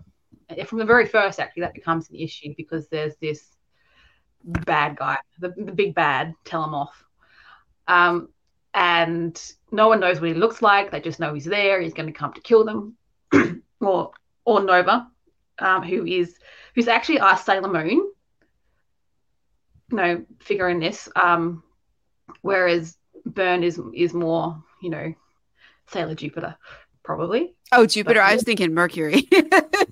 from 0.65 0.77
the 0.77 0.85
very 0.85 1.05
first 1.05 1.39
actually 1.39 1.61
that 1.61 1.73
becomes 1.73 2.09
an 2.09 2.15
issue 2.15 2.53
because 2.55 2.87
there's 2.87 3.15
this 3.17 3.55
bad 4.43 4.95
guy, 4.95 5.17
the, 5.39 5.49
the 5.49 5.71
big 5.71 5.95
bad, 5.95 6.35
Telemoth. 6.45 6.89
Um, 7.87 8.29
and 8.73 9.41
no 9.71 9.87
one 9.87 9.99
knows 9.99 10.19
what 10.19 10.29
he 10.29 10.35
looks 10.35 10.61
like. 10.61 10.91
They 10.91 10.99
just 10.99 11.19
know 11.19 11.33
he's 11.33 11.45
there. 11.45 11.81
He's 11.81 11.93
going 11.93 12.11
to 12.11 12.17
come 12.17 12.33
to 12.33 12.41
kill 12.41 12.65
them, 12.65 12.97
or 13.79 14.11
or 14.43 14.63
Nova, 14.63 15.07
um, 15.59 15.83
who 15.83 16.05
is 16.05 16.35
who's 16.75 16.87
actually 16.87 17.19
our 17.19 17.37
Sailor 17.37 17.69
Moon. 17.69 18.11
You 19.91 19.97
know, 19.97 20.25
figure 20.39 20.67
in 20.67 20.79
this. 20.79 21.07
Um, 21.15 21.63
whereas 22.41 22.97
Byrne 23.25 23.63
is 23.63 23.79
is 23.93 24.13
more, 24.13 24.61
you 24.81 24.89
know, 24.89 25.13
Sailor 25.87 26.15
Jupiter, 26.15 26.57
probably. 27.03 27.55
Oh, 27.71 27.85
Jupiter. 27.85 28.21
I 28.21 28.33
was 28.33 28.43
thinking 28.43 28.73
Mercury. 28.73 29.27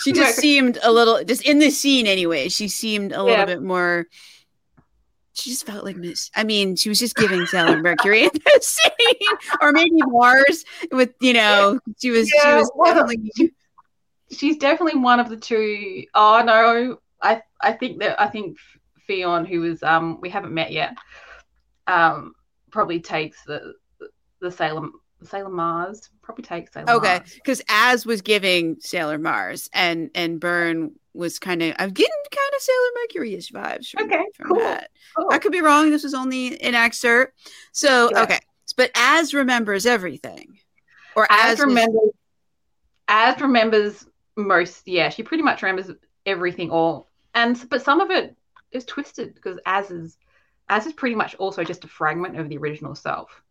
she 0.00 0.12
just 0.12 0.36
seemed 0.36 0.78
a 0.82 0.92
little, 0.92 1.22
just 1.24 1.42
in 1.42 1.58
this 1.58 1.78
scene 1.78 2.06
anyway. 2.06 2.48
She 2.48 2.68
seemed 2.68 3.12
a 3.12 3.22
little 3.22 3.46
bit 3.46 3.62
more. 3.62 4.06
She 5.32 5.50
just 5.50 5.64
felt 5.66 5.84
like 5.84 5.96
Miss. 5.96 6.30
I 6.34 6.44
mean, 6.44 6.76
she 6.76 6.88
was 6.88 6.98
just 6.98 7.16
giving 7.16 7.46
Sailor 7.46 7.80
Mercury 7.80 8.24
in 8.24 8.30
this 8.44 8.66
scene, 8.66 9.38
or 9.60 9.72
maybe 9.72 9.90
Mars 10.06 10.64
with 10.90 11.12
you 11.20 11.32
know. 11.32 11.78
She 12.00 12.10
was. 12.10 12.30
Yeah, 12.34 12.50
she 12.50 12.56
was 12.56 12.72
well, 12.74 12.94
definitely. 12.94 13.52
She's 14.32 14.58
definitely 14.58 15.00
one 15.00 15.18
of 15.18 15.28
the 15.28 15.36
two 15.36 16.04
oh 16.14 16.42
no, 16.44 16.98
I 17.22 17.42
I 17.60 17.72
think 17.72 18.00
that 18.00 18.20
I 18.20 18.28
think 18.28 18.58
Fion, 19.08 19.48
was 19.60 19.82
um 19.82 20.20
we 20.20 20.30
haven't 20.30 20.52
met 20.52 20.72
yet, 20.72 20.96
um 21.86 22.34
probably 22.70 23.00
takes 23.00 23.42
the 23.44 23.74
the 24.40 24.50
Sailor 24.50 24.88
Sailor 25.22 25.50
Mars. 25.50 26.10
Probably 26.32 26.94
Okay, 26.94 27.20
because 27.34 27.62
Az 27.68 28.06
was 28.06 28.20
giving 28.22 28.76
Sailor 28.80 29.18
Mars, 29.18 29.68
and 29.72 30.10
and 30.14 30.40
Byrne 30.40 30.92
was 31.14 31.38
kind 31.38 31.62
of. 31.62 31.74
I'm 31.78 31.90
getting 31.90 32.12
kind 32.30 32.54
of 32.54 32.60
Sailor 32.62 32.88
Mercury-ish 33.02 33.50
vibes 33.52 33.88
from, 33.90 34.04
Okay, 34.06 34.24
from 34.36 34.48
cool. 34.50 34.58
that. 34.60 34.90
Cool. 35.16 35.28
I 35.32 35.38
could 35.38 35.52
be 35.52 35.60
wrong. 35.60 35.90
This 35.90 36.04
was 36.04 36.14
only 36.14 36.60
an 36.60 36.74
excerpt. 36.74 37.38
So 37.72 38.10
Yeah. 38.12 38.22
okay, 38.22 38.38
but 38.76 38.90
Az 38.94 39.34
remembers 39.34 39.86
everything, 39.86 40.58
or 41.16 41.26
As 41.30 41.58
was- 41.58 41.66
remembers, 41.66 42.10
Az 43.08 43.40
remembers 43.40 44.06
most. 44.36 44.86
Yeah, 44.86 45.08
she 45.08 45.22
pretty 45.22 45.42
much 45.42 45.62
remembers 45.62 45.90
everything. 46.26 46.70
All 46.70 47.08
and 47.34 47.68
but 47.70 47.82
some 47.82 48.00
of 48.00 48.10
it 48.10 48.36
is 48.72 48.84
twisted 48.84 49.34
because 49.34 49.58
Az 49.66 49.90
is 49.90 50.16
Az 50.68 50.86
is 50.86 50.92
pretty 50.92 51.16
much 51.16 51.34
also 51.36 51.64
just 51.64 51.82
a 51.82 51.88
fragment 51.88 52.38
of 52.38 52.48
the 52.48 52.56
original 52.56 52.94
self. 52.94 53.42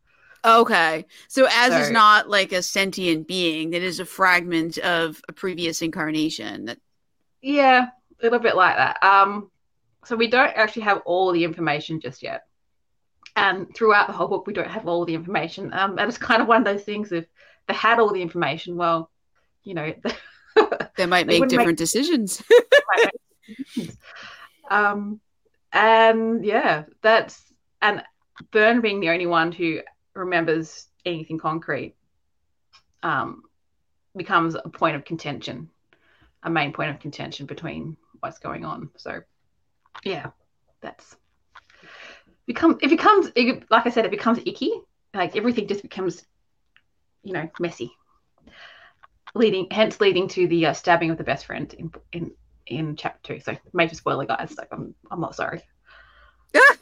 Okay, 0.46 1.06
so 1.28 1.48
Az 1.48 1.74
is 1.88 1.92
not 1.92 2.30
like 2.30 2.52
a 2.54 2.62
sentient 2.62 3.28
being; 3.28 3.72
that 3.72 3.82
is 3.82 4.00
a 4.00 4.06
fragment 4.06 4.78
of 4.78 5.22
a 5.28 5.34
previous 5.34 5.82
incarnation. 5.82 6.66
That 6.66 6.78
Yeah, 7.42 7.88
a 7.88 8.24
little 8.24 8.40
bit 8.40 8.56
like 8.56 8.78
that. 8.78 9.04
Um, 9.04 9.52
so 10.06 10.16
we 10.16 10.28
don't 10.28 10.56
actually 10.56 10.84
have 10.84 11.02
all 11.06 11.32
the 11.34 11.44
information 11.44 12.00
just 12.00 12.24
yet. 12.24 12.44
And 13.36 13.74
throughout 13.76 14.08
the 14.08 14.14
whole 14.14 14.28
book, 14.28 14.48
we 14.48 14.54
don't 14.54 14.70
have 14.70 14.88
all 14.88 15.06
the 15.06 15.14
information. 15.14 15.74
Um, 15.74 15.98
and 16.00 16.08
it's 16.10 16.18
kind 16.18 16.42
of 16.42 16.48
one 16.48 16.62
of 16.62 16.66
those 16.66 16.84
things. 16.84 17.12
If 17.12 17.26
they 17.68 17.74
had 17.74 18.00
all 18.00 18.12
the 18.14 18.22
information, 18.22 18.76
well, 18.76 19.12
you 19.64 19.74
know, 19.74 19.94
they 20.98 21.06
might 21.06 21.28
They 21.28 21.34
make 21.34 21.40
wouldn't 21.42 21.42
make- 21.42 21.50
different 21.50 21.78
decisions. 21.78 22.42
um, 24.72 25.20
and 25.72 26.44
yeah, 26.46 26.86
that's 27.02 27.42
and 27.82 28.04
Byrne 28.52 28.82
being 28.82 29.00
the 29.00 29.10
only 29.10 29.28
one 29.28 29.52
who 29.52 29.82
remembers 30.14 30.88
anything 31.06 31.38
concrete 31.38 31.96
um, 33.04 33.44
becomes 34.16 34.56
a 34.56 34.70
point 34.70 34.96
of 34.96 35.06
contention, 35.06 35.70
a 36.44 36.50
main 36.50 36.74
point 36.74 36.92
of 36.92 37.00
contention 37.00 37.46
between 37.46 37.98
what's 38.20 38.40
going 38.40 38.66
on. 38.66 38.90
So 38.98 39.22
yeah, 40.04 40.28
that's 40.82 41.16
become 42.46 42.78
it 42.82 42.90
becomes 42.90 43.32
it, 43.36 43.64
like 43.70 43.86
I 43.86 43.90
said, 43.90 44.06
it 44.06 44.12
becomes 44.12 44.40
icky. 44.46 44.72
Like 45.14 45.36
everything 45.36 45.68
just 45.68 45.82
becomes, 45.82 46.24
you 47.24 47.34
know, 47.34 47.50
messy. 47.60 47.92
Leading, 49.36 49.68
hence 49.70 50.02
leading 50.02 50.28
to 50.30 50.48
the 50.48 50.68
uh, 50.68 50.74
stabbing 50.74 51.12
of 51.12 51.18
the 51.18 51.24
best 51.24 51.46
friend 51.46 51.74
in 51.74 51.92
in 52.12 52.32
in 52.66 52.96
chapter 52.96 53.36
two. 53.36 53.40
So 53.40 53.56
major 53.74 53.96
spoiler, 53.96 54.26
guys. 54.26 54.56
Like 54.58 54.70
I'm 54.72 54.96
I'm 55.12 55.22
not 55.22 55.36
sorry. 55.36 55.62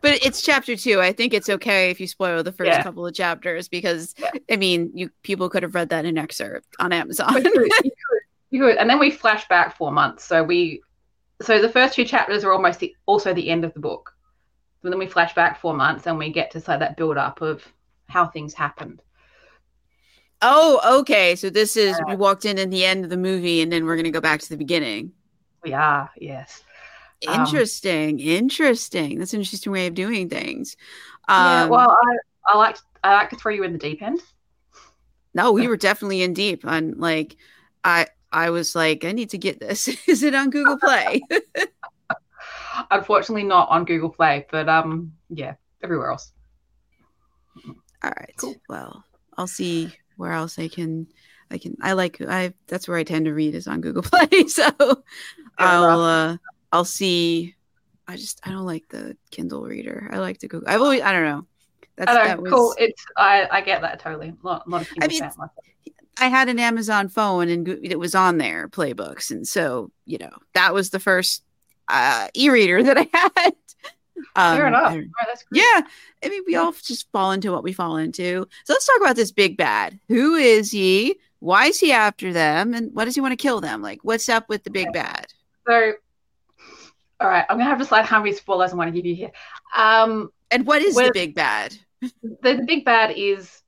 but 0.00 0.18
it's 0.24 0.42
chapter 0.42 0.76
two. 0.76 1.00
I 1.00 1.12
think 1.12 1.34
it's 1.34 1.48
okay 1.48 1.90
if 1.90 2.00
you 2.00 2.06
spoil 2.06 2.42
the 2.42 2.52
first 2.52 2.68
Yeah. 2.68 2.82
couple 2.82 3.06
of 3.06 3.14
chapters 3.14 3.68
because 3.68 4.14
Yeah. 4.18 4.30
I 4.50 4.56
mean, 4.56 4.90
you 4.94 5.10
people 5.22 5.48
could 5.48 5.62
have 5.62 5.74
read 5.74 5.88
that 5.90 6.04
in 6.04 6.18
excerpt 6.18 6.66
on 6.78 6.92
Amazon. 6.92 7.32
you 7.34 7.42
could, 7.50 7.90
you 8.50 8.60
could. 8.60 8.76
And 8.76 8.88
then 8.88 8.98
we 8.98 9.10
flash 9.10 9.46
back 9.48 9.76
four 9.76 9.92
months. 9.92 10.24
So 10.24 10.42
we, 10.42 10.82
so 11.42 11.60
the 11.60 11.68
first 11.68 11.94
two 11.94 12.04
chapters 12.04 12.44
are 12.44 12.52
almost 12.52 12.80
the, 12.80 12.94
also 13.06 13.32
the 13.34 13.48
end 13.50 13.64
of 13.64 13.72
the 13.74 13.80
book. 13.80 14.12
But 14.82 14.90
then 14.90 14.98
we 14.98 15.06
flash 15.06 15.34
back 15.34 15.60
four 15.60 15.74
months 15.74 16.06
and 16.06 16.18
we 16.18 16.32
get 16.32 16.50
to 16.52 16.60
say 16.60 16.78
that 16.78 16.96
build 16.96 17.16
up 17.18 17.40
of 17.42 17.66
how 18.08 18.26
things 18.26 18.54
happened. 18.54 19.02
oh, 20.42 21.00
okay. 21.00 21.36
So 21.36 21.50
this 21.50 21.76
is 21.76 21.96
Yeah. 21.98 22.04
we 22.08 22.16
walked 22.16 22.44
in 22.44 22.58
at 22.58 22.70
the 22.70 22.84
end 22.84 23.04
of 23.04 23.10
the 23.10 23.16
movie, 23.16 23.60
and 23.60 23.70
then 23.70 23.84
we're 23.84 23.96
gonna 23.96 24.10
go 24.10 24.20
back 24.22 24.40
to 24.40 24.48
the 24.48 24.56
beginning. 24.56 25.12
We 25.62 25.74
are, 25.74 26.10
yes. 26.16 26.62
Um, 27.26 27.40
Interesting, 27.40 28.18
interesting. 28.20 29.18
That's 29.18 29.34
an 29.34 29.40
interesting 29.40 29.72
way 29.72 29.86
of 29.86 29.94
doing 29.94 30.28
things. 30.28 30.76
yeah. 31.36 31.64
Um, 31.64 31.68
Well, 31.68 31.90
I 31.90 32.16
I 32.52 32.56
like 32.56 32.76
I 33.04 33.14
like 33.14 33.30
to 33.30 33.36
throw 33.36 33.52
you 33.52 33.64
in 33.64 33.72
the 33.72 33.78
deep 33.78 34.02
end. 34.02 34.20
no, 35.34 35.52
we 35.52 35.68
were 35.68 35.76
definitely 35.76 36.22
in 36.22 36.34
deep. 36.34 36.64
On 36.66 36.94
like, 36.98 37.36
I 37.84 38.06
I 38.32 38.50
was 38.50 38.74
like, 38.74 39.04
I 39.04 39.12
need 39.12 39.30
to 39.30 39.38
get 39.38 39.60
this. 39.60 39.88
is 40.08 40.22
it 40.22 40.34
on 40.34 40.50
Google 40.50 40.78
Play? 40.78 41.22
Unfortunately, 42.90 43.44
not 43.44 43.68
on 43.68 43.84
Google 43.84 44.10
Play, 44.10 44.46
but 44.50 44.68
um, 44.68 45.12
yeah, 45.28 45.54
everywhere 45.82 46.10
else. 46.10 46.32
All 48.02 48.12
right. 48.16 48.34
Cool. 48.36 48.56
Well, 48.68 49.04
I'll 49.36 49.46
see 49.46 49.92
where 50.16 50.32
else 50.32 50.58
I 50.58 50.68
can. 50.68 51.06
I 51.50 51.58
can. 51.58 51.76
I 51.82 51.92
like. 51.92 52.20
I. 52.20 52.54
That's 52.66 52.88
where 52.88 52.96
I 52.96 53.04
tend 53.04 53.26
to 53.26 53.34
read 53.34 53.54
is 53.54 53.66
on 53.66 53.80
Google 53.80 54.02
Play. 54.04 54.46
So 54.48 54.68
I'll. 55.58 56.00
uh 56.02 56.36
I'll 56.72 56.84
see. 56.84 57.54
I 58.06 58.16
just. 58.16 58.40
I 58.44 58.50
don't 58.50 58.66
like 58.66 58.88
the 58.88 59.16
Kindle 59.30 59.62
reader. 59.62 60.08
I 60.12 60.18
like 60.18 60.38
the 60.38 60.48
Google. 60.48 60.68
I've 60.68 60.80
always. 60.80 61.00
I 61.02 61.12
don't 61.12 61.24
know. 61.24 61.46
That's 61.96 62.10
I 62.12 62.26
that 62.28 62.42
was. 62.42 62.52
cool. 62.52 62.74
It's 62.78 63.04
I 63.16 63.46
I 63.50 63.60
get 63.60 63.82
that 63.82 64.00
totally. 64.00 64.32
Not 64.42 64.66
a 64.68 64.74
I 64.76 64.84
Kindle 64.84 65.08
mean, 65.08 65.20
myself. 65.20 65.50
I 66.18 66.28
had 66.28 66.48
an 66.48 66.58
Amazon 66.58 67.08
phone 67.08 67.48
and 67.48 67.66
it 67.68 67.98
was 67.98 68.14
on 68.14 68.38
there, 68.38 68.68
playbooks, 68.68 69.30
and 69.30 69.46
so 69.46 69.90
you 70.06 70.18
know 70.18 70.30
that 70.54 70.74
was 70.74 70.90
the 70.90 71.00
first 71.00 71.42
uh, 71.88 72.28
e-reader 72.34 72.82
that 72.82 72.98
I 72.98 73.08
had. 73.36 73.52
Um, 74.36 74.56
Fair 74.56 74.66
enough. 74.68 74.92
I- 74.92 74.96
Right, 74.96 75.06
that's 75.26 75.42
great. 75.44 75.62
Yeah, 75.62 75.80
I 76.24 76.28
mean, 76.28 76.42
we 76.46 76.56
all 76.56 76.72
just 76.72 77.10
fall 77.10 77.32
into 77.32 77.50
what 77.52 77.62
we 77.64 77.72
fall 77.72 77.96
into. 77.96 78.46
So 78.64 78.72
let's 78.72 78.86
talk 78.86 79.00
about 79.00 79.16
this 79.16 79.32
big 79.32 79.56
bad. 79.56 79.98
Who 80.08 80.34
is 80.36 80.70
he? 80.70 81.16
Why 81.38 81.66
is 81.66 81.80
he 81.80 81.90
after 81.90 82.32
them? 82.32 82.74
And 82.74 82.94
what 82.94 83.06
does 83.06 83.14
he 83.14 83.20
want 83.22 83.32
to 83.32 83.36
kill 83.36 83.60
them? 83.62 83.80
Like, 83.80 84.00
what's 84.02 84.28
up 84.28 84.48
with 84.50 84.62
the 84.64 84.70
big 84.70 84.92
bad? 84.92 85.26
So, 85.66 85.92
all 87.20 87.28
right, 87.28 87.44
I'm 87.48 87.58
gonna 87.58 87.68
have 87.68 87.78
to 87.78 87.84
slide 87.84 88.06
how 88.06 88.18
many 88.20 88.34
spoilers 88.34 88.72
I 88.72 88.76
want 88.76 88.88
to 88.88 88.92
give 88.92 89.06
you 89.06 89.14
here. 89.14 89.32
Um, 89.76 90.32
And 90.50 90.66
what 90.66 90.82
is 90.82 90.94
the 90.94 91.10
big 91.12 91.34
bad? 91.34 91.76
the, 92.22 92.64
big 92.66 92.84
bad 92.84 93.12
is 93.16 93.62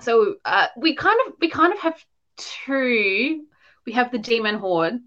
so 0.00 0.36
uh, 0.44 0.68
we 0.76 0.94
kind 0.94 1.18
of 1.26 1.34
we 1.40 1.50
kind 1.50 1.72
of 1.72 1.80
have 1.80 2.04
two. 2.36 3.44
We 3.84 3.92
have 3.92 4.12
the 4.12 4.18
demon 4.18 4.56
horde, 4.56 5.00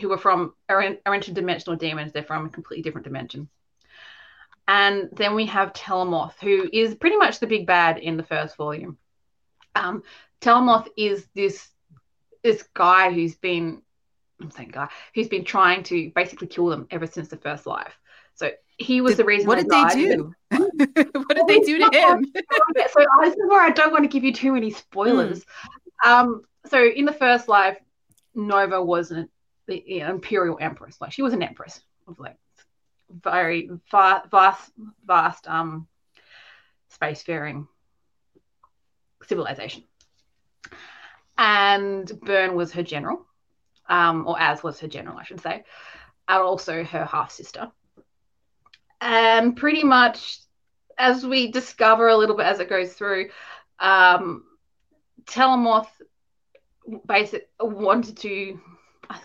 who 0.00 0.12
are 0.12 0.18
from 0.18 0.54
are, 0.68 0.82
are 1.04 1.18
interdimensional 1.18 1.78
demons. 1.78 2.12
They're 2.12 2.22
from 2.22 2.46
a 2.46 2.50
completely 2.50 2.82
different 2.82 3.04
dimension. 3.04 3.48
And 4.68 5.08
then 5.12 5.34
we 5.34 5.46
have 5.46 5.72
Telemoth, 5.72 6.38
who 6.40 6.68
is 6.72 6.94
pretty 6.94 7.16
much 7.16 7.40
the 7.40 7.48
big 7.48 7.66
bad 7.66 7.98
in 7.98 8.16
the 8.16 8.22
first 8.22 8.56
volume. 8.56 8.96
Um, 9.74 10.04
Telemoth 10.40 10.88
is 10.96 11.26
this 11.34 11.68
this 12.42 12.62
guy 12.74 13.12
who's 13.12 13.34
been 13.34 13.82
Saying 14.50 14.70
guy 14.72 14.88
who's 15.14 15.28
been 15.28 15.44
trying 15.44 15.82
to 15.84 16.10
basically 16.14 16.48
kill 16.48 16.66
them 16.66 16.86
ever 16.90 17.06
since 17.06 17.28
the 17.28 17.36
first 17.36 17.66
life. 17.66 17.96
So 18.34 18.50
he 18.78 19.00
was 19.00 19.12
Did- 19.12 19.18
the 19.18 19.24
reason. 19.24 19.46
what 19.46 19.56
did 19.58 19.68
they 19.68 19.84
do? 19.94 20.34
what 20.50 21.36
did 21.36 21.46
they 21.46 21.60
do 21.60 21.78
to 21.78 21.96
him? 21.98 22.24
so 22.34 23.04
this 23.22 23.32
is 23.34 23.48
where 23.48 23.62
I 23.62 23.70
don't 23.70 23.92
want 23.92 24.04
to 24.04 24.08
give 24.08 24.24
you 24.24 24.32
too 24.32 24.52
many 24.52 24.70
spoilers. 24.70 25.44
Um, 26.04 26.42
so 26.66 26.84
in 26.84 27.04
the 27.04 27.12
first 27.12 27.48
life, 27.48 27.78
Nova 28.34 28.82
wasn't 28.82 29.30
the 29.66 29.82
you 29.86 30.00
know, 30.00 30.10
imperial 30.10 30.58
empress. 30.60 31.00
Like 31.00 31.12
she 31.12 31.22
was 31.22 31.32
an 31.32 31.42
empress 31.42 31.80
of 32.08 32.18
like 32.18 32.36
very 33.10 33.70
va- 33.90 34.22
vast, 34.30 34.72
vast 35.06 35.46
um 35.46 35.86
spacefaring 37.00 37.66
civilization. 39.26 39.84
And 41.38 42.10
Byrne 42.20 42.54
was 42.54 42.72
her 42.72 42.82
general, 42.82 43.26
um, 43.92 44.26
or 44.26 44.40
Az 44.40 44.62
was 44.62 44.80
her 44.80 44.88
general, 44.88 45.18
I 45.18 45.24
should 45.24 45.40
say, 45.40 45.64
are 46.28 46.42
also 46.42 46.84
her 46.84 47.04
half 47.04 47.30
sister. 47.30 47.70
And 49.00 49.56
pretty 49.56 49.84
much 49.84 50.38
as 50.98 51.26
we 51.26 51.50
discover 51.52 52.08
a 52.08 52.16
little 52.16 52.36
bit 52.36 52.46
as 52.46 52.60
it 52.60 52.68
goes 52.70 52.94
through, 52.94 53.30
um, 53.78 54.44
Telemoth 55.26 55.88
basic 57.06 57.48
wanted 57.60 58.16
to 58.18 58.60
a, 59.10 59.16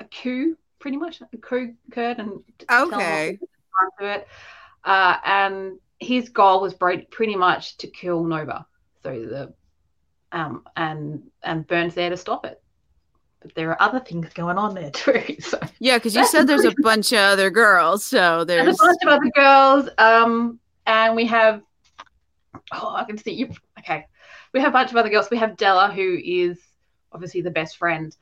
a 0.00 0.04
coup, 0.04 0.56
pretty 0.78 0.96
much 0.96 1.20
a 1.20 1.38
coup 1.38 1.74
occurred, 1.88 2.18
and 2.18 2.42
Okay. 2.70 3.38
was 3.40 3.48
part 3.78 3.92
of 4.00 4.20
it. 4.20 4.28
Uh, 4.84 5.16
and 5.24 5.78
his 5.98 6.30
goal 6.30 6.60
was 6.60 6.74
pretty 6.74 7.36
much 7.36 7.78
to 7.78 7.86
kill 7.86 8.24
Nova. 8.24 8.66
So 9.02 9.10
the 9.10 9.54
um, 10.32 10.64
and 10.76 11.30
and 11.42 11.66
Byrne's 11.66 11.94
there 11.94 12.10
to 12.10 12.16
stop 12.16 12.46
it. 12.46 12.62
But 13.42 13.54
there 13.54 13.70
are 13.70 13.82
other 13.82 14.00
things 14.00 14.32
going 14.32 14.58
on 14.58 14.74
there 14.74 14.90
too. 14.92 15.36
So 15.40 15.58
Yeah, 15.78 15.98
because 15.98 16.14
you 16.14 16.26
said 16.26 16.46
there's 16.46 16.64
a 16.64 16.74
bunch 16.82 17.12
of 17.12 17.18
other 17.18 17.50
girls. 17.50 18.04
So 18.04 18.44
there's 18.44 18.64
there's. 18.64 18.80
a 18.80 18.84
bunch 18.84 19.02
of 19.02 19.08
other 19.08 19.30
girls. 19.34 19.88
Um, 19.98 20.58
and 20.86 21.16
we 21.16 21.26
have 21.26 21.62
oh, 22.72 22.94
I 22.94 23.04
can 23.04 23.18
see 23.18 23.32
you. 23.32 23.50
Okay, 23.78 24.06
we 24.52 24.60
have 24.60 24.70
a 24.70 24.72
bunch 24.72 24.90
of 24.90 24.96
other 24.96 25.08
girls. 25.08 25.28
We 25.30 25.38
have 25.38 25.56
Della, 25.56 25.92
who 25.92 26.18
is 26.22 26.58
obviously 27.12 27.42
the 27.42 27.50
best 27.50 27.76
friend. 27.76 28.16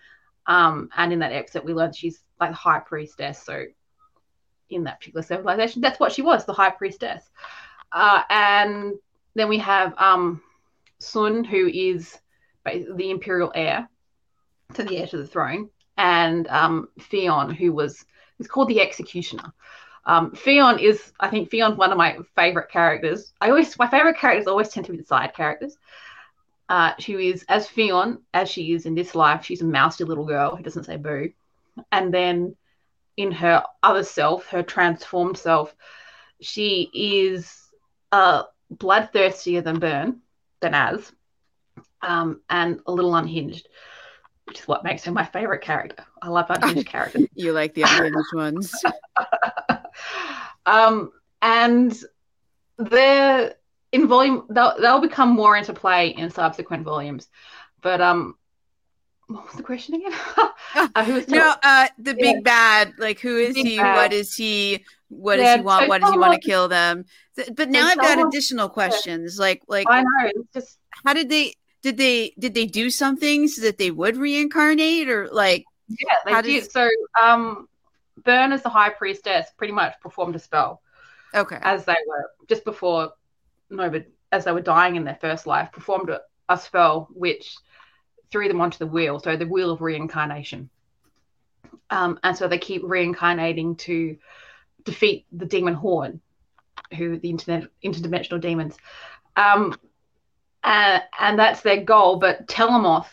Um, 0.46 0.88
and 0.96 1.12
in 1.12 1.18
that 1.20 1.32
excerpt, 1.32 1.66
we 1.66 1.74
learned 1.74 1.94
she's 1.94 2.22
like 2.40 2.50
the 2.50 2.56
high 2.56 2.80
priestess. 2.80 3.42
So 3.42 3.66
in 4.70 4.84
that 4.84 5.00
particular 5.00 5.22
civilization, 5.22 5.80
that's 5.80 6.00
what 6.00 6.12
she 6.12 6.22
was, 6.22 6.44
the 6.44 6.52
high 6.52 6.70
priestess. 6.70 7.24
Uh, 7.92 8.22
and 8.30 8.94
then 9.34 9.48
we 9.48 9.58
have 9.58 9.94
um, 9.98 10.42
Sun, 10.98 11.44
who 11.44 11.66
is 11.68 12.18
the 12.64 13.10
imperial 13.10 13.52
heir, 13.54 13.88
to 14.74 14.84
the 14.84 14.98
heir 14.98 15.06
to 15.06 15.18
the 15.18 15.26
throne, 15.26 15.70
and 15.96 16.46
um, 16.48 16.88
Theon, 17.00 17.50
who 17.50 17.72
was 17.72 18.04
who's 18.38 18.48
called 18.48 18.68
the 18.68 18.80
executioner. 18.80 19.52
Um, 20.06 20.32
Fionn 20.34 20.78
is, 20.78 21.12
I 21.20 21.28
think, 21.28 21.50
Fionn's 21.50 21.76
one 21.76 21.92
of 21.92 21.98
my 21.98 22.16
favorite 22.34 22.70
characters. 22.70 23.32
I 23.40 23.50
always, 23.50 23.78
my 23.78 23.86
favorite 23.86 24.16
characters 24.16 24.46
always 24.46 24.70
tend 24.70 24.86
to 24.86 24.92
be 24.92 24.98
the 24.98 25.04
side 25.04 25.34
characters. 25.34 25.76
Uh, 26.68 26.92
she 26.98 27.12
is 27.28 27.44
as 27.48 27.68
Fionn 27.68 28.18
as 28.32 28.48
she 28.48 28.72
is 28.72 28.86
in 28.86 28.94
this 28.94 29.14
life. 29.14 29.44
She's 29.44 29.60
a 29.60 29.66
mousy 29.66 30.04
little 30.04 30.24
girl 30.24 30.56
who 30.56 30.62
doesn't 30.62 30.84
say 30.84 30.96
boo, 30.96 31.32
and 31.92 32.14
then 32.14 32.56
in 33.16 33.30
her 33.32 33.62
other 33.82 34.04
self, 34.04 34.46
her 34.46 34.62
transformed 34.62 35.36
self, 35.36 35.74
she 36.40 36.90
is 36.94 37.70
uh, 38.12 38.44
bloodthirstier 38.74 39.62
than 39.62 39.78
Byrne, 39.78 40.22
than 40.60 40.74
Az, 40.74 41.12
um, 42.02 42.40
and 42.48 42.80
a 42.86 42.92
little 42.92 43.14
unhinged, 43.14 43.68
which 44.50 44.58
is 44.58 44.66
what 44.66 44.82
makes 44.82 45.04
her 45.04 45.12
my 45.12 45.24
favorite 45.24 45.62
character. 45.62 46.04
I 46.20 46.28
love 46.28 46.46
unhinged 46.48 46.88
characters. 46.88 47.28
You 47.36 47.52
like 47.52 47.72
the 47.72 47.82
unhinged 47.82 48.34
ones. 48.34 48.74
um, 50.66 51.12
and 51.40 51.96
they're 52.76 53.54
in 53.92 54.08
volume, 54.08 54.46
they'll, 54.50 54.74
they'll 54.80 55.00
become 55.00 55.30
more 55.30 55.56
into 55.56 55.72
play 55.72 56.08
in 56.08 56.30
subsequent 56.30 56.82
volumes. 56.82 57.28
But 57.80 58.00
um, 58.00 58.34
what 59.28 59.46
was 59.46 59.54
the 59.54 59.62
question 59.62 59.94
again? 59.94 60.12
uh, 60.96 61.04
who 61.04 61.18
is 61.18 61.28
no, 61.28 61.54
uh, 61.62 61.86
the 61.96 62.14
big 62.14 62.38
yeah. 62.38 62.42
bad. 62.42 62.94
Like, 62.98 63.20
who 63.20 63.38
is 63.38 63.54
he? 63.54 63.76
Bad. 63.76 63.94
What 63.94 64.12
is 64.12 64.34
he? 64.34 64.84
What 65.10 65.38
yeah, 65.38 65.58
does 65.58 65.60
he 65.60 65.64
want? 65.64 65.84
So 65.84 65.88
what 65.88 66.00
does 66.00 66.10
he 66.10 66.18
want 66.18 66.42
to 66.42 66.48
kill 66.48 66.66
them? 66.66 67.04
But 67.54 67.70
now 67.70 67.86
I've 67.86 67.98
got 67.98 68.26
additional 68.26 68.68
questions. 68.68 69.38
Like, 69.38 69.62
like 69.68 69.86
I 69.88 70.02
know. 70.02 70.30
It's 70.34 70.52
just 70.52 70.78
how 71.04 71.14
did 71.14 71.28
they? 71.28 71.54
Did 71.82 71.96
they? 71.96 72.34
Did 72.38 72.54
they 72.54 72.66
do 72.66 72.90
something 72.90 73.48
so 73.48 73.62
that 73.62 73.78
they 73.78 73.90
would 73.90 74.16
reincarnate, 74.16 75.08
or 75.08 75.28
like? 75.28 75.64
Yeah, 75.88 76.14
they 76.24 76.42
did. 76.42 76.64
Does... 76.64 76.72
So, 76.72 76.88
um, 77.20 77.68
Byrne 78.24 78.52
as 78.52 78.62
the 78.62 78.68
high 78.68 78.90
priestess 78.90 79.46
pretty 79.56 79.72
much 79.72 79.94
performed 80.00 80.36
a 80.36 80.38
spell. 80.38 80.82
Okay. 81.34 81.58
As 81.62 81.84
they 81.84 81.96
were 82.06 82.30
just 82.48 82.64
before 82.64 83.12
Nova, 83.70 84.04
as 84.32 84.44
they 84.44 84.52
were 84.52 84.60
dying 84.60 84.96
in 84.96 85.04
their 85.04 85.18
first 85.20 85.46
life, 85.46 85.72
performed 85.72 86.10
a, 86.10 86.20
a 86.48 86.58
spell 86.58 87.08
which 87.12 87.56
threw 88.30 88.48
them 88.48 88.60
onto 88.60 88.78
the 88.78 88.86
wheel, 88.86 89.18
so 89.18 89.36
the 89.36 89.46
wheel 89.46 89.70
of 89.70 89.80
reincarnation. 89.80 90.70
Um, 91.88 92.18
and 92.22 92.36
so 92.36 92.46
they 92.46 92.58
keep 92.58 92.82
reincarnating 92.84 93.76
to 93.76 94.16
defeat 94.84 95.26
the 95.32 95.46
demon 95.46 95.74
horn 95.74 96.20
who 96.96 97.18
the 97.18 97.30
internet 97.30 97.68
interdimensional 97.84 98.40
demons. 98.40 98.76
Um, 99.36 99.76
and, 100.62 101.02
and 101.18 101.38
that's 101.38 101.62
their 101.62 101.82
goal. 101.82 102.16
But 102.16 102.46
Telemoth, 102.46 103.08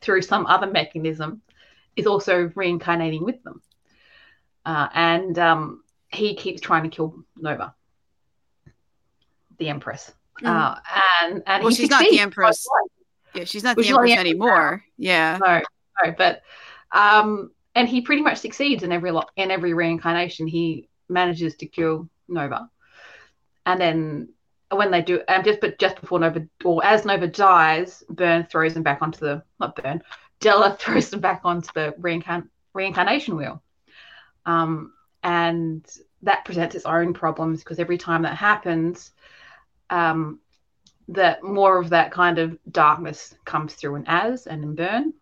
through 0.00 0.22
some 0.22 0.46
other 0.46 0.66
mechanism, 0.66 1.42
is 1.96 2.06
also 2.06 2.50
reincarnating 2.54 3.24
with 3.24 3.42
them. 3.42 3.62
Uh, 4.64 4.88
and 4.94 5.38
um, 5.38 5.82
he 6.08 6.34
keeps 6.34 6.60
trying 6.60 6.84
to 6.84 6.88
kill 6.88 7.14
Nova, 7.36 7.74
the 9.58 9.68
Empress. 9.68 10.12
Mm. 10.42 10.48
Uh, 10.48 10.80
and 11.22 11.42
and 11.46 11.64
well, 11.64 11.72
she's 11.72 11.90
not 11.90 12.08
the 12.08 12.18
Empress. 12.18 12.66
Yeah, 13.34 13.44
she's 13.44 13.62
not 13.62 13.76
the 13.76 13.86
Empress 13.86 14.12
the 14.12 14.18
anymore. 14.18 14.82
Yeah. 14.96 15.38
No, 15.40 15.62
no, 16.02 16.14
but 16.16 16.42
um, 16.92 17.50
and 17.74 17.88
he 17.88 18.00
pretty 18.00 18.22
much 18.22 18.38
succeeds 18.38 18.82
in 18.82 18.92
every 18.92 19.10
lo- 19.10 19.28
in 19.36 19.50
every 19.50 19.74
reincarnation. 19.74 20.46
He 20.46 20.88
manages 21.08 21.56
to 21.56 21.66
kill 21.66 22.08
Nova, 22.28 22.70
and 23.66 23.80
then 23.80 24.28
when 24.76 24.90
they 24.90 25.02
do, 25.02 25.20
and 25.28 25.44
just 25.44 25.60
but 25.60 25.78
just 25.78 26.00
before 26.00 26.18
Nova 26.18 26.46
or 26.64 26.84
as 26.84 27.04
Nova 27.04 27.26
dies, 27.26 28.02
Byrne 28.08 28.46
throws 28.46 28.76
him 28.76 28.82
back 28.82 29.02
onto 29.02 29.20
the 29.20 29.42
not 29.60 29.76
Byrne, 29.76 30.02
Della 30.40 30.76
throws 30.80 31.12
him 31.12 31.20
back 31.20 31.42
onto 31.44 31.68
the 31.74 31.94
reincarn- 32.00 32.48
reincarnation 32.72 33.36
wheel, 33.36 33.62
um, 34.46 34.92
and 35.22 35.86
that 36.22 36.44
presents 36.44 36.74
its 36.74 36.86
own 36.86 37.12
problems 37.12 37.60
because 37.60 37.78
every 37.78 37.98
time 37.98 38.22
that 38.22 38.36
happens, 38.36 39.12
um, 39.90 40.40
that 41.08 41.42
more 41.42 41.78
of 41.78 41.90
that 41.90 42.10
kind 42.10 42.38
of 42.38 42.58
darkness 42.70 43.34
comes 43.44 43.74
through 43.74 43.96
in 43.96 44.06
Az 44.06 44.46
and 44.46 44.64
in 44.64 44.74
Byrne, 44.74 45.12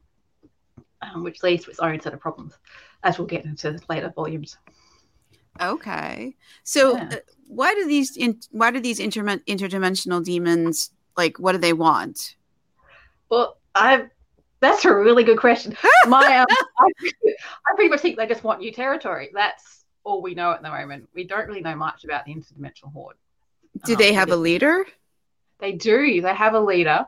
um, 1.02 1.24
which 1.24 1.42
leads 1.42 1.64
to 1.64 1.70
its 1.70 1.80
own 1.80 2.00
set 2.00 2.14
of 2.14 2.20
problems, 2.20 2.58
as 3.02 3.18
we'll 3.18 3.26
get 3.26 3.44
into 3.44 3.78
later 3.88 4.12
volumes. 4.14 4.56
Okay, 5.60 6.34
so 6.62 6.96
yeah. 6.96 7.08
uh, 7.12 7.16
why 7.52 7.74
do 7.74 7.86
these 7.86 8.16
in, 8.16 8.40
why 8.50 8.70
do 8.70 8.80
these 8.80 8.98
inter- 8.98 9.22
interdimensional 9.22 10.24
demons 10.24 10.90
like? 11.16 11.38
What 11.38 11.52
do 11.52 11.58
they 11.58 11.72
want? 11.72 12.36
Well, 13.28 13.58
I 13.74 14.06
that's 14.60 14.84
a 14.84 14.94
really 14.94 15.24
good 15.24 15.38
question. 15.38 15.76
My 16.06 16.38
um, 16.38 16.46
I, 16.78 16.88
I 17.04 17.74
pretty 17.74 17.90
much 17.90 18.00
think 18.00 18.16
they 18.16 18.26
just 18.26 18.44
want 18.44 18.60
new 18.60 18.72
territory. 18.72 19.30
That's 19.34 19.84
all 20.04 20.22
we 20.22 20.34
know 20.34 20.52
at 20.52 20.62
the 20.62 20.70
moment. 20.70 21.08
We 21.14 21.24
don't 21.24 21.46
really 21.46 21.60
know 21.60 21.76
much 21.76 22.04
about 22.04 22.24
the 22.24 22.34
interdimensional 22.34 22.92
horde. 22.92 23.16
Do 23.84 23.92
um, 23.92 23.98
they 23.98 24.12
have 24.12 24.30
a 24.30 24.36
leader? 24.36 24.86
They 25.58 25.72
do. 25.72 26.20
They 26.20 26.34
have 26.34 26.54
a 26.54 26.60
leader, 26.60 27.06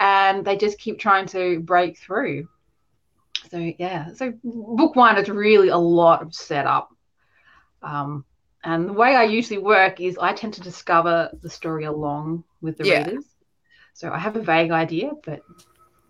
and 0.00 0.44
they 0.44 0.56
just 0.56 0.78
keep 0.78 0.98
trying 0.98 1.26
to 1.28 1.60
break 1.60 1.98
through. 1.98 2.48
So 3.50 3.72
yeah, 3.78 4.12
so 4.14 4.32
book 4.42 4.96
one 4.96 5.18
is 5.18 5.28
really 5.28 5.68
a 5.68 5.78
lot 5.78 6.22
of 6.22 6.34
setup. 6.34 6.90
Um, 7.82 8.24
and 8.64 8.88
the 8.88 8.92
way 8.92 9.14
I 9.14 9.24
usually 9.24 9.58
work 9.58 10.00
is 10.00 10.18
I 10.18 10.32
tend 10.32 10.54
to 10.54 10.60
discover 10.60 11.30
the 11.42 11.50
story 11.50 11.84
along 11.84 12.44
with 12.60 12.78
the 12.78 12.86
yeah. 12.86 13.04
readers. 13.04 13.24
So 13.94 14.10
I 14.10 14.18
have 14.18 14.36
a 14.36 14.42
vague 14.42 14.70
idea, 14.70 15.12
but 15.24 15.42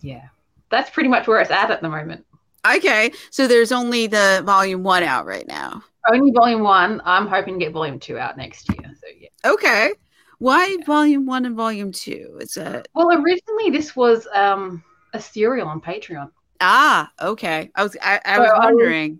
yeah, 0.01 0.29
that's 0.71 0.91
pretty 0.91 1.09
much 1.09 1.27
where 1.27 1.41
it's 1.41 1.51
at 1.51 1.71
at 1.71 1.83
the 1.83 1.89
moment. 1.89 2.25
Okay, 2.65 3.13
so 3.31 3.49
there's 3.49 3.73
only 3.73 4.07
the 4.07 4.43
volume 4.45 4.83
one 4.83 5.03
out 5.03 5.27
right 5.27 5.47
now. 5.49 5.83
Only 6.13 6.31
volume 6.33 6.63
one. 6.63 7.01
I'm 7.05 7.27
hoping 7.27 7.59
to 7.59 7.65
get 7.65 7.73
volume 7.73 7.99
two 7.99 8.19
out 8.19 8.37
next 8.37 8.69
year. 8.69 8.95
So 9.01 9.07
yeah. 9.19 9.29
Okay. 9.53 9.93
Why 10.39 10.77
volume 10.85 11.27
one 11.27 11.45
and 11.45 11.57
volume 11.57 11.93
two? 11.93 12.39
Is 12.41 12.57
it? 12.57 12.89
Well, 12.95 13.13
originally 13.13 13.71
this 13.71 13.95
was 13.95 14.27
um, 14.33 14.83
a 15.13 15.21
serial 15.21 15.69
on 15.69 15.81
Patreon. 15.81 16.31
Ah, 16.61 17.11
okay. 17.21 17.71
I 17.75 17.83
was 17.83 17.97
I, 18.03 18.21
I 18.25 18.37
so 18.37 18.43
was 18.43 18.53
wondering. 18.57 19.11
I 19.11 19.13
was, 19.13 19.19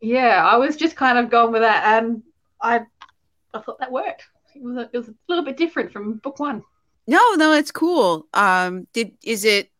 yeah, 0.00 0.48
I 0.48 0.56
was 0.56 0.76
just 0.76 0.96
kind 0.96 1.18
of 1.18 1.30
going 1.30 1.52
with 1.52 1.62
that, 1.62 2.02
and 2.02 2.22
I 2.62 2.80
I 3.54 3.60
thought 3.60 3.78
that 3.80 3.92
worked. 3.92 4.24
It 4.54 4.62
was 4.62 4.76
a, 4.76 4.90
it 4.92 4.98
was 4.98 5.08
a 5.08 5.14
little 5.28 5.44
bit 5.44 5.56
different 5.56 5.92
from 5.92 6.14
book 6.18 6.38
one. 6.38 6.62
No, 7.06 7.34
no, 7.34 7.52
it's 7.52 7.70
cool. 7.70 8.26
Um, 8.34 8.86
did 8.92 9.12
is 9.24 9.44
it 9.44 9.70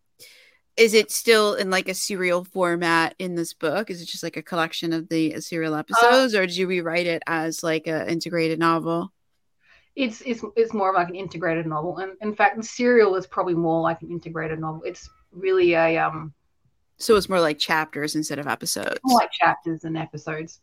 is 0.77 0.95
it 0.95 1.11
still 1.11 1.55
in 1.55 1.71
like 1.71 1.89
a 1.89 1.95
serial 1.95 2.45
format 2.45 3.15
in 3.19 3.35
this 3.35 3.53
book? 3.53 3.91
Is 3.91 4.01
it 4.01 4.07
just 4.07 4.23
like 4.23 4.37
a 4.37 4.43
collection 4.43 4.93
of 4.93 5.09
the 5.09 5.41
serial 5.41 5.75
episodes, 5.75 6.35
uh, 6.35 6.39
or 6.39 6.47
did 6.47 6.57
you 6.57 6.67
rewrite 6.67 7.07
it 7.07 7.23
as 7.27 7.63
like 7.63 7.87
an 7.87 8.09
integrated 8.09 8.59
novel? 8.59 9.13
it's 9.97 10.23
it's 10.23 10.45
it's 10.57 10.73
more 10.73 10.91
of 10.91 10.95
like 10.95 11.09
an 11.09 11.15
integrated 11.15 11.67
novel, 11.67 11.99
and 11.99 12.13
in 12.21 12.35
fact, 12.35 12.57
the 12.57 12.63
serial 12.63 13.17
is 13.17 13.27
probably 13.27 13.55
more 13.55 13.81
like 13.81 14.03
an 14.03 14.11
integrated 14.11 14.59
novel. 14.59 14.83
It's 14.85 15.09
really 15.33 15.75
a 15.75 15.99
um. 15.99 16.33
So 16.99 17.17
it's 17.17 17.29
more 17.29 17.41
like 17.41 17.59
chapters 17.59 18.15
instead 18.15 18.39
of 18.39 18.47
episodes. 18.47 19.01
More 19.05 19.21
like 19.21 19.33
chapters 19.33 19.85
and 19.85 19.97
episodes. 19.97 20.61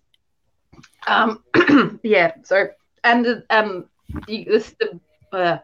Um, 1.08 1.44
yeah. 2.04 2.34
So 2.44 2.70
and 3.04 3.44
um, 3.50 3.86
this 4.28 4.76
the 4.80 5.00
uh, 5.32 5.60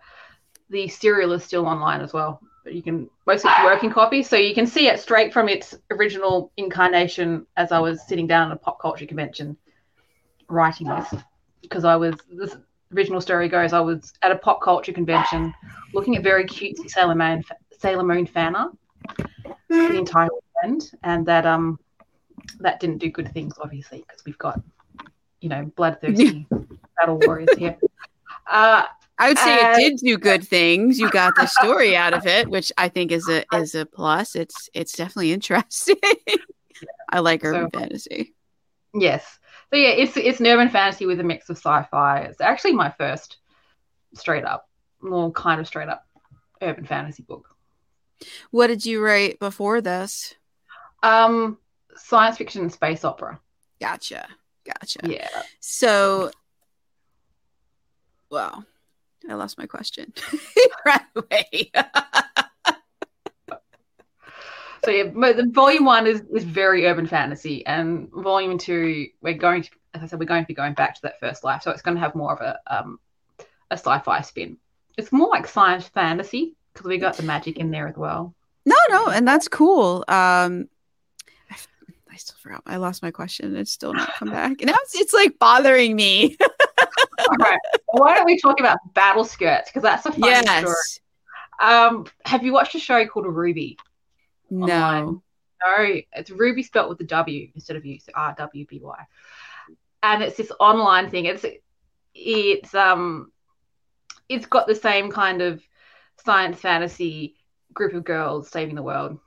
the 0.70 0.88
serial 0.88 1.34
is 1.34 1.44
still 1.44 1.66
online 1.66 2.02
as 2.02 2.14
well. 2.14 2.42
But 2.64 2.74
you 2.74 2.82
can 2.82 3.10
most 3.26 3.46
it's 3.46 3.64
working 3.64 3.92
copy, 3.92 4.24
so 4.24 4.38
you 4.38 4.56
can 4.56 4.66
see 4.66 4.88
it 4.88 5.00
straight 5.00 5.34
from 5.34 5.50
its 5.50 5.76
original 5.92 6.52
incarnation. 6.58 7.46
As 7.58 7.72
I 7.72 7.80
was 7.80 8.06
sitting 8.08 8.28
down 8.28 8.52
at 8.52 8.58
a 8.58 8.60
pop 8.60 8.80
culture 8.80 9.06
convention, 9.06 9.58
writing 10.48 10.88
this, 10.88 11.14
because 11.62 11.84
I 11.84 11.96
was 11.98 12.16
this 12.32 12.56
original 12.94 13.20
story 13.20 13.50
goes, 13.50 13.74
I 13.74 13.82
was 13.82 14.14
at 14.22 14.32
a 14.32 14.38
pop 14.38 14.62
culture 14.62 14.94
convention 14.94 15.54
looking 15.94 16.16
at 16.16 16.24
very 16.24 16.46
cutesy 16.46 16.90
Sailor 16.90 17.16
Moon 17.16 17.44
Sailor 17.80 18.04
Moon 18.04 18.26
fan 18.26 18.56
art 18.56 18.74
the 19.68 19.98
entire 19.98 20.30
weekend, 20.64 20.92
and 21.04 21.26
that 21.26 21.46
um 21.46 21.80
that 22.60 22.80
didn't 22.80 23.00
do 23.00 23.10
good 23.10 23.32
things, 23.34 23.56
obviously, 23.62 24.00
because 24.00 24.24
we've 24.26 24.38
got 24.38 24.62
you 25.44 25.50
know 25.50 25.70
bloodthirsty 25.76 26.48
battle 26.98 27.20
warriors 27.20 27.50
here. 27.58 27.78
Uh, 28.50 28.84
I 29.20 29.28
would 29.28 29.38
say 29.38 29.58
it 29.58 29.76
did 29.76 29.98
do 29.98 30.18
good 30.18 30.48
things. 30.48 30.98
You 30.98 31.12
got 31.12 31.36
the 31.36 31.46
story 31.46 31.96
out 31.96 32.14
of 32.14 32.26
it, 32.26 32.50
which 32.50 32.72
I 32.78 32.88
think 32.88 33.12
is 33.12 33.28
a 33.28 33.44
is 33.54 33.76
a 33.76 33.86
plus. 33.86 34.36
It's 34.36 34.70
it's 34.74 34.94
definitely 34.94 35.34
interesting. 35.34 35.98
I 37.10 37.20
like 37.20 37.44
urban 37.44 37.70
so, 37.72 37.80
fantasy. 37.80 38.34
Yes. 38.94 39.38
So 39.70 39.78
yeah, 39.78 39.90
it's 39.90 40.16
it's 40.16 40.40
an 40.40 40.48
urban 40.48 40.70
fantasy 40.70 41.06
with 41.06 41.20
a 41.20 41.24
mix 41.24 41.50
of 41.50 41.58
sci-fi. 41.58 42.20
It's 42.22 42.42
actually 42.42 42.74
my 42.74 42.90
first 42.92 43.38
straight 44.16 44.46
up, 44.46 44.70
more 45.02 45.32
kind 45.32 45.60
of 45.60 45.68
straight 45.68 45.90
up 45.90 46.06
urban 46.62 46.86
fantasy 46.86 47.24
book. 47.24 47.50
What 48.52 48.68
did 48.68 48.86
you 48.86 49.04
write 49.04 49.40
before 49.40 49.82
this? 49.82 50.36
Um, 51.02 51.58
science 51.98 52.38
fiction 52.38 52.62
and 52.62 52.72
space 52.72 53.04
opera. 53.04 53.42
Gotcha. 53.82 54.28
Gotcha. 54.66 55.00
Yeah. 55.04 55.30
So, 55.60 56.32
well, 58.30 58.66
I 59.30 59.34
lost 59.34 59.58
my 59.58 59.66
question 59.66 60.14
right 60.86 61.02
away. 61.16 61.72
so 64.86 64.92
yeah, 64.92 65.04
but 65.04 65.38
the 65.38 65.50
volume 65.52 65.86
one 65.86 66.08
is, 66.08 66.24
is 66.34 66.44
very 66.44 66.86
urban 66.86 67.08
fantasy, 67.08 67.66
and 67.66 68.10
volume 68.12 68.58
two 68.58 69.08
we're 69.22 69.34
going 69.34 69.64
to 69.64 69.70
as 69.94 70.02
I 70.02 70.08
said, 70.08 70.20
we're 70.20 70.26
going 70.26 70.44
to 70.44 70.48
be 70.48 70.54
going 70.54 70.74
back 70.74 70.96
to 70.96 71.02
that 71.04 71.20
first 71.20 71.44
life, 71.44 71.62
so 71.62 71.72
it's 71.72 71.82
going 71.82 71.96
to 71.96 72.02
have 72.02 72.16
more 72.16 72.34
of 72.34 72.42
a 72.42 72.60
um, 72.68 73.00
a 73.72 73.78
sci-fi 73.78 74.22
spin. 74.22 74.58
It's 74.98 75.12
more 75.12 75.30
like 75.30 75.48
science 75.48 75.88
fantasy 75.88 76.56
because 76.74 76.88
we 76.88 76.98
got 76.98 77.18
the 77.18 77.24
magic 77.24 77.58
in 77.58 77.72
there 77.72 77.88
as 77.88 77.96
well. 77.96 78.34
No, 78.66 78.76
no, 78.90 79.08
and 79.08 79.28
that's 79.28 79.48
cool. 79.48 80.06
Um, 80.08 80.68
I 82.14 82.18
still 82.18 82.36
forgot. 82.40 82.62
I 82.66 82.78
lost 82.78 83.02
my 83.02 83.12
question. 83.12 83.56
It's 83.56 83.72
still 83.72 83.94
not 83.94 84.14
come 84.14 84.30
back. 84.30 84.62
And 84.62 84.68
now 84.68 84.76
it's, 84.84 84.96
it's 84.96 85.14
like 85.14 85.40
bothering 85.40 85.96
me. 85.96 86.38
All 86.42 87.38
right. 87.40 87.60
Why 87.88 88.16
don't 88.16 88.26
we 88.26 88.40
talk 88.40 88.60
about 88.60 88.78
Battleskirts? 88.94 89.66
Because 89.66 89.82
that's 89.82 90.06
a 90.06 90.12
fun 90.12 90.30
yes. 90.30 90.60
story. 90.60 90.76
Um, 91.60 92.06
have 92.26 92.44
you 92.44 92.54
watched 92.54 92.76
a 92.76 92.80
show 92.80 93.06
called 93.08 93.26
Ruby? 93.26 93.78
No. 94.52 94.66
Online? 94.66 95.22
No, 95.66 96.02
it's 96.14 96.30
Ruby 96.30 96.62
spelt 96.62 96.90
with 96.90 96.98
the 96.98 97.06
W 97.06 97.50
instead 97.56 97.78
of 97.78 97.86
U, 97.86 97.98
so 98.00 98.12
R 98.16 98.36
W 98.38 98.66
B 98.66 98.80
Y. 98.84 99.06
And 100.04 100.22
it's 100.22 100.38
this 100.38 100.52
online 100.60 101.10
thing. 101.10 101.26
It's 101.26 101.46
it's 102.14 102.76
um 102.76 103.32
it's 104.28 104.46
got 104.46 104.68
the 104.68 104.76
same 104.76 105.10
kind 105.10 105.42
of 105.42 105.64
science 106.24 106.60
fantasy 106.60 107.36
group 107.74 107.94
of 107.94 108.04
girls 108.04 108.50
saving 108.50 108.76
the 108.76 108.84
world 108.84 109.18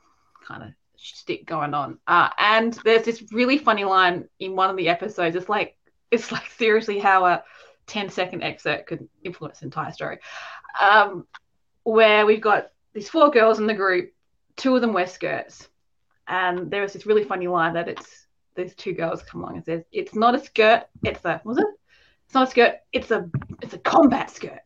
kind 0.46 0.62
of 0.62 0.70
stick 0.96 1.46
going 1.46 1.74
on. 1.74 1.98
Uh, 2.06 2.30
and 2.38 2.74
there's 2.85 3.04
this 3.04 3.24
really 3.32 3.59
funny 3.59 3.85
line 3.85 4.28
in 4.38 4.56
one 4.56 4.70
of 4.70 4.76
the 4.76 4.88
episodes. 4.88 5.37
It's 5.37 5.48
like 5.48 5.76
it's 6.11 6.30
like 6.32 6.46
seriously 6.50 6.98
how 6.98 7.26
a 7.26 7.42
10 7.87 8.11
second 8.11 8.42
excerpt 8.42 8.87
could 8.87 9.09
influence 9.22 9.61
the 9.61 9.66
entire 9.66 9.92
story. 9.92 10.18
Um, 10.80 11.26
where 11.85 12.26
we've 12.26 12.40
got 12.40 12.70
these 12.92 13.09
four 13.09 13.30
girls 13.30 13.59
in 13.59 13.66
the 13.66 13.74
group, 13.74 14.12
two 14.56 14.74
of 14.74 14.80
them 14.80 14.92
wear 14.92 15.06
skirts. 15.06 15.68
And 16.28 16.70
there 16.70 16.82
was 16.82 16.92
this 16.92 17.06
really 17.06 17.24
funny 17.24 17.46
line 17.46 17.74
that 17.74 17.88
it's 17.88 18.26
these 18.56 18.74
two 18.74 18.92
girls 18.92 19.22
come 19.22 19.42
along 19.42 19.56
and 19.56 19.64
says, 19.64 19.85
It's 19.92 20.14
not 20.14 20.35
a 20.35 20.38
skirt, 20.42 20.85
it's 21.04 21.24
a 21.24 21.40
was 21.44 21.59
it? 21.59 21.66
It's 22.24 22.35
not 22.35 22.48
a 22.48 22.50
skirt, 22.50 22.74
it's 22.92 23.11
a 23.11 23.30
it's 23.62 23.74
a 23.74 23.78
combat 23.78 24.30
skirt. 24.30 24.61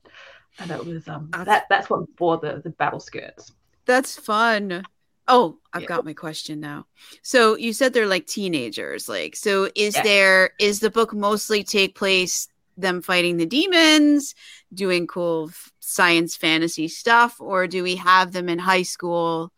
And 0.58 0.70
that 0.70 0.84
was 0.84 1.06
um 1.08 1.28
that 1.32 1.66
that's 1.68 1.90
what 1.90 2.04
bore 2.16 2.38
the 2.38 2.62
the 2.64 2.70
Battleskirts. 2.70 3.52
That's 3.84 4.16
fun. 4.16 4.84
Oh, 5.28 5.58
I've 5.72 5.82
Yeah. 5.82 5.88
got 5.88 6.04
my 6.04 6.14
question 6.14 6.60
now. 6.60 6.86
So 7.22 7.56
you 7.56 7.72
said 7.72 7.92
they're 7.92 8.06
like 8.06 8.26
teenagers. 8.26 9.08
Like, 9.08 9.36
so 9.36 9.70
is 9.74 9.94
Yeah. 9.94 10.02
there 10.02 10.50
is 10.58 10.80
the 10.80 10.90
book 10.90 11.14
mostly 11.14 11.62
take 11.62 11.94
place 11.94 12.48
them 12.76 13.02
fighting 13.02 13.36
the 13.36 13.46
demons, 13.46 14.34
doing 14.72 15.06
cool 15.06 15.50
science 15.80 16.36
fantasy 16.36 16.88
stuff, 16.88 17.40
or 17.40 17.66
do 17.66 17.82
we 17.82 17.96
have 17.96 18.32
them 18.32 18.48
in 18.48 18.58
high 18.58 18.82
school? 18.82 19.52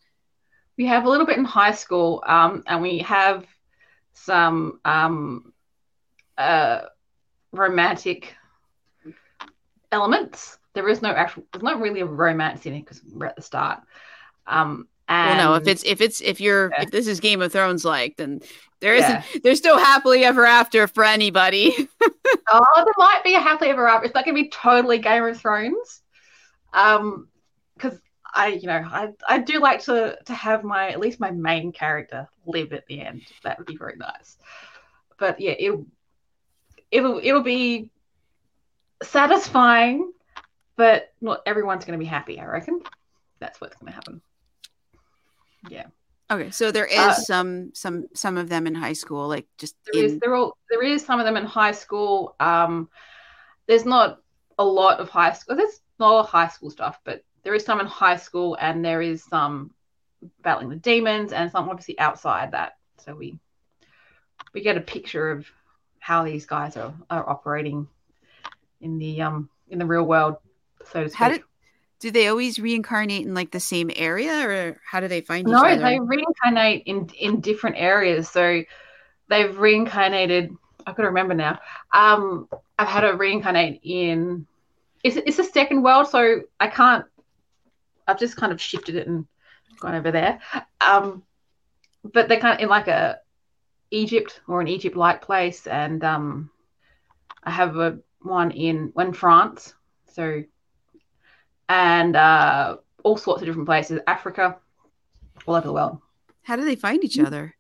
We 0.77 0.87
have 0.87 1.05
a 1.05 1.09
little 1.09 1.27
bit 1.27 1.39
in 1.39 1.45
high 1.45 1.73
school, 1.73 2.23
um, 2.27 2.65
and 2.67 2.83
we 2.83 2.99
have 2.99 3.47
some 4.15 4.81
um, 4.85 5.53
uh, 6.37 6.83
romantic 7.53 8.35
elements. 9.91 10.59
There 10.75 10.89
is 10.89 11.03
no 11.03 11.11
actual, 11.11 11.45
there's 11.53 11.63
not 11.63 11.81
really 11.81 12.01
a 12.01 12.07
romance 12.07 12.67
in 12.67 12.75
it 12.75 12.81
because 12.81 13.03
we're 13.05 13.27
at 13.27 13.37
the 13.37 13.43
start. 13.43 13.81
Um, 14.47 14.89
and 15.13 15.39
well, 15.39 15.51
no, 15.51 15.55
if 15.57 15.67
it's 15.69 15.83
if 15.85 16.01
it's 16.01 16.21
if 16.21 16.41
you're 16.41 16.71
Yeah. 16.73 16.83
if 16.83 16.91
this 16.91 17.07
is 17.07 17.21
Game 17.21 17.43
of 17.43 17.53
Thrones 17.53 17.85
like, 17.85 18.17
then 18.17 18.41
there 18.81 18.95
isn't 18.95 19.11
Yeah. 19.11 19.41
there's 19.45 19.63
no 19.65 19.77
happily 19.77 20.25
ever 20.25 20.45
after 20.45 20.87
for 20.89 21.05
anybody. 21.05 21.73
oh, 22.53 22.83
there 22.85 22.95
might 22.99 23.23
be 23.25 23.35
a 23.35 23.41
happily 23.41 23.71
ever 23.71 23.89
after. 23.89 24.07
It's 24.07 24.15
not 24.15 24.25
going 24.25 24.37
to 24.37 24.43
be 24.43 24.49
totally 24.51 24.99
Game 24.99 25.25
of 25.25 25.39
Thrones, 25.39 26.03
um, 26.73 27.29
because 27.75 28.01
I, 28.35 28.49
you 28.49 28.67
know, 28.67 28.83
I 28.91 29.11
I 29.29 29.39
do 29.39 29.61
like 29.61 29.83
to 29.85 30.19
to 30.25 30.35
have 30.35 30.65
my 30.65 30.89
at 30.89 31.01
least 31.01 31.21
my 31.21 31.31
main 31.31 31.73
character 31.73 32.29
live 32.47 32.73
at 32.73 32.87
the 32.87 33.01
end. 33.01 33.23
That 33.45 33.59
would 33.59 33.67
be 33.67 33.77
very 33.77 33.97
nice. 33.97 34.39
But 35.19 35.41
yeah, 35.41 35.55
it'll 35.59 35.87
it'll 36.91 37.21
it'll 37.23 37.43
be 37.43 37.91
satisfying, 39.03 40.13
but 40.77 41.13
not 41.21 41.43
everyone's 41.47 41.85
going 41.85 41.99
to 41.99 42.03
be 42.03 42.09
happy. 42.09 42.41
I 42.41 42.47
reckon 42.47 42.81
that's 43.39 43.61
what's 43.61 43.77
going 43.77 43.89
to 43.89 43.95
happen. 43.95 44.21
Okay, 46.31 46.51
so 46.51 46.71
there 46.71 46.87
is 46.87 46.99
Uh, 46.99 47.15
some 47.15 47.75
some 47.75 48.07
some 48.15 48.37
of 48.37 48.49
them 48.49 48.67
in 48.67 48.75
high 48.75 48.95
school, 48.95 49.29
like 49.29 49.47
just 49.59 49.77
There 49.93 50.05
is 50.05 50.13
in 50.13 50.19
there 50.21 50.35
all 50.35 50.57
there 50.71 50.83
is 50.83 51.05
some 51.05 51.21
of 51.21 51.27
them 51.27 51.37
in 51.37 51.45
high 51.45 51.73
school. 51.73 52.35
Um, 52.41 52.89
there's 53.67 53.85
not 53.85 54.21
a 54.59 54.65
lot 54.65 55.01
of 55.01 55.09
high 55.09 55.33
school. 55.33 55.57
There's 55.57 55.81
not 55.99 56.11
a 56.11 56.15
lot 56.15 56.25
of 56.25 56.31
high 56.31 56.49
school 56.49 56.71
stuff, 56.71 56.99
but 57.05 57.25
there 57.43 57.55
is 57.55 57.65
some 57.65 57.81
in 57.81 57.87
high 57.87 58.17
school, 58.17 58.57
and 58.61 58.85
there 58.85 59.03
is 59.03 59.25
some 59.25 59.73
battling 60.43 60.69
the 60.69 60.77
demons, 60.77 61.33
and 61.33 61.51
some 61.51 61.69
obviously 61.69 61.99
outside 61.99 62.53
that. 62.53 62.77
So 62.99 63.15
we 63.15 63.39
we 64.53 64.61
get 64.63 64.77
a 64.77 64.81
picture 64.81 65.31
of 65.31 65.47
how 65.99 66.25
these 66.25 66.47
guys 66.47 66.77
are, 66.77 66.95
are 67.09 67.29
operating 67.29 67.87
in 68.81 68.99
the 68.99 69.23
um 69.23 69.49
in 69.69 69.79
the 69.79 69.87
real 69.87 70.05
world, 70.05 70.37
so 70.93 71.05
to 71.05 71.09
speak. 71.09 71.19
How 71.19 71.29
did 71.29 71.43
do 72.03 72.11
they 72.11 72.27
always 72.27 72.59
reincarnate 72.59 73.25
in 73.25 73.33
like 73.33 73.53
the 73.53 73.61
same 73.61 73.91
area, 73.95 74.45
or 74.45 74.81
how 74.85 74.99
do 74.99 75.07
they 75.07 75.21
find 75.21 75.47
each 75.47 75.53
No, 75.53 75.63
they 75.63 76.01
reincarnate 76.01 76.83
in 76.87 77.09
in 77.17 77.41
different 77.41 77.77
areas. 77.79 78.29
So 78.29 78.65
they've 79.29 79.57
reincarnated. 79.57 80.51
I 80.85 80.93
can 80.93 81.05
remember 81.05 81.35
now. 81.35 81.61
Um, 81.93 82.49
I've 82.77 82.89
had 82.89 83.05
a 83.05 83.17
reincarnate 83.17 83.81
in. 83.85 84.49
It's 85.05 85.17
it's 85.17 85.39
a 85.39 85.45
second 85.45 85.83
world, 85.83 86.09
so 86.09 86.41
I 86.59 86.67
can't. 86.67 87.05
I've 88.09 88.19
just 88.19 88.37
kind 88.37 88.53
of 88.53 88.61
shifted 88.61 88.97
it 88.97 89.07
and 89.07 89.25
gone 89.79 89.95
over 89.95 90.11
there. 90.11 90.41
Um, 90.85 91.23
but 92.03 92.29
they're 92.29 92.41
kind 92.41 92.55
of 92.55 92.61
in 92.61 92.69
like 92.69 92.89
a 92.89 93.21
Egypt 93.93 94.41
or 94.49 94.61
an 94.61 94.67
Egypt-like 94.67 95.23
place, 95.23 95.69
and 95.69 96.03
um, 96.03 96.51
I 97.45 97.53
have 97.53 97.77
a 97.77 98.01
one 98.23 98.51
in 98.51 98.91
one 98.95 99.13
France. 99.13 99.75
So, 100.11 100.43
and 101.69 102.17
uh, 102.17 102.77
all 103.03 103.17
sorts 103.17 103.43
of 103.43 103.47
different 103.47 103.67
places, 103.67 104.01
Africa, 104.07 104.57
all 105.47 105.55
over 105.55 105.67
the 105.67 105.73
world. 105.73 105.99
How 106.43 106.57
do 106.57 106.65
they 106.65 106.77
find 106.77 107.03
each 107.05 107.19
other? 107.19 107.55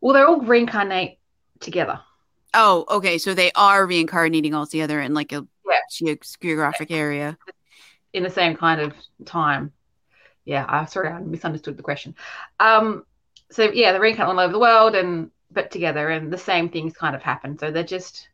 Well, 0.00 0.14
they're 0.14 0.26
all 0.26 0.40
reincarnate 0.40 1.18
together. 1.60 2.00
Oh, 2.54 2.84
okay. 2.88 3.18
So 3.18 3.34
they 3.34 3.50
are 3.56 3.86
reincarnating 3.86 4.54
all 4.54 4.66
together 4.66 5.00
in 5.00 5.12
like 5.14 5.32
a 5.32 5.46
Yeah. 5.66 5.80
geo- 5.90 6.16
geographic 6.40 6.90
area. 6.90 7.36
in 8.12 8.22
the 8.22 8.30
same 8.30 8.56
kind 8.56 8.80
of 8.80 8.94
time. 9.26 9.72
Yeah, 10.46 10.64
I 10.68 10.84
sorry, 10.86 11.08
I 11.10 11.18
misunderstood 11.20 11.76
the 11.76 11.82
question. 11.82 12.14
Um, 12.60 13.04
so 13.50 13.64
yeah, 13.70 13.92
they're 13.92 14.00
reincarnate 14.00 14.34
all 14.36 14.40
over 14.42 14.52
the 14.52 14.58
world 14.58 14.94
and 14.94 15.30
but 15.50 15.70
together, 15.70 16.08
and 16.08 16.32
the 16.32 16.38
same 16.38 16.68
things 16.70 16.94
kind 16.94 17.14
of 17.14 17.22
happen. 17.22 17.58
So 17.58 17.70
they're 17.70 17.82
just 17.84 18.28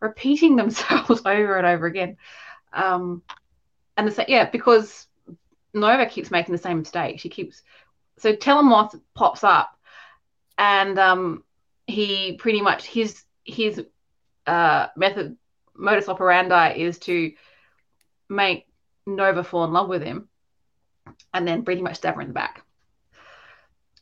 repeating 0.00 0.56
themselves 0.56 1.22
over 1.24 1.56
and 1.56 1.66
over 1.66 1.86
again. 1.86 2.16
Um, 2.72 3.22
and 3.96 4.06
the 4.06 4.12
same, 4.12 4.26
yeah, 4.28 4.48
because 4.50 5.06
Nova 5.74 6.06
keeps 6.06 6.30
making 6.30 6.52
the 6.52 6.60
same 6.60 6.78
mistake. 6.78 7.20
She 7.20 7.28
keeps 7.28 7.62
so 8.18 8.34
Telemoth 8.34 8.98
pops 9.14 9.44
up, 9.44 9.78
and 10.58 10.98
um, 10.98 11.44
he 11.86 12.36
pretty 12.38 12.60
much 12.60 12.84
his 12.86 13.22
his 13.44 13.82
uh, 14.46 14.88
method 14.96 15.36
modus 15.74 16.08
operandi 16.08 16.72
is 16.76 16.98
to 17.00 17.32
make 18.28 18.66
Nova 19.06 19.44
fall 19.44 19.64
in 19.64 19.72
love 19.72 19.88
with 19.88 20.02
him 20.02 20.28
and 21.32 21.46
then 21.46 21.64
pretty 21.64 21.82
much 21.82 21.96
stab 21.96 22.14
her 22.16 22.20
in 22.22 22.28
the 22.28 22.32
back. 22.32 22.64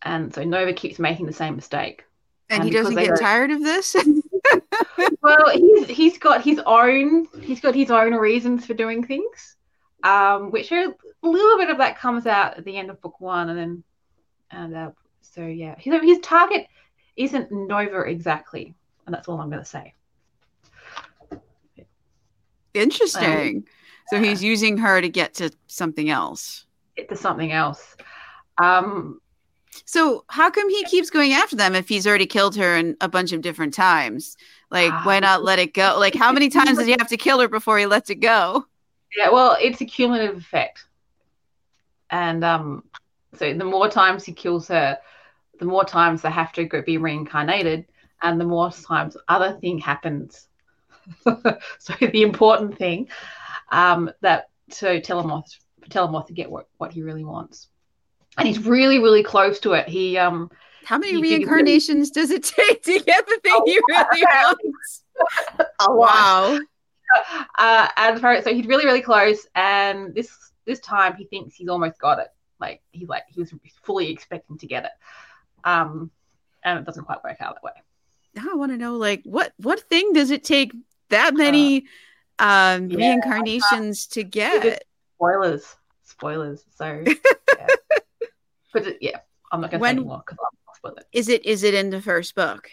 And 0.03 0.33
so 0.35 0.45
Nova 0.45 0.73
keeps 0.73 0.99
making 0.99 1.27
the 1.27 1.33
same 1.33 1.57
mistake. 1.57 2.05
And, 2.49 2.61
And 2.61 2.69
he 2.69 2.75
doesn't 2.75 2.95
get 2.95 3.09
don't- 3.09 3.19
tired 3.21 3.51
of 3.51 3.63
this? 3.63 3.97
Well, 5.23 5.49
he's 5.55 5.89
he's 5.89 6.19
got 6.19 6.45
his 6.45 6.61
own 6.67 7.27
he's 7.41 7.61
got 7.61 7.75
his 7.75 7.91
own 7.91 8.13
reasons 8.13 8.67
for 8.67 8.75
doing 8.75 9.03
things. 9.03 9.57
Um, 10.05 10.51
which 10.51 10.71
a 10.71 10.95
little 11.23 11.59
bit 11.59 11.71
of 11.71 11.79
that 11.79 11.99
comes 11.99 12.27
out 12.27 12.59
at 12.59 12.65
the 12.65 12.77
end 12.77 12.91
of 12.91 13.01
book 13.01 13.21
one 13.21 13.49
and 13.49 13.59
then 13.59 13.83
and 14.51 14.77
uh, 14.77 14.91
so 15.23 15.47
yeah. 15.47 15.75
His 15.79 16.01
his 16.03 16.19
target 16.21 16.67
isn't 17.17 17.51
Nova 17.51 18.01
exactly, 18.03 18.75
and 19.07 19.15
that's 19.15 19.29
all 19.29 19.41
I'm 19.41 19.51
gonna 19.51 19.65
say. 19.65 19.95
Interesting. 22.75 23.67
so 24.09 24.21
he's 24.21 24.43
using 24.43 24.77
her 24.79 25.01
to 25.01 25.09
get 25.09 25.35
to 25.35 25.51
something 25.69 26.11
else. 26.11 26.67
To 27.09 27.17
something 27.17 27.53
else. 27.53 27.97
Um 28.63 29.21
So 29.87 30.25
how 30.29 30.51
come 30.51 30.69
he 30.69 30.85
keeps 30.85 31.09
going 31.11 31.33
after 31.33 31.57
them 31.57 31.75
if 31.75 31.89
he's 31.89 32.07
already 32.07 32.27
killed 32.27 32.57
her 32.57 32.77
in 32.77 32.97
a 33.01 33.09
bunch 33.09 33.33
of 33.33 33.41
different 33.41 33.75
times? 33.75 34.37
Like, 34.71 34.93
why 35.07 35.21
not 35.21 35.45
let 35.45 35.61
it 35.61 35.73
go? 35.73 35.97
Like, 35.99 36.15
how 36.15 36.33
many 36.33 36.49
times 36.49 36.79
does 36.79 36.87
he 36.87 36.97
have 36.99 37.09
to 37.09 37.17
kill 37.17 37.39
her 37.41 37.49
before 37.49 37.79
he 37.79 37.87
lets 37.87 38.11
it 38.11 38.17
go? 38.17 38.67
Yeah, 39.17 39.31
well, 39.31 39.57
it's 39.61 39.81
a 39.81 39.85
cumulative 39.85 40.37
effect. 40.37 40.85
And 42.11 42.45
um, 42.45 42.85
so 43.37 43.55
the 43.55 43.65
more 43.65 43.89
times 43.89 44.25
he 44.25 44.33
kills 44.33 44.69
her, 44.69 44.99
the 45.59 45.65
more 45.65 45.85
times 45.85 46.23
they 46.23 46.31
have 46.31 46.53
to 46.53 46.83
be 46.83 46.99
reincarnated, 46.99 47.87
and 48.23 48.41
the 48.41 48.45
more 48.45 48.71
times 48.71 49.17
other 49.29 49.59
thing 49.61 49.79
happens. 49.79 50.49
so 51.25 51.95
the 52.01 52.23
important 52.23 52.79
thing 52.79 53.09
um, 53.71 54.11
that 54.21 54.49
so 54.71 54.99
Telemoth 54.99 55.59
for 55.85 55.91
Telemoth 55.91 56.27
to 56.27 56.33
get 56.33 56.51
what, 56.51 56.69
what 56.79 56.93
he 56.93 57.03
really 57.03 57.25
wants. 57.25 57.69
And 58.39 58.49
he's 58.49 58.65
really, 58.65 58.99
really 58.99 59.23
close 59.23 59.61
to 59.61 59.75
it. 59.75 59.89
He 59.89 60.19
um 60.19 60.51
How 60.85 60.99
many 60.99 61.21
reincarnations 61.21 62.11
does 62.11 62.31
it 62.31 62.43
take 62.57 62.83
to 62.83 62.99
get 63.01 63.27
the 63.27 63.39
thing 63.43 63.63
you 63.67 63.83
really 63.89 64.23
want? 64.23 64.59
Wow. 65.81 66.59
uh, 67.59 67.89
and 67.97 68.21
for, 68.21 68.41
so 68.43 68.53
he's 68.53 68.67
really, 68.67 68.85
really 68.85 69.03
close. 69.03 69.47
And 69.55 70.15
this 70.15 70.31
this 70.67 70.81
time, 70.81 71.17
he 71.17 71.25
thinks 71.25 71.55
he's 71.55 71.69
almost 71.69 71.99
got 71.99 72.19
it. 72.19 72.29
Like 72.61 72.83
he's 72.93 73.09
like 73.09 73.25
he 73.29 73.41
was 73.41 73.53
fully 73.83 74.11
expecting 74.11 74.59
to 74.59 74.67
get 74.67 74.85
it. 74.85 74.93
Um, 75.65 76.11
and 76.63 76.79
it 76.79 76.87
doesn't 76.87 77.05
quite 77.05 77.23
work 77.23 77.37
out 77.41 77.55
that 77.55 77.63
way. 77.63 77.73
Now 78.35 78.51
I 78.51 78.55
want 78.57 78.73
to 78.73 78.79
know, 78.79 78.97
like, 78.97 79.23
what 79.25 79.53
what 79.59 79.81
thing 79.81 80.13
does 80.13 80.31
it 80.31 80.45
take 80.45 80.73
that 81.11 81.35
many 81.35 81.87
um 82.39 82.91
yeah, 82.91 82.97
reincarnations 82.97 84.07
to 84.09 84.25
get? 84.25 84.85
Spoilers, 85.17 85.77
spoilers. 86.05 86.65
So, 86.77 87.05
yeah. 87.59 87.67
but 88.73 89.03
yeah, 89.03 89.19
I'm 89.53 89.61
not 89.61 89.71
going 89.71 89.81
to 89.81 89.87
say 89.87 89.91
anymore 89.91 90.23
because 90.27 90.39
I'll 90.41 90.75
spoil 90.75 90.95
it. 90.97 91.07
Is 91.13 91.29
it 91.29 91.45
is 91.45 91.63
it 91.63 91.75
in 91.75 91.91
the 91.91 92.01
first 92.01 92.35
book? 92.35 92.69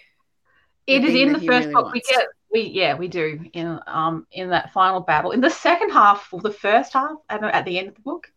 It 0.88 1.04
is 1.04 1.14
in 1.14 1.34
the 1.34 1.40
first 1.40 1.68
really 1.68 1.74
book. 1.74 1.94
We 1.94 2.02
get 2.02 2.26
we 2.52 2.62
yeah 2.64 2.96
we 2.96 3.08
do 3.08 3.46
in 3.54 3.80
um 3.88 4.28
in 4.32 4.50
that 4.50 4.72
final 4.74 5.00
battle. 5.00 5.32
In 5.32 5.42
the 5.42 5.50
second 5.50 5.92
half 5.92 6.28
or 6.32 6.42
the 6.42 6.52
first 6.52 6.94
half 6.94 7.18
and 7.30 7.46
at 7.46 7.66
the 7.66 7.78
end 7.80 7.88
of 7.88 7.96
the 7.96 8.02
book 8.02 8.32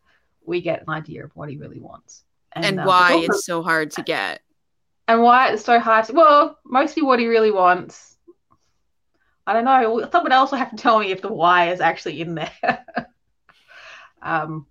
we 0.45 0.61
get 0.61 0.83
an 0.83 0.91
idea 0.91 1.25
of 1.25 1.31
what 1.35 1.49
he 1.49 1.57
really 1.57 1.81
wants. 1.81 2.23
And, 2.53 2.79
um, 2.79 2.87
why 2.87 3.13
also- 3.15 3.33
it's 3.33 3.45
so 3.47 3.63
hard 3.63 3.91
to 3.93 4.03
get. 4.03 4.41
and 5.09 5.23
why 5.23 5.49
it's 5.53 5.65
so 5.65 5.81
hard 5.81 6.05
to 6.07 6.13
well 6.13 6.59
mostly 6.65 7.03
what 7.03 7.19
he 7.19 7.27
really 7.27 7.51
wants. 7.51 8.17
I 9.47 9.53
don't 9.53 9.65
know. 9.65 10.09
Someone 10.11 10.33
else 10.33 10.51
will 10.53 10.59
have 10.59 10.71
to 10.71 10.77
tell 10.77 10.99
me 10.99 11.11
if 11.11 11.21
the 11.21 11.33
why 11.33 11.71
is 11.71 11.81
actually 11.81 12.21
in 12.21 12.35
there. 12.35 12.85
Um 14.23 14.67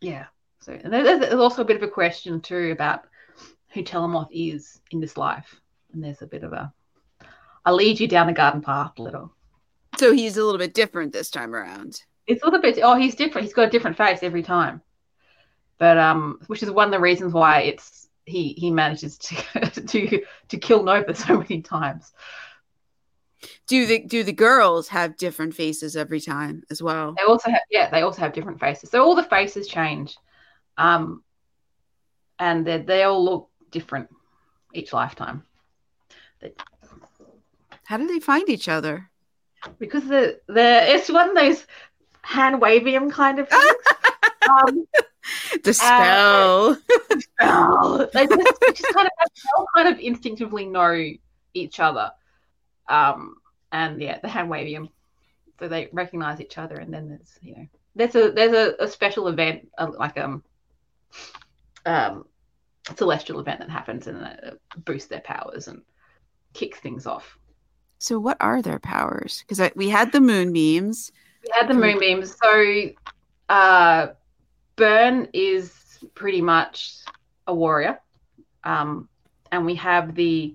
yeah. 0.00 0.26
So 0.60 0.72
and 0.72 0.92
there's, 0.92 1.20
there's 1.20 1.34
also 1.34 1.62
a 1.62 1.64
bit 1.64 1.76
of 1.76 1.82
a 1.82 1.88
question 1.88 2.40
too 2.40 2.70
about 2.70 3.04
who 3.70 3.82
telemoth 3.82 4.28
is 4.30 4.80
in 4.90 5.00
this 5.00 5.16
life. 5.16 5.60
And 5.92 6.02
there's 6.04 6.22
a 6.22 6.26
bit 6.26 6.44
of 6.44 6.52
a 6.52 6.72
i 7.66 7.70
lead 7.70 8.00
you 8.00 8.08
down 8.08 8.26
the 8.26 8.32
garden 8.32 8.62
path 8.62 8.92
a 8.98 9.02
little 9.02 9.30
So 9.98 10.12
he's 10.12 10.36
a 10.38 10.44
little 10.44 10.58
bit 10.58 10.72
different 10.72 11.12
this 11.12 11.30
time 11.30 11.54
around. 11.54 12.00
it's 12.26 12.42
a 12.42 12.46
little 12.46 12.60
bit 12.62 12.78
oh 12.82 12.96
he's 12.96 13.14
different 13.14 13.44
he's 13.44 13.54
got 13.54 13.68
a 13.68 13.70
different 13.70 13.96
face 13.98 14.20
every 14.22 14.42
time 14.42 14.80
but 15.78 15.98
um 15.98 16.38
which 16.46 16.62
is 16.62 16.70
one 16.70 16.88
of 16.88 16.92
the 16.92 17.00
reasons 17.00 17.32
why 17.34 17.60
it's 17.62 18.08
he 18.24 18.54
he 18.56 18.70
manages 18.70 19.18
to 19.18 19.34
to 19.86 20.22
to 20.48 20.56
kill 20.58 20.82
nova 20.82 21.14
so 21.14 21.38
many 21.38 21.60
times 21.60 22.12
Do 23.68 23.86
the 23.86 23.98
do 24.06 24.24
the 24.24 24.32
girls 24.32 24.88
have 24.88 25.16
different 25.16 25.54
faces 25.54 25.94
every 25.96 26.20
time 26.20 26.62
as 26.70 26.82
well? 26.82 27.14
They 27.18 27.24
also 27.28 27.50
have 27.50 27.60
yeah, 27.70 27.90
they 27.90 28.02
also 28.02 28.20
have 28.22 28.32
different 28.32 28.58
faces. 28.60 28.90
So 28.90 29.04
all 29.04 29.14
the 29.14 29.22
faces 29.36 29.68
change. 29.68 30.16
Um 30.78 31.22
and 32.38 32.66
they 32.66 32.78
they 32.82 33.02
all 33.04 33.22
look 33.24 33.50
different 33.70 34.08
each 34.72 34.92
lifetime. 34.92 35.44
How 37.86 37.96
do 37.96 38.06
they 38.06 38.20
find 38.20 38.48
each 38.48 38.68
other? 38.68 39.10
Because 39.78 40.04
the 40.04 40.40
the 40.48 40.94
it's 40.94 41.10
one 41.10 41.30
of 41.30 41.36
those 41.36 41.66
hand 42.22 42.60
wavium 42.60 43.10
kind 43.10 43.38
of 43.38 43.48
things. 43.48 43.74
um 44.50 44.86
The 45.62 45.72
spell. 45.72 46.78
oh, 47.40 48.08
they 48.12 48.26
just, 48.26 48.60
they 48.60 48.72
just 48.72 48.94
kind 48.94 49.08
of 49.08 49.64
kind 49.74 49.88
of 49.88 50.00
instinctively 50.00 50.66
know 50.66 51.12
each 51.54 51.80
other. 51.80 52.10
Um 52.88 53.36
and 53.72 54.00
yeah, 54.00 54.18
the 54.20 54.28
hand 54.28 54.50
wavium. 54.50 54.88
So 55.58 55.68
they 55.68 55.88
recognize 55.92 56.40
each 56.40 56.58
other 56.58 56.76
and 56.76 56.92
then 56.92 57.08
there's 57.08 57.38
you 57.40 57.54
know 57.56 57.66
there's 57.94 58.14
a 58.14 58.30
there's 58.32 58.52
a, 58.52 58.84
a 58.84 58.88
special 58.88 59.28
event 59.28 59.68
uh, 59.78 59.90
like 59.98 60.18
um 60.18 60.42
um 61.86 62.26
celestial 62.96 63.40
event 63.40 63.60
that 63.60 63.70
happens 63.70 64.06
and 64.06 64.22
it 64.22 64.60
boosts 64.84 65.08
their 65.08 65.20
powers 65.20 65.68
and 65.68 65.82
kicks 66.52 66.78
things 66.78 67.06
off. 67.06 67.38
So 67.98 68.18
what 68.18 68.36
are 68.40 68.62
their 68.62 68.78
powers? 68.78 69.44
Because 69.46 69.70
we 69.74 69.88
had 69.88 70.12
the 70.12 70.20
moonbeams. 70.20 71.12
We 71.42 71.50
had 71.52 71.68
the 71.68 71.74
moonbeams. 71.74 72.36
So 72.36 72.90
uh 73.48 74.08
Byrne 74.76 75.28
is 75.32 75.72
pretty 76.14 76.42
much 76.42 76.98
a 77.46 77.54
warrior. 77.54 77.98
Um 78.64 79.08
and 79.52 79.64
we 79.64 79.74
have 79.76 80.14
the 80.14 80.54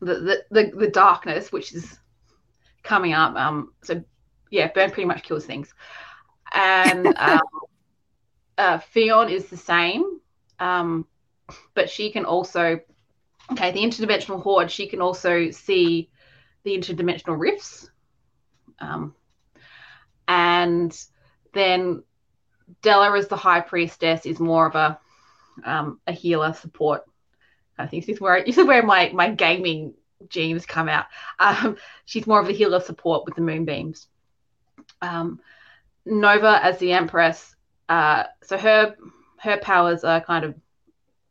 the 0.00 0.14
the, 0.14 0.44
the, 0.50 0.72
the 0.76 0.88
darkness 0.88 1.52
which 1.52 1.72
is 1.72 1.98
coming 2.82 3.12
up. 3.12 3.36
Um 3.36 3.72
so 3.82 4.02
yeah, 4.50 4.70
Byrne 4.72 4.90
pretty 4.90 5.06
much 5.06 5.22
kills 5.22 5.46
things. 5.46 5.72
And 6.52 7.06
um 7.16 7.40
uh 8.58 8.78
Fion 8.78 9.30
is 9.30 9.46
the 9.46 9.56
same. 9.56 10.20
Um 10.58 11.06
but 11.74 11.88
she 11.88 12.10
can 12.10 12.24
also 12.24 12.80
okay, 13.52 13.70
the 13.70 13.80
interdimensional 13.80 14.42
horde, 14.42 14.70
she 14.70 14.86
can 14.86 15.00
also 15.00 15.50
see 15.50 16.10
the 16.64 16.76
interdimensional 16.76 17.38
rifts. 17.38 17.90
Um 18.78 19.14
and 20.28 20.96
then 21.52 22.02
Della 22.82 23.16
as 23.18 23.28
the 23.28 23.36
high 23.36 23.60
priestess 23.60 24.26
is 24.26 24.38
more 24.38 24.66
of 24.66 24.74
a 24.74 24.98
um, 25.64 26.00
a 26.06 26.12
healer 26.12 26.52
support 26.54 27.02
I 27.80 27.86
think. 27.86 28.06
This 28.06 28.16
is 28.16 28.20
where 28.20 28.44
this 28.46 28.58
is 28.58 28.66
where 28.66 28.82
my 28.82 29.10
my 29.14 29.30
gaming 29.30 29.94
genes 30.28 30.66
come 30.66 30.88
out. 30.88 31.06
Um, 31.38 31.76
she's 32.04 32.26
more 32.26 32.40
of 32.40 32.48
a 32.48 32.52
healer 32.52 32.80
support 32.80 33.24
with 33.24 33.34
the 33.34 33.42
moonbeams. 33.42 34.06
Um, 35.00 35.40
Nova 36.04 36.60
as 36.62 36.78
the 36.78 36.92
empress. 36.92 37.54
Uh, 37.88 38.24
so 38.42 38.58
her 38.58 38.96
her 39.38 39.56
powers 39.58 40.04
are 40.04 40.20
kind 40.20 40.44
of 40.44 40.54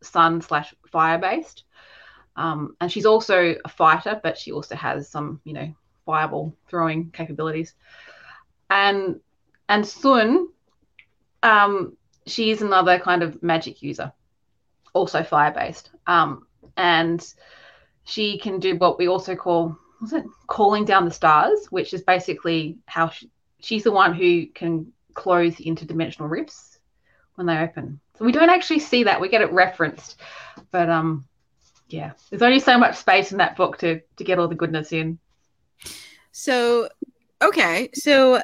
sun 0.01 0.41
slash 0.41 0.73
fire 0.91 1.17
based. 1.17 1.63
Um, 2.39 2.77
and 2.79 2.89
she's 2.89 3.05
also 3.05 3.55
a 3.65 3.69
fighter, 3.69 4.19
but 4.23 4.37
she 4.37 4.53
also 4.53 4.73
has 4.75 5.09
some, 5.09 5.41
you 5.43 5.51
know, 5.51 5.73
fireball 6.05 6.55
throwing 6.69 7.11
capabilities. 7.11 7.73
And 8.69 9.19
and 9.67 9.85
Sun, 9.85 10.47
um, 11.43 11.97
she 12.25 12.49
is 12.49 12.61
another 12.61 12.97
kind 12.97 13.23
of 13.23 13.43
magic 13.43 13.83
user, 13.83 14.13
also 14.93 15.21
fire 15.21 15.51
based. 15.51 15.91
Um, 16.07 16.47
and 16.77 17.21
she 18.05 18.39
can 18.39 18.59
do 18.59 18.77
what 18.77 18.97
we 18.97 19.09
also 19.09 19.35
call 19.35 19.77
what's 19.99 20.13
it 20.13 20.23
calling 20.47 20.85
down 20.85 21.03
the 21.03 21.11
stars, 21.11 21.67
which 21.71 21.93
is 21.93 22.03
basically 22.03 22.77
how 22.85 23.09
she, 23.09 23.29
she's 23.59 23.83
the 23.83 23.91
one 23.91 24.13
who 24.13 24.45
can 24.47 24.93
close 25.13 25.57
interdimensional 25.57 26.29
rifts 26.29 26.79
when 27.35 27.47
they 27.47 27.57
open. 27.57 27.99
So 28.17 28.23
we 28.23 28.31
don't 28.31 28.49
actually 28.49 28.79
see 28.79 29.03
that; 29.03 29.19
we 29.19 29.27
get 29.27 29.41
it 29.41 29.51
referenced, 29.51 30.21
but 30.71 30.89
um, 30.89 31.25
yeah, 31.89 32.11
there's 32.29 32.41
only 32.41 32.59
so 32.59 32.77
much 32.77 32.95
space 32.95 33.31
in 33.31 33.39
that 33.39 33.55
book 33.55 33.77
to 33.79 33.99
to 34.17 34.23
get 34.23 34.39
all 34.39 34.47
the 34.47 34.55
goodness 34.55 34.91
in. 34.91 35.19
So 36.31 36.89
okay, 37.41 37.89
so 37.93 38.41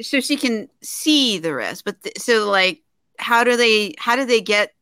so 0.00 0.20
she 0.20 0.36
can 0.36 0.68
see 0.82 1.38
the 1.38 1.54
rest, 1.54 1.84
but 1.84 2.02
th- 2.02 2.18
so 2.18 2.48
like, 2.48 2.82
how 3.18 3.42
do 3.44 3.56
they 3.56 3.94
how 3.98 4.16
do 4.16 4.24
they 4.24 4.40
get 4.40 4.74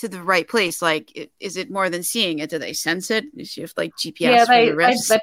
to 0.00 0.08
the 0.08 0.22
right 0.22 0.48
place? 0.48 0.82
Like, 0.82 1.30
is 1.38 1.56
it 1.56 1.70
more 1.70 1.88
than 1.90 2.02
seeing 2.02 2.40
it? 2.40 2.50
Do 2.50 2.58
they 2.58 2.72
sense 2.72 3.10
it? 3.10 3.26
Is 3.36 3.48
she 3.50 3.60
have 3.60 3.72
like 3.76 3.92
GPS 3.96 4.14
yeah, 4.18 4.44
for 4.44 4.52
they 4.52 4.68
the 4.70 4.76
rifts? 4.76 5.08
they 5.08 5.20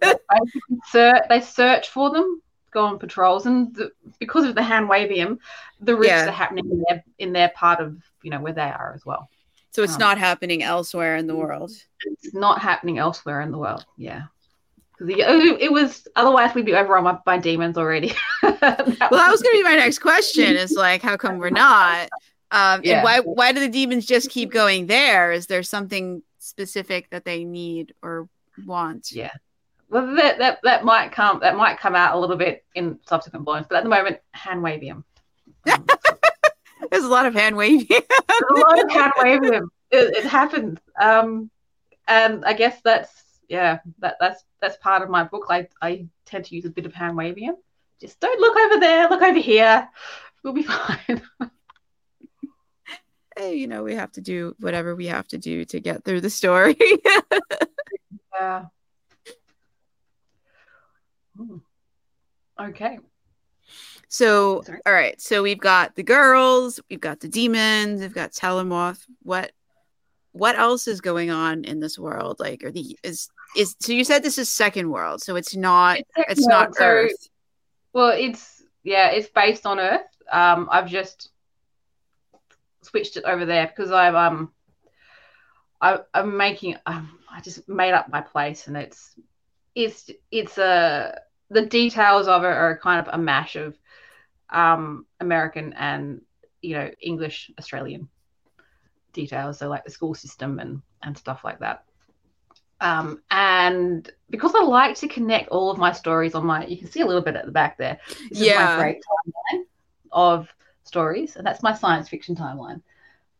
they 0.00 0.14
search, 0.90 1.22
they 1.28 1.40
search 1.40 1.88
for 1.88 2.10
them, 2.10 2.40
go 2.70 2.84
on 2.84 2.98
patrols, 2.98 3.46
and 3.46 3.74
the, 3.74 3.90
because 4.20 4.44
of 4.44 4.54
the 4.54 4.62
hand 4.62 4.88
wavium, 4.88 5.38
the 5.80 5.96
rifts 5.96 6.08
Yeah. 6.08 6.28
are 6.28 6.32
happening 6.32 6.70
in 6.70 6.84
their 6.88 7.04
in 7.18 7.32
their 7.32 7.48
part 7.50 7.80
of 7.80 7.96
you 8.22 8.30
know 8.30 8.40
where 8.40 8.52
they 8.52 8.60
are 8.62 8.92
as 8.94 9.04
well. 9.04 9.28
So 9.72 9.82
it's 9.82 9.94
um, 9.94 9.98
not 10.00 10.18
happening 10.18 10.62
elsewhere 10.62 11.16
in 11.16 11.26
the 11.26 11.34
world. 11.34 11.72
It's 12.04 12.34
not 12.34 12.60
happening 12.60 12.98
elsewhere 12.98 13.40
in 13.40 13.50
the 13.50 13.58
world. 13.58 13.84
Yeah. 13.96 14.22
'Cause 14.98 15.08
It, 15.08 15.60
it 15.60 15.72
was 15.72 16.06
otherwise 16.14 16.54
we'd 16.54 16.66
be 16.66 16.74
overrun 16.74 17.18
by, 17.24 17.38
demons 17.38 17.76
already. 17.76 18.12
Well, 18.42 18.56
that 18.60 19.30
was 19.30 19.42
going 19.42 19.54
to 19.56 19.58
be 19.58 19.62
my 19.64 19.74
next 19.74 19.98
question. 19.98 20.54
Is 20.56 20.72
like, 20.72 21.02
how 21.02 21.16
come 21.16 21.38
we're 21.38 21.50
not? 21.50 22.08
Um, 22.52 22.80
Yeah. 22.84 22.96
And 22.98 23.04
why 23.04 23.18
why 23.20 23.52
do 23.52 23.58
the 23.58 23.68
demons 23.68 24.06
just 24.06 24.30
keep 24.30 24.52
going 24.52 24.86
there? 24.86 25.32
Is 25.32 25.46
there 25.48 25.62
something 25.64 26.22
specific 26.38 27.10
that 27.10 27.24
they 27.24 27.42
need 27.44 27.94
or 28.02 28.28
want? 28.64 29.10
Yeah. 29.10 29.32
Well, 29.88 30.14
that, 30.14 30.38
that 30.38 30.60
that 30.62 30.84
might 30.84 31.10
come 31.12 31.40
that 31.40 31.56
might 31.56 31.78
come 31.80 31.94
out 31.96 32.14
a 32.14 32.18
little 32.18 32.36
bit 32.36 32.64
in 32.74 32.98
subsequent 33.08 33.44
volumes, 33.44 33.66
but 33.68 33.78
at 33.78 33.82
the 33.82 33.90
moment, 33.90 34.18
hand 34.32 34.62
wavium. 34.62 35.02
Um, 35.72 35.84
There's 36.92 37.04
a 37.04 37.08
lot 37.08 37.24
of 37.24 37.32
hand 37.32 37.56
waving. 37.56 37.86
There's 37.88 38.50
a 38.50 38.60
lot 38.60 38.84
of 38.84 38.90
hand 38.90 39.12
wavium. 39.16 39.68
It, 39.90 40.14
it 40.18 40.24
happens, 40.24 40.78
um, 41.00 41.50
and 42.06 42.44
I 42.44 42.52
guess 42.52 42.82
that's 42.84 43.10
yeah, 43.48 43.78
that 44.00 44.16
that's 44.20 44.44
that's 44.60 44.76
part 44.76 45.00
of 45.00 45.08
my 45.08 45.24
book. 45.24 45.46
I 45.48 45.68
I 45.80 46.06
tend 46.26 46.44
to 46.44 46.54
use 46.54 46.66
a 46.66 46.70
bit 46.70 46.84
of 46.84 46.92
hand 46.92 47.16
wavium. 47.16 47.56
Just 47.98 48.20
don't 48.20 48.38
look 48.38 48.56
over 48.58 48.78
there, 48.78 49.08
look 49.08 49.22
over 49.22 49.38
here. 49.38 49.88
We'll 50.44 50.52
be 50.52 50.62
fine. 50.64 51.22
hey, 53.38 53.54
you 53.54 53.68
know, 53.68 53.82
we 53.82 53.94
have 53.94 54.12
to 54.12 54.20
do 54.20 54.54
whatever 54.60 54.94
we 54.94 55.06
have 55.06 55.26
to 55.28 55.38
do 55.38 55.64
to 55.64 55.80
get 55.80 56.04
through 56.04 56.20
the 56.20 56.30
story. 56.30 56.76
Yeah. 58.34 58.64
Ooh. 61.38 61.62
Okay. 62.58 62.98
So, 64.12 64.60
Sorry. 64.66 64.80
all 64.84 64.92
right. 64.92 65.18
So 65.18 65.42
we've 65.42 65.58
got 65.58 65.96
the 65.96 66.02
girls, 66.02 66.78
we've 66.90 67.00
got 67.00 67.20
the 67.20 67.28
demons, 67.28 68.02
we've 68.02 68.12
got 68.12 68.32
Telemoth. 68.32 69.00
What 69.22 69.52
what 70.32 70.58
else 70.58 70.86
is 70.86 71.00
going 71.00 71.30
on 71.30 71.64
in 71.64 71.80
this 71.80 71.98
world? 71.98 72.36
Like, 72.38 72.62
are 72.62 72.70
the 72.70 72.98
is 73.02 73.30
is 73.56 73.74
so 73.80 73.94
you 73.94 74.04
said 74.04 74.22
this 74.22 74.36
is 74.36 74.50
second 74.50 74.90
world, 74.90 75.22
so 75.22 75.36
it's 75.36 75.56
not 75.56 76.00
it's, 76.00 76.40
it's 76.40 76.46
not 76.46 76.74
so, 76.74 76.84
Earth. 76.84 77.28
Well, 77.94 78.10
it's 78.10 78.62
yeah, 78.82 79.12
it's 79.12 79.30
based 79.30 79.64
on 79.64 79.80
Earth. 79.80 80.02
Um, 80.30 80.68
I've 80.70 80.90
just 80.90 81.30
switched 82.82 83.16
it 83.16 83.24
over 83.24 83.46
there 83.46 83.66
because 83.66 83.92
I've 83.92 84.14
um 84.14 84.52
I, 85.80 86.00
I'm 86.12 86.36
making 86.36 86.76
um, 86.84 87.18
I 87.30 87.40
just 87.40 87.66
made 87.66 87.92
up 87.92 88.10
my 88.10 88.20
place 88.20 88.66
and 88.66 88.76
it's 88.76 89.14
it's 89.74 90.10
it's 90.30 90.58
a 90.58 90.64
uh, 90.64 91.18
the 91.48 91.64
details 91.64 92.28
of 92.28 92.44
it 92.44 92.46
are 92.46 92.78
kind 92.82 93.06
of 93.06 93.14
a 93.14 93.18
mash 93.18 93.56
of 93.56 93.78
um, 94.52 95.06
American 95.20 95.72
and 95.72 96.20
you 96.60 96.76
know 96.76 96.90
English 97.00 97.50
Australian 97.58 98.08
details, 99.12 99.58
so 99.58 99.68
like 99.68 99.84
the 99.84 99.90
school 99.90 100.14
system 100.14 100.58
and 100.58 100.82
and 101.02 101.16
stuff 101.16 101.42
like 101.44 101.58
that. 101.58 101.84
Um, 102.80 103.22
and 103.30 104.10
because 104.28 104.54
I 104.56 104.64
like 104.64 104.96
to 104.96 105.08
connect 105.08 105.50
all 105.50 105.70
of 105.70 105.78
my 105.78 105.92
stories 105.92 106.34
on 106.34 106.44
my, 106.44 106.66
you 106.66 106.76
can 106.76 106.90
see 106.90 107.00
a 107.00 107.06
little 107.06 107.22
bit 107.22 107.36
at 107.36 107.46
the 107.46 107.52
back 107.52 107.78
there. 107.78 108.00
This 108.28 108.40
yeah. 108.40 108.72
is 108.72 108.76
my 108.76 108.82
great 108.82 108.96
timeline 108.96 109.62
of 110.10 110.48
stories, 110.82 111.36
and 111.36 111.46
that's 111.46 111.62
my 111.62 111.74
science 111.74 112.08
fiction 112.08 112.34
timeline. 112.34 112.82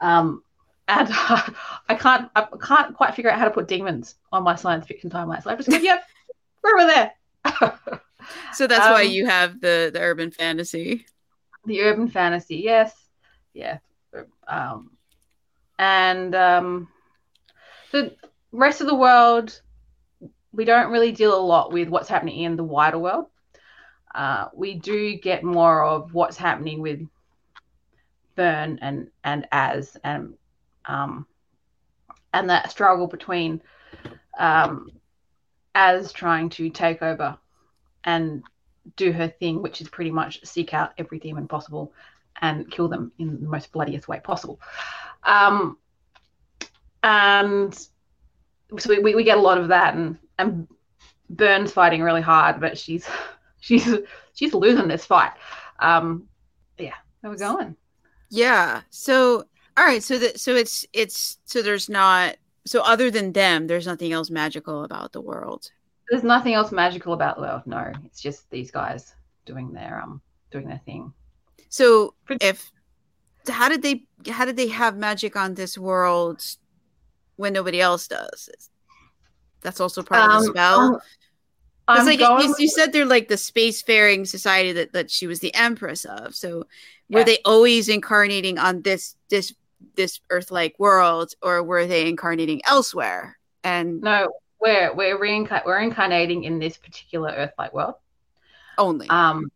Um, 0.00 0.44
and 0.86 1.08
uh, 1.10 1.42
I 1.88 1.94
can't, 1.96 2.30
I 2.36 2.46
can't 2.60 2.94
quite 2.94 3.16
figure 3.16 3.32
out 3.32 3.38
how 3.38 3.46
to 3.46 3.50
put 3.50 3.66
demons 3.66 4.14
on 4.30 4.44
my 4.44 4.54
science 4.54 4.86
fiction 4.86 5.10
timeline. 5.10 5.42
So 5.42 5.50
I 5.50 5.56
just 5.56 5.68
go, 5.68 5.76
yep, 5.76 6.04
we're 6.62 6.78
over 6.78 6.86
there. 6.86 7.12
so 8.52 8.66
that's 8.66 8.86
um, 8.86 8.92
why 8.92 9.02
you 9.02 9.26
have 9.26 9.60
the 9.60 9.90
the 9.92 10.00
urban 10.00 10.30
fantasy. 10.30 11.06
The 11.64 11.82
urban 11.82 12.08
fantasy, 12.08 12.56
yes, 12.56 12.94
yeah. 13.54 13.78
Um, 14.48 14.90
and 15.78 16.34
um, 16.34 16.88
the 17.92 18.16
rest 18.52 18.80
of 18.80 18.86
the 18.86 18.94
world, 18.94 19.60
we 20.52 20.64
don't 20.64 20.90
really 20.90 21.12
deal 21.12 21.38
a 21.38 21.40
lot 21.40 21.72
with 21.72 21.88
what's 21.88 22.08
happening 22.08 22.42
in 22.42 22.56
the 22.56 22.64
wider 22.64 22.98
world. 22.98 23.26
Uh, 24.14 24.48
we 24.54 24.74
do 24.74 25.16
get 25.16 25.42
more 25.42 25.84
of 25.84 26.12
what's 26.12 26.36
happening 26.36 26.80
with 26.80 27.00
Byrne 28.34 28.78
and 28.82 29.08
and 29.24 29.46
Az 29.52 29.96
and 30.04 30.34
um, 30.84 31.26
and 32.34 32.50
that 32.50 32.70
struggle 32.70 33.06
between 33.06 33.62
um, 34.38 34.90
Az 35.74 36.12
trying 36.12 36.50
to 36.50 36.68
take 36.70 37.02
over 37.02 37.38
and 38.04 38.42
do 38.96 39.12
her 39.12 39.28
thing, 39.28 39.62
which 39.62 39.80
is 39.80 39.88
pretty 39.88 40.10
much 40.10 40.44
seek 40.44 40.74
out 40.74 40.92
every 40.98 41.18
demon 41.18 41.46
possible 41.46 41.92
and 42.40 42.70
kill 42.70 42.88
them 42.88 43.12
in 43.18 43.40
the 43.40 43.48
most 43.48 43.72
bloodiest 43.72 44.08
way 44.08 44.20
possible. 44.20 44.60
Um, 45.24 45.78
and 47.02 47.74
so 48.78 49.00
we, 49.02 49.14
we 49.14 49.24
get 49.24 49.38
a 49.38 49.40
lot 49.40 49.58
of 49.58 49.68
that, 49.68 49.94
and 49.94 50.18
and 50.38 50.66
Byrne's 51.30 51.72
fighting 51.72 52.02
really 52.02 52.22
hard, 52.22 52.60
but 52.60 52.78
she's 52.78 53.06
she's 53.60 53.88
she's 54.34 54.54
losing 54.54 54.88
this 54.88 55.04
fight. 55.04 55.32
Um, 55.78 56.28
yeah, 56.78 56.94
how 57.22 57.30
we 57.30 57.36
going? 57.36 57.76
Yeah. 58.30 58.82
So 58.90 59.44
all 59.76 59.84
right. 59.84 60.02
So 60.02 60.18
that 60.18 60.40
so 60.40 60.54
it's 60.54 60.86
it's 60.92 61.38
so 61.44 61.62
there's 61.62 61.88
not 61.88 62.36
so 62.64 62.80
other 62.82 63.10
than 63.10 63.32
them, 63.32 63.66
there's 63.66 63.86
nothing 63.86 64.12
else 64.12 64.30
magical 64.30 64.84
about 64.84 65.12
the 65.12 65.20
world. 65.20 65.70
There's 66.12 66.24
nothing 66.24 66.52
else 66.52 66.72
magical 66.72 67.14
about 67.14 67.36
the 67.36 67.40
world. 67.40 67.62
No, 67.64 67.90
it's 68.04 68.20
just 68.20 68.50
these 68.50 68.70
guys 68.70 69.14
doing 69.46 69.72
their 69.72 69.98
um 70.04 70.20
doing 70.50 70.68
their 70.68 70.82
thing. 70.84 71.10
So 71.70 72.12
if 72.28 72.70
how 73.48 73.70
did 73.70 73.80
they 73.80 74.04
how 74.28 74.44
did 74.44 74.58
they 74.58 74.68
have 74.68 74.98
magic 74.98 75.36
on 75.36 75.54
this 75.54 75.78
world 75.78 76.44
when 77.36 77.54
nobody 77.54 77.80
else 77.80 78.08
does? 78.08 78.50
That's 79.62 79.80
also 79.80 80.02
part 80.02 80.20
um, 80.20 80.30
of 80.30 80.42
the 80.42 80.48
um, 80.48 80.54
spell. 80.54 80.78
Um, 80.78 81.00
because 81.86 82.06
like 82.06 82.20
you, 82.20 82.54
you, 82.58 82.68
said, 82.68 82.92
they're 82.92 83.06
like 83.06 83.28
the 83.28 83.36
spacefaring 83.36 84.26
society 84.26 84.72
that, 84.72 84.92
that 84.92 85.10
she 85.10 85.26
was 85.26 85.40
the 85.40 85.54
empress 85.54 86.04
of. 86.04 86.34
So 86.34 86.64
yeah. 87.08 87.18
were 87.18 87.24
they 87.24 87.38
always 87.46 87.88
incarnating 87.88 88.58
on 88.58 88.82
this 88.82 89.16
this 89.30 89.54
this 89.96 90.20
Earth-like 90.28 90.78
world, 90.78 91.32
or 91.40 91.62
were 91.62 91.86
they 91.86 92.06
incarnating 92.06 92.60
elsewhere? 92.66 93.38
And 93.64 94.02
no, 94.02 94.28
we're 94.62 94.94
we're 94.94 95.18
reincarnating 95.18 95.66
we're 95.66 95.80
incarnating 95.80 96.44
in 96.44 96.58
this 96.58 96.78
particular 96.78 97.30
Earth-like 97.30 97.74
world 97.74 97.96
only. 98.78 99.08
Um, 99.10 99.50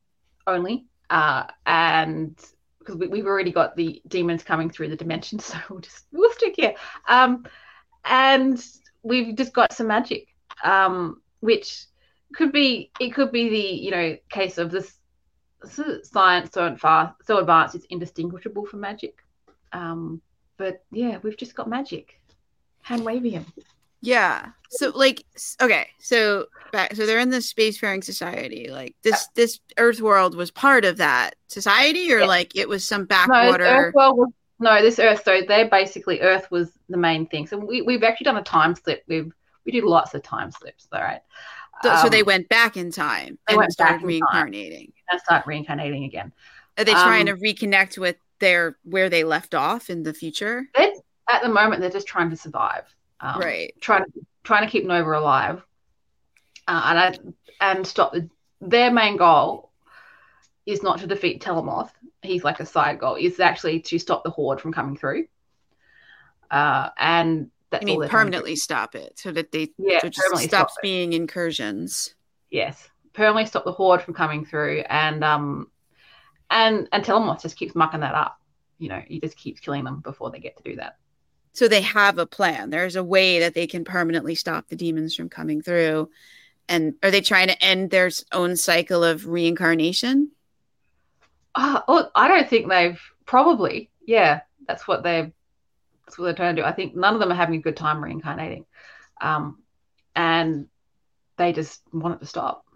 only. 0.46 0.86
Uh, 1.10 1.44
and 1.64 2.36
because 2.78 2.96
we, 2.96 3.18
have 3.18 3.26
already 3.26 3.52
got 3.52 3.76
the 3.76 4.02
demons 4.08 4.42
coming 4.42 4.70
through 4.70 4.88
the 4.88 4.96
dimensions, 4.96 5.44
so 5.46 5.58
we'll 5.70 5.80
just 5.80 6.06
we'll 6.12 6.32
stick 6.32 6.54
here. 6.56 6.74
Um, 7.08 7.46
and 8.04 8.64
we've 9.02 9.34
just 9.34 9.52
got 9.52 9.72
some 9.72 9.86
magic, 9.88 10.28
um, 10.64 11.20
which 11.40 11.86
could 12.34 12.52
be 12.52 12.90
it 13.00 13.10
could 13.14 13.32
be 13.32 13.48
the 13.48 13.56
you 13.56 13.90
know 13.90 14.16
case 14.28 14.58
of 14.58 14.70
this 14.70 14.94
science 16.02 16.50
so 16.52 16.76
far 16.76 17.16
so 17.24 17.38
advanced 17.38 17.74
it's 17.74 17.86
indistinguishable 17.86 18.66
from 18.66 18.80
magic. 18.80 19.22
Um, 19.72 20.20
but 20.56 20.84
yeah, 20.90 21.18
we've 21.22 21.36
just 21.36 21.54
got 21.54 21.68
magic, 21.68 22.20
hand 22.82 23.04
waving 23.04 23.44
Yeah. 24.06 24.50
So 24.70 24.92
like 24.94 25.24
okay, 25.60 25.88
so 25.98 26.46
back 26.70 26.94
so 26.94 27.06
they're 27.06 27.18
in 27.18 27.30
the 27.30 27.38
spacefaring 27.38 28.04
society. 28.04 28.68
Like 28.70 28.94
this 29.02 29.26
this 29.34 29.58
Earth 29.78 30.00
world 30.00 30.36
was 30.36 30.50
part 30.50 30.84
of 30.84 30.98
that 30.98 31.34
society 31.48 32.12
or 32.12 32.20
yeah. 32.20 32.26
like 32.26 32.54
it 32.54 32.68
was 32.68 32.84
some 32.84 33.04
backwater 33.04 33.64
no, 33.64 33.70
Earth 33.70 33.94
world 33.94 34.18
was, 34.18 34.30
no, 34.60 34.80
this 34.80 35.00
Earth 35.00 35.22
so 35.24 35.40
they're 35.46 35.68
basically 35.68 36.20
Earth 36.20 36.48
was 36.52 36.70
the 36.88 36.96
main 36.96 37.26
thing. 37.26 37.48
So 37.48 37.58
we, 37.58 37.82
we've 37.82 38.04
actually 38.04 38.26
done 38.26 38.36
a 38.36 38.44
time 38.44 38.76
slip. 38.76 39.02
We've 39.08 39.32
we 39.64 39.72
do 39.72 39.88
lots 39.88 40.14
of 40.14 40.22
time 40.22 40.52
slips, 40.52 40.86
all 40.92 41.00
right. 41.00 41.20
So, 41.82 41.90
um, 41.90 42.02
so 42.02 42.08
they 42.08 42.22
went 42.22 42.48
back 42.48 42.76
in 42.76 42.92
time 42.92 43.38
they 43.48 43.56
and 43.56 43.72
started 43.72 44.02
reincarnating. 44.02 44.92
And 45.10 45.20
start 45.20 45.46
reincarnating 45.46 46.04
again. 46.04 46.32
Are 46.78 46.84
they 46.84 46.92
trying 46.92 47.28
um, 47.28 47.36
to 47.36 47.42
reconnect 47.42 47.98
with 47.98 48.16
their 48.38 48.78
where 48.84 49.10
they 49.10 49.24
left 49.24 49.54
off 49.54 49.90
in 49.90 50.04
the 50.04 50.14
future? 50.14 50.68
At 51.28 51.42
the 51.42 51.48
moment, 51.48 51.80
they're 51.80 51.90
just 51.90 52.06
trying 52.06 52.30
to 52.30 52.36
survive. 52.36 52.84
Um, 53.20 53.40
right. 53.40 53.74
Trying 53.80 54.04
trying 54.44 54.64
to 54.64 54.70
keep 54.70 54.84
Nova 54.84 55.18
alive, 55.18 55.62
uh, 56.68 56.82
and 56.84 56.98
I, 56.98 57.18
and 57.60 57.86
stop 57.86 58.12
the, 58.12 58.28
their 58.60 58.90
main 58.90 59.16
goal 59.16 59.70
is 60.66 60.82
not 60.82 60.98
to 61.00 61.06
defeat 61.06 61.42
Telemoth. 61.42 61.90
He's 62.22 62.44
like 62.44 62.60
a 62.60 62.66
side 62.66 62.98
goal. 62.98 63.16
Is 63.16 63.40
actually 63.40 63.80
to 63.80 63.98
stop 63.98 64.24
the 64.24 64.30
horde 64.30 64.60
from 64.60 64.72
coming 64.72 64.96
through. 64.96 65.26
Uh, 66.50 66.90
and 66.98 67.50
that's 67.70 67.82
I 67.82 67.86
mean 67.86 68.08
permanently 68.08 68.56
stop 68.56 68.94
it 68.94 69.18
so 69.18 69.32
that 69.32 69.52
they 69.52 69.72
yeah, 69.78 70.00
so 70.00 70.08
just 70.08 70.28
stops 70.28 70.44
stop 70.44 70.70
being 70.82 71.12
incursions. 71.12 72.14
Yes, 72.50 72.88
permanently 73.12 73.46
stop 73.46 73.64
the 73.64 73.72
horde 73.72 74.02
from 74.02 74.14
coming 74.14 74.44
through, 74.44 74.84
and 74.88 75.24
um, 75.24 75.70
and 76.50 76.88
and 76.92 77.04
Telemoth 77.04 77.42
just 77.42 77.56
keeps 77.56 77.74
mucking 77.74 78.00
that 78.00 78.14
up. 78.14 78.38
You 78.78 78.90
know, 78.90 79.02
he 79.06 79.20
just 79.20 79.36
keeps 79.36 79.60
killing 79.60 79.84
them 79.84 80.00
before 80.00 80.30
they 80.30 80.38
get 80.38 80.56
to 80.58 80.62
do 80.62 80.76
that. 80.76 80.98
So 81.56 81.68
they 81.68 81.80
have 81.80 82.18
a 82.18 82.26
plan. 82.26 82.68
There's 82.68 82.96
a 82.96 83.02
way 83.02 83.38
that 83.38 83.54
they 83.54 83.66
can 83.66 83.82
permanently 83.82 84.34
stop 84.34 84.68
the 84.68 84.76
demons 84.76 85.14
from 85.14 85.30
coming 85.30 85.62
through. 85.62 86.10
And 86.68 86.96
are 87.02 87.10
they 87.10 87.22
trying 87.22 87.48
to 87.48 87.64
end 87.64 87.90
their 87.90 88.10
own 88.30 88.56
cycle 88.56 89.02
of 89.02 89.26
reincarnation? 89.26 90.32
Uh, 91.54 91.80
oh, 91.88 92.10
I 92.14 92.28
don't 92.28 92.46
think 92.46 92.68
they've 92.68 93.00
probably. 93.24 93.88
Yeah, 94.04 94.40
that's 94.68 94.86
what 94.86 95.02
they've 95.02 95.32
that's 96.04 96.18
what 96.18 96.26
they're 96.26 96.34
trying 96.34 96.56
to 96.56 96.62
do. 96.62 96.66
I 96.66 96.72
think 96.72 96.94
none 96.94 97.14
of 97.14 97.20
them 97.20 97.32
are 97.32 97.36
having 97.36 97.58
a 97.58 97.62
good 97.62 97.76
time 97.76 98.04
reincarnating, 98.04 98.66
um, 99.22 99.62
and 100.14 100.68
they 101.38 101.54
just 101.54 101.80
want 101.90 102.16
it 102.16 102.20
to 102.20 102.26
stop. 102.26 102.66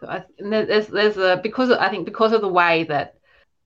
So 0.00 0.06
I, 0.06 0.24
there's 0.38 0.86
there's 0.86 1.16
a 1.16 1.40
because 1.42 1.72
I 1.72 1.88
think 1.88 2.04
because 2.04 2.32
of 2.32 2.40
the 2.40 2.48
way 2.48 2.84
that 2.84 3.16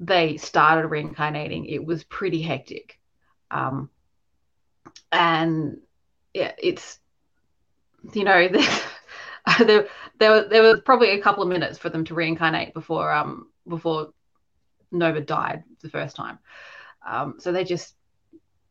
they 0.00 0.38
started 0.38 0.88
reincarnating, 0.88 1.66
it 1.66 1.84
was 1.84 2.04
pretty 2.04 2.40
hectic, 2.40 2.98
um, 3.50 3.90
and 5.10 5.78
yeah, 6.34 6.52
it's 6.58 6.98
you 8.12 8.24
know 8.24 8.48
there 9.58 9.88
there 10.18 10.30
were 10.30 10.48
there 10.48 10.62
was 10.62 10.80
probably 10.84 11.10
a 11.10 11.22
couple 11.22 11.42
of 11.42 11.48
minutes 11.48 11.78
for 11.78 11.90
them 11.90 12.04
to 12.04 12.14
reincarnate 12.14 12.74
before 12.74 13.12
um 13.12 13.48
before 13.68 14.12
Nova 14.92 15.20
died 15.20 15.64
the 15.80 15.88
first 15.88 16.14
time. 16.14 16.38
Um, 17.06 17.36
so 17.38 17.50
they 17.50 17.64
just 17.64 17.94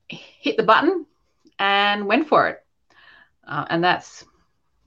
hit 0.07 0.57
the 0.57 0.63
button 0.63 1.05
and 1.59 2.05
went 2.05 2.27
for 2.27 2.47
it. 2.47 2.63
Uh, 3.45 3.65
and 3.69 3.83
that's, 3.83 4.23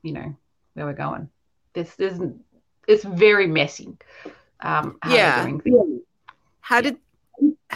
you 0.02 0.12
know, 0.12 0.34
where 0.74 0.86
we're 0.86 0.92
going. 0.92 1.28
This 1.72 1.94
isn't, 1.98 2.40
it's 2.86 3.04
very 3.04 3.46
messy. 3.46 3.96
Um, 4.60 4.98
how 5.02 5.14
yeah. 5.14 5.58
How 6.60 6.80
did, 6.80 6.96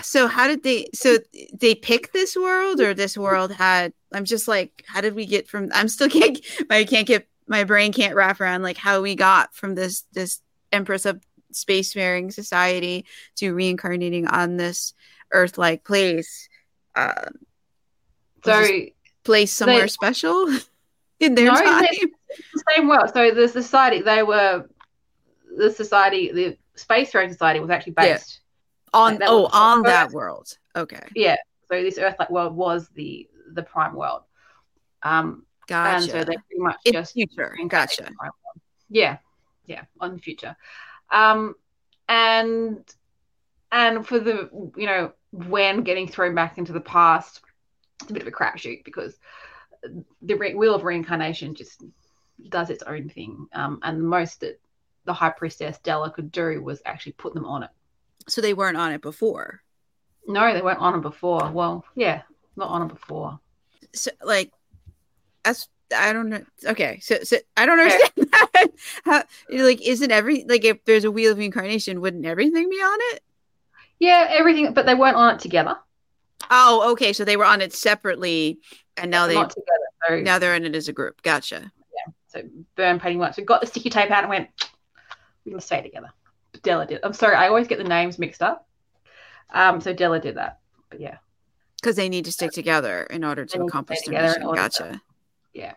so 0.02 0.26
how 0.26 0.46
did 0.46 0.62
they, 0.62 0.88
so 0.94 1.18
they 1.52 1.74
pick 1.74 2.12
this 2.12 2.36
world 2.36 2.80
or 2.80 2.94
this 2.94 3.16
world 3.16 3.52
had, 3.52 3.92
I'm 4.12 4.24
just 4.24 4.48
like, 4.48 4.84
how 4.86 5.00
did 5.00 5.14
we 5.14 5.26
get 5.26 5.48
from, 5.48 5.70
I'm 5.72 5.88
still 5.88 6.08
can't, 6.10 6.38
I 6.70 6.84
can't 6.84 7.06
get, 7.06 7.28
my 7.46 7.64
brain 7.64 7.92
can't 7.92 8.14
wrap 8.14 8.40
around 8.40 8.62
like 8.62 8.76
how 8.76 9.00
we 9.00 9.14
got 9.14 9.54
from 9.54 9.74
this, 9.74 10.04
this 10.12 10.40
Empress 10.70 11.06
of 11.06 11.22
spacefaring 11.52 12.30
society 12.32 13.06
to 13.36 13.54
reincarnating 13.54 14.26
on 14.26 14.58
this 14.58 14.92
earth 15.32 15.56
like 15.56 15.82
place 15.82 16.48
um, 16.94 17.32
so 18.44 18.66
place 19.24 19.52
somewhere 19.52 19.82
They- 19.82 19.88
special 19.88 20.48
in 21.20 21.34
their 21.34 21.46
No, 21.46 21.54
time. 21.54 21.84
the 22.54 22.62
same 22.74 22.88
world. 22.88 23.10
So 23.14 23.30
the 23.32 23.48
society 23.48 24.02
they 24.02 24.22
were 24.22 24.68
the 25.56 25.70
society 25.70 26.32
the 26.32 26.56
spacefaring 26.76 27.30
society 27.30 27.60
was 27.60 27.70
actually 27.70 27.92
based. 27.92 28.40
On 28.92 29.18
that 29.18 29.28
oh, 29.28 29.42
was- 29.42 29.50
on 29.52 29.82
that 29.82 30.10
world. 30.10 30.56
Okay, 30.76 31.02
Yeah. 31.14 31.36
So 31.70 31.82
this 31.82 31.98
Earth 31.98 32.16
like 32.18 32.30
world 32.30 32.56
was 32.56 32.88
the 32.94 33.28
the 33.52 33.62
prime 33.62 33.94
world. 33.94 34.22
Um 35.02 35.44
gotcha. 35.66 35.96
and 35.96 36.04
so 36.04 36.18
they 36.24 36.36
pretty 36.36 36.58
much 36.58 36.76
in 36.84 36.92
just 36.92 37.12
future, 37.14 37.56
gotcha. 37.68 38.10
world. 38.20 38.32
Yeah. 38.88 39.18
Yeah, 39.66 39.82
on 40.00 40.14
the 40.14 40.18
future. 40.18 40.56
Um 41.10 41.54
and 42.08 42.82
and 43.70 44.06
for 44.06 44.18
the 44.18 44.48
you 44.76 44.86
know, 44.86 45.12
when 45.32 45.82
getting 45.82 46.08
thrown 46.08 46.34
back 46.34 46.58
into 46.58 46.72
the 46.72 46.80
past, 46.80 47.42
it's 48.00 48.10
a 48.10 48.14
bit 48.14 48.22
of 48.22 48.28
a 48.28 48.32
crapshoot 48.32 48.84
because 48.84 49.18
the 50.22 50.34
re- 50.34 50.54
wheel 50.54 50.74
of 50.74 50.84
reincarnation 50.84 51.54
just 51.54 51.84
does 52.48 52.70
its 52.70 52.82
own 52.84 53.08
thing. 53.08 53.46
Um, 53.52 53.80
and 53.82 53.98
the 54.00 54.04
most 54.04 54.40
that 54.40 54.60
the 55.04 55.12
high 55.12 55.30
priestess 55.30 55.78
Della 55.78 56.10
could 56.10 56.30
do 56.32 56.62
was 56.62 56.80
actually 56.84 57.12
put 57.12 57.34
them 57.34 57.44
on 57.44 57.64
it. 57.64 57.70
So 58.28 58.40
they 58.40 58.54
weren't 58.54 58.76
on 58.76 58.92
it 58.92 59.02
before. 59.02 59.62
No, 60.26 60.52
they 60.52 60.62
weren't 60.62 60.80
on 60.80 60.94
it 60.94 61.02
before. 61.02 61.50
Well, 61.52 61.84
yeah, 61.94 62.22
not 62.56 62.68
on 62.68 62.82
it 62.82 62.88
before. 62.88 63.40
So 63.94 64.10
like, 64.22 64.52
that's 65.42 65.68
I 65.96 66.12
don't 66.12 66.28
know. 66.28 66.44
Okay, 66.66 66.98
so, 67.00 67.18
so 67.22 67.38
I 67.56 67.66
don't 67.66 67.80
understand 67.80 68.12
that. 68.16 68.66
How 69.04 69.22
like 69.50 69.80
isn't 69.82 70.10
every 70.10 70.44
like 70.44 70.64
if 70.64 70.84
there's 70.84 71.04
a 71.04 71.10
wheel 71.10 71.32
of 71.32 71.38
reincarnation, 71.38 72.00
wouldn't 72.00 72.26
everything 72.26 72.68
be 72.68 72.76
on 72.76 72.98
it? 73.14 73.22
Yeah, 73.98 74.26
everything, 74.28 74.72
but 74.74 74.86
they 74.86 74.94
weren't 74.94 75.16
on 75.16 75.34
it 75.34 75.40
together. 75.40 75.76
Oh, 76.50 76.92
okay. 76.92 77.12
So 77.12 77.24
they 77.24 77.36
were 77.36 77.44
on 77.44 77.60
it 77.60 77.72
separately, 77.72 78.58
and 78.96 79.10
now 79.10 79.26
they 79.26 79.34
not 79.34 79.50
together. 79.50 79.68
So, 80.08 80.20
now 80.20 80.38
they're 80.38 80.54
in 80.54 80.64
it 80.64 80.76
as 80.76 80.88
a 80.88 80.92
group. 80.92 81.22
Gotcha. 81.22 81.72
Yeah. 81.94 82.12
so 82.28 82.42
Byrne 82.76 83.00
painting 83.00 83.18
pretty 83.18 83.42
We 83.42 83.46
got 83.46 83.60
the 83.60 83.66
sticky 83.66 83.90
tape 83.90 84.10
out 84.10 84.24
and 84.24 84.30
went, 84.30 84.48
"We're 85.44 85.52
gonna 85.52 85.60
stay 85.60 85.82
together." 85.82 86.10
Della 86.62 86.86
did. 86.86 87.00
I'm 87.02 87.12
sorry, 87.12 87.36
I 87.36 87.48
always 87.48 87.66
get 87.68 87.78
the 87.78 87.84
names 87.84 88.18
mixed 88.18 88.42
up. 88.42 88.66
Um, 89.50 89.80
so 89.80 89.92
Della 89.92 90.20
did 90.20 90.36
that. 90.36 90.58
But 90.90 91.00
yeah, 91.00 91.18
Because 91.80 91.96
they 91.96 92.08
need 92.08 92.24
to 92.26 92.32
stick 92.32 92.52
together 92.52 93.02
in 93.04 93.24
order 93.24 93.44
to 93.46 93.62
accomplish 93.62 94.00
their 94.02 94.22
mission. 94.22 94.42
to- 94.42 94.54
Gotcha. 94.54 95.00
yeah. 95.52 95.74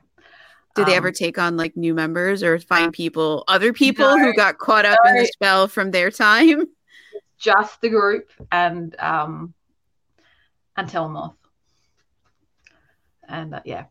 Did 0.75 0.85
they 0.85 0.93
Um, 0.93 0.97
ever 0.97 1.11
take 1.11 1.37
on 1.37 1.57
like 1.57 1.75
new 1.75 1.93
members 1.93 2.43
or 2.43 2.57
find 2.59 2.93
people, 2.93 3.43
other 3.49 3.73
people 3.73 4.17
who 4.17 4.33
got 4.33 4.57
caught 4.57 4.85
up 4.85 4.97
in 5.05 5.15
the 5.17 5.25
spell 5.25 5.67
from 5.67 5.91
their 5.91 6.09
time? 6.11 6.63
just 7.37 7.81
the 7.81 7.89
group 7.89 8.29
and 8.51 8.95
um 8.99 9.53
and 10.77 10.87
Telemoth. 10.87 11.33
And 13.27 13.55
uh, 13.55 13.61
yeah. 13.65 13.85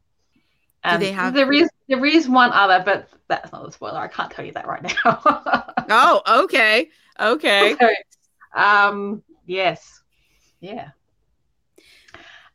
And 0.85 1.03
they 1.03 1.13
have- 1.13 1.35
there 1.35 1.53
is 1.53 1.69
there 1.91 2.07
is 2.07 2.29
one 2.29 2.53
other, 2.53 2.83
but 2.85 3.11
that's 3.29 3.53
not 3.53 3.69
a 3.69 3.73
spoiler. 3.73 3.99
I 3.99 4.09
can't 4.09 4.31
tell 4.31 4.45
you 4.45 4.53
that 4.53 4.67
right 4.67 4.83
now. 4.83 5.75
Oh, 5.93 6.45
okay. 6.45 6.89
Okay. 7.19 7.77
So, 8.55 8.61
um 8.61 9.23
yes. 9.47 10.01
Yeah. 10.61 10.91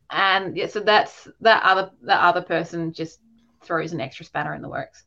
And 0.10 0.56
yeah, 0.56 0.68
so 0.68 0.80
that's 0.80 1.28
that 1.42 1.64
other 1.64 1.92
that 2.04 2.22
other 2.22 2.42
person 2.42 2.94
just 2.94 3.20
throws 3.62 3.92
an 3.92 4.00
extra 4.00 4.26
spanner 4.26 4.54
in 4.54 4.62
the 4.62 4.70
works. 4.70 5.04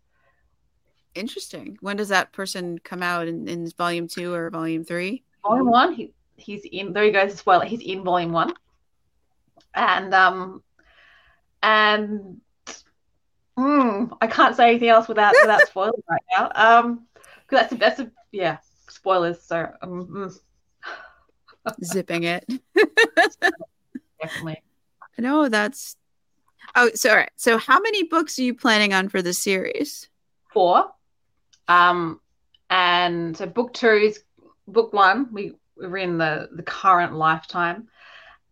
Interesting. 1.14 1.78
When 1.80 1.96
does 1.96 2.08
that 2.08 2.32
person 2.32 2.78
come 2.80 3.02
out 3.02 3.28
in, 3.28 3.48
in 3.48 3.70
volume 3.70 4.08
two 4.08 4.32
or 4.34 4.50
volume 4.50 4.84
three? 4.84 5.24
volume 5.42 5.70
one. 5.70 5.92
He, 5.94 6.12
he's 6.36 6.64
in. 6.70 6.92
There 6.92 7.04
he 7.04 7.10
goes. 7.10 7.34
Spoiler. 7.34 7.64
He's 7.64 7.80
in 7.80 8.04
volume 8.04 8.32
one, 8.32 8.52
and 9.74 10.12
um, 10.14 10.62
and 11.62 12.40
mm, 13.58 14.16
I 14.20 14.26
can't 14.26 14.56
say 14.56 14.70
anything 14.70 14.88
else 14.88 15.08
without 15.08 15.34
without 15.42 15.60
spoiling 15.68 16.02
right 16.08 16.22
now. 16.36 16.50
Um, 16.54 17.06
because 17.48 17.68
that's 17.68 17.72
a, 17.72 17.76
that's 17.76 18.00
a 18.00 18.10
yeah 18.32 18.58
spoilers. 18.88 19.42
So 19.42 19.70
um, 19.82 20.06
mm, 20.06 20.38
Zipping 21.84 22.24
it. 22.24 22.46
definitely 24.22 24.62
No, 25.18 25.48
that's. 25.48 25.96
Oh, 26.74 26.90
so 26.94 27.10
all 27.10 27.16
right. 27.16 27.30
So, 27.36 27.58
how 27.58 27.80
many 27.80 28.04
books 28.04 28.38
are 28.38 28.42
you 28.42 28.54
planning 28.54 28.92
on 28.92 29.08
for 29.08 29.22
this 29.22 29.42
series? 29.42 30.08
four. 30.50 30.90
Um, 31.68 32.20
and 32.70 33.36
so 33.36 33.46
book 33.46 33.72
two 33.72 33.88
is 33.88 34.22
book 34.66 34.92
one. 34.92 35.28
We 35.32 35.54
we're 35.76 35.98
in 35.98 36.18
the 36.18 36.48
the 36.52 36.62
current 36.62 37.14
lifetime, 37.14 37.88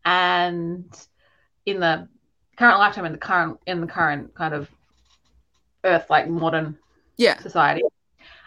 and 0.05 0.85
in 1.65 1.81
the 1.81 2.09
current 2.57 2.79
lifetime 2.79 3.07
in 3.07 3.13
the 3.13 3.19
current 3.19 3.59
in 3.67 3.81
the 3.81 3.87
current 3.87 4.35
kind 4.35 4.55
of 4.55 4.71
Earth 5.87 6.11
like 6.11 6.29
modern 6.29 6.79
Yeah. 7.17 7.39
society. 7.41 7.83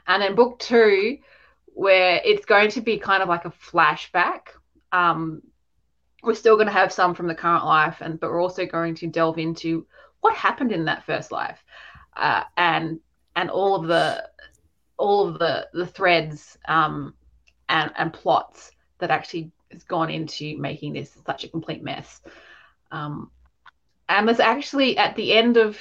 And 0.08 0.22
then 0.22 0.36
book 0.36 0.60
two, 0.60 1.20
where 1.74 2.22
it's 2.24 2.46
going 2.46 2.72
to 2.72 2.82
be 2.82 2.98
kind 2.98 3.24
of 3.24 3.30
like 3.30 3.46
a 3.46 3.52
flashback. 3.52 4.50
Um, 4.92 5.42
we're 6.24 6.36
still 6.36 6.56
going 6.56 6.68
to 6.68 6.74
have 6.74 6.92
some 6.92 7.14
from 7.16 7.28
the 7.28 7.36
current 7.36 7.66
life, 7.66 7.98
and 8.02 8.20
but 8.20 8.30
we're 8.30 8.42
also 8.42 8.66
going 8.66 8.96
to 8.96 9.08
delve 9.08 9.38
into 9.38 9.86
what 10.22 10.36
happened 10.36 10.72
in 10.72 10.86
that 10.86 11.06
first 11.06 11.32
life, 11.32 11.64
uh, 12.18 12.44
and 12.58 13.00
and 13.36 13.50
all 13.50 13.76
of 13.76 13.88
the 13.88 14.28
all 14.98 15.28
of 15.28 15.40
the 15.40 15.68
the 15.74 15.88
threads 15.88 16.58
um, 16.68 17.14
and 17.70 17.92
and 17.98 18.14
plots 18.14 18.72
that 19.00 19.12
actually 19.12 19.52
has 19.72 19.84
gone 19.84 20.10
into 20.10 20.58
making 20.58 20.94
this 20.94 21.18
such 21.26 21.44
a 21.44 21.50
complete 21.50 21.84
mess. 21.84 22.22
Um, 22.92 23.32
and 24.10 24.28
there's 24.28 24.40
actually 24.40 24.98
at 24.98 25.16
the 25.16 25.34
end 25.34 25.58
of 25.58 25.78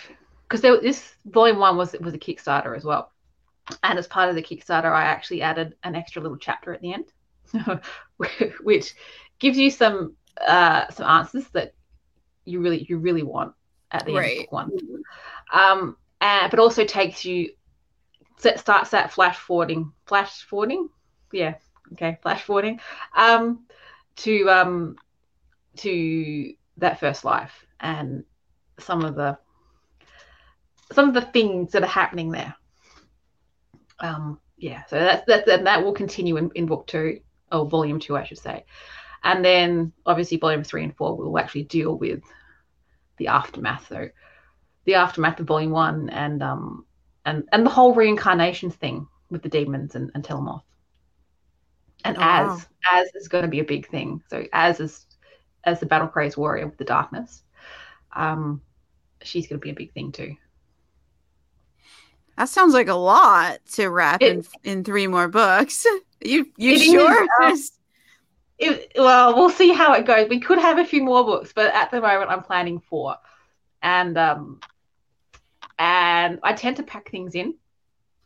because 0.48 0.62
this 0.62 1.14
volume 1.26 1.58
one 1.58 1.76
was 1.76 1.94
was 2.00 2.14
a 2.14 2.18
Kickstarter 2.18 2.76
as 2.76 2.84
well, 2.84 3.12
and 3.82 3.98
as 3.98 4.06
part 4.06 4.28
of 4.28 4.34
the 4.34 4.42
Kickstarter, 4.42 4.92
I 4.92 5.04
actually 5.04 5.42
added 5.42 5.74
an 5.84 5.94
extra 5.94 6.22
little 6.22 6.38
chapter 6.38 6.72
at 6.72 6.80
the 6.80 6.94
end, 6.94 7.80
which 8.62 8.94
gives 9.38 9.58
you 9.58 9.70
some 9.70 10.16
uh, 10.46 10.88
some 10.90 11.06
answers 11.06 11.48
that 11.50 11.74
you 12.44 12.60
really 12.60 12.86
you 12.88 12.98
really 12.98 13.22
want 13.22 13.54
at 13.90 14.06
the 14.06 14.16
end 14.16 14.18
Right. 14.18 14.38
of 14.38 14.44
book 14.44 14.52
one. 14.52 14.72
Um, 15.52 15.96
and, 16.20 16.50
but 16.50 16.60
also 16.60 16.84
takes 16.84 17.24
you 17.24 17.50
set, 18.38 18.60
starts 18.60 18.90
that 18.90 19.12
flash 19.12 19.36
forwarding 19.38 19.92
flash 20.06 20.42
forwarding 20.44 20.88
yeah 21.32 21.54
okay 21.92 22.18
flash 22.22 22.42
forwarding 22.42 22.80
um 23.16 23.60
to 24.16 24.48
um 24.48 24.96
to 25.76 26.54
that 26.78 27.00
first 27.00 27.24
life 27.24 27.66
and 27.80 28.24
some 28.78 29.04
of 29.04 29.14
the 29.14 29.38
some 30.92 31.08
of 31.08 31.14
the 31.14 31.20
things 31.22 31.72
that 31.72 31.82
are 31.82 31.86
happening 31.86 32.30
there 32.30 32.54
um 34.00 34.38
yeah 34.56 34.84
so 34.86 34.98
that's 34.98 35.24
that's 35.26 35.48
and 35.48 35.66
that 35.66 35.82
will 35.84 35.92
continue 35.92 36.36
in, 36.36 36.50
in 36.54 36.66
book 36.66 36.86
two 36.86 37.20
or 37.50 37.66
volume 37.66 37.98
two 37.98 38.16
i 38.16 38.24
should 38.24 38.38
say 38.38 38.64
and 39.24 39.44
then 39.44 39.92
obviously 40.06 40.36
volume 40.36 40.64
three 40.64 40.84
and 40.84 40.96
four 40.96 41.16
will 41.16 41.38
actually 41.38 41.64
deal 41.64 41.96
with 41.96 42.22
the 43.18 43.28
aftermath 43.28 43.86
so 43.88 44.08
the 44.84 44.94
aftermath 44.94 45.40
of 45.40 45.46
volume 45.46 45.72
one 45.72 46.08
and 46.10 46.42
um 46.42 46.84
and 47.24 47.44
and 47.52 47.66
the 47.66 47.70
whole 47.70 47.94
reincarnation 47.94 48.70
thing 48.70 49.06
with 49.30 49.42
the 49.42 49.48
demons 49.48 49.94
and, 49.94 50.10
and 50.14 50.24
Telemoth. 50.24 50.62
And 52.04 52.16
Oh, 52.16 52.20
wow. 52.20 52.54
as 52.54 52.66
Az 52.92 53.14
is 53.14 53.28
going 53.28 53.42
to 53.42 53.50
be 53.50 53.60
a 53.60 53.64
big 53.64 53.88
thing. 53.88 54.22
So 54.30 54.44
Az 54.52 54.80
is 54.80 55.06
as 55.64 55.80
the 55.80 55.86
battle 55.86 56.08
crazed 56.08 56.36
warrior 56.36 56.66
with 56.66 56.78
the 56.78 56.84
darkness, 56.84 57.42
um, 58.14 58.62
she's 59.22 59.46
going 59.46 59.60
to 59.60 59.64
be 59.64 59.70
a 59.70 59.74
big 59.74 59.92
thing 59.92 60.12
too. 60.12 60.36
That 62.38 62.48
sounds 62.48 62.72
like 62.72 62.86
a 62.86 62.94
lot 62.94 63.58
to 63.72 63.88
wrap 63.88 64.22
It- 64.22 64.46
in 64.64 64.70
in 64.78 64.84
three 64.84 65.06
more 65.06 65.28
books. 65.28 65.84
You 66.20 66.46
you 66.56 66.72
It 66.72 66.80
is, 66.80 66.90
sure? 66.90 67.26
um, 67.40 67.54
It, 68.58 68.90
well, 68.96 69.36
we'll 69.36 69.50
see 69.50 69.72
how 69.72 69.92
it 69.94 70.04
goes. 70.04 70.28
We 70.28 70.40
could 70.40 70.58
have 70.58 70.78
a 70.80 70.84
few 70.84 71.04
more 71.04 71.24
books, 71.24 71.52
but 71.54 71.72
at 71.72 71.92
the 71.92 72.00
moment, 72.00 72.28
I'm 72.28 72.42
planning 72.42 72.80
four, 72.80 73.14
and 73.82 74.18
um, 74.18 74.58
and 75.78 76.40
I 76.42 76.54
tend 76.54 76.78
to 76.78 76.82
pack 76.82 77.08
things 77.08 77.36
in. 77.36 77.54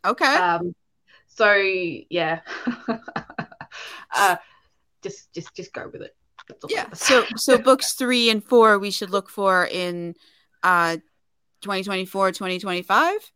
okay. 0.03 0.25
Um, 0.25 0.73
so 1.27 1.53
yeah, 1.53 2.39
uh, 4.15 4.37
just 5.03 5.31
just 5.33 5.55
just 5.55 5.71
go 5.71 5.87
with 5.93 6.01
it. 6.01 6.15
That's 6.47 6.63
all 6.63 6.71
yeah. 6.71 6.91
So 6.93 7.25
so 7.35 7.59
books 7.59 7.93
three 7.93 8.31
and 8.31 8.43
four 8.43 8.79
we 8.79 8.89
should 8.89 9.11
look 9.11 9.29
for 9.29 9.67
in 9.71 10.15
uh 10.63 10.97
2024, 11.61 12.31
2025. 12.31 13.31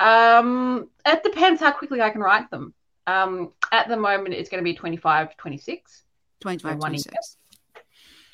Um, 0.00 0.88
it 1.06 1.22
depends 1.22 1.60
how 1.60 1.70
quickly 1.72 2.00
I 2.00 2.10
can 2.10 2.22
write 2.22 2.50
them. 2.50 2.74
Um, 3.06 3.52
at 3.70 3.88
the 3.88 3.96
moment, 3.96 4.34
it's 4.34 4.48
going 4.48 4.62
to 4.62 4.64
be 4.64 4.74
25, 4.74 5.36
26. 5.36 6.02
2025, 6.40 6.80
one 6.80 6.90
26. 6.90 7.36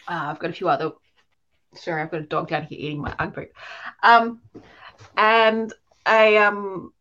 Uh, 0.09 0.31
I've 0.31 0.39
got 0.39 0.51
a 0.51 0.53
few 0.53 0.69
other. 0.69 0.93
Sorry, 1.75 2.01
I've 2.01 2.11
got 2.11 2.21
a 2.21 2.27
dog 2.27 2.49
down 2.49 2.65
here 2.65 2.79
eating 2.81 3.01
my 3.01 3.27
boot. 3.27 3.51
Um, 4.03 4.41
and 5.17 5.73
I 6.07 6.37
um, 6.37 6.93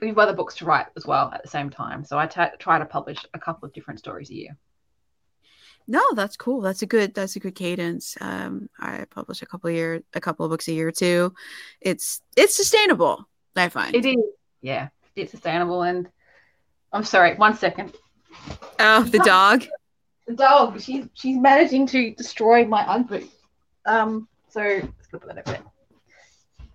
we 0.00 0.08
have 0.08 0.18
other 0.18 0.34
books 0.34 0.56
to 0.56 0.66
write 0.66 0.86
as 0.96 1.06
well 1.06 1.30
at 1.32 1.42
the 1.42 1.48
same 1.48 1.70
time. 1.70 2.04
So 2.04 2.18
I 2.18 2.26
try 2.26 2.78
to 2.78 2.84
publish 2.84 3.18
a 3.32 3.38
couple 3.38 3.66
of 3.66 3.72
different 3.72 4.00
stories 4.00 4.30
a 4.30 4.34
year. 4.34 4.56
No, 5.88 6.02
that's 6.14 6.36
cool. 6.36 6.60
That's 6.60 6.82
a 6.82 6.86
good. 6.86 7.14
That's 7.14 7.36
a 7.36 7.40
good 7.40 7.54
cadence. 7.54 8.16
Um, 8.20 8.68
I 8.78 9.06
publish 9.10 9.42
a 9.42 9.46
couple 9.46 9.70
of 9.70 9.74
year, 9.74 10.02
a 10.14 10.20
couple 10.20 10.44
of 10.44 10.50
books 10.50 10.68
a 10.68 10.72
year 10.72 10.92
too. 10.92 11.34
It's 11.80 12.20
it's 12.36 12.54
sustainable. 12.54 13.26
I 13.56 13.68
find 13.68 13.94
it 13.94 14.06
is. 14.06 14.16
Yeah, 14.60 14.88
it's 15.16 15.32
sustainable. 15.32 15.82
And 15.82 16.08
I'm 16.92 17.04
sorry, 17.04 17.34
one 17.34 17.56
second. 17.56 17.94
Oh, 18.78 19.02
the 19.02 19.18
dog. 19.18 19.64
the 20.26 20.34
dog. 20.34 20.80
She's 20.80 21.06
she's 21.14 21.38
managing 21.38 21.86
to 21.88 22.14
destroy 22.14 22.64
my 22.64 22.82
UGG 22.82 23.28
Um, 23.86 24.28
so 24.48 24.60
let's 24.60 25.08
put 25.10 25.22
that 25.26 25.38
over 25.38 25.42
there. 25.58 25.62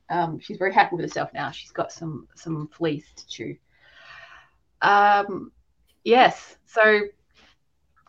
Um, 0.10 0.40
she's 0.40 0.58
very 0.58 0.74
happy 0.74 0.96
with 0.96 1.04
herself 1.06 1.32
now. 1.34 1.52
She's 1.52 1.72
got 1.72 1.92
some 1.92 2.28
some 2.36 2.68
fleece 2.70 3.08
to 3.16 3.28
chew. 3.28 3.58
Um, 4.82 5.52
yes. 6.04 6.58
So 6.66 7.02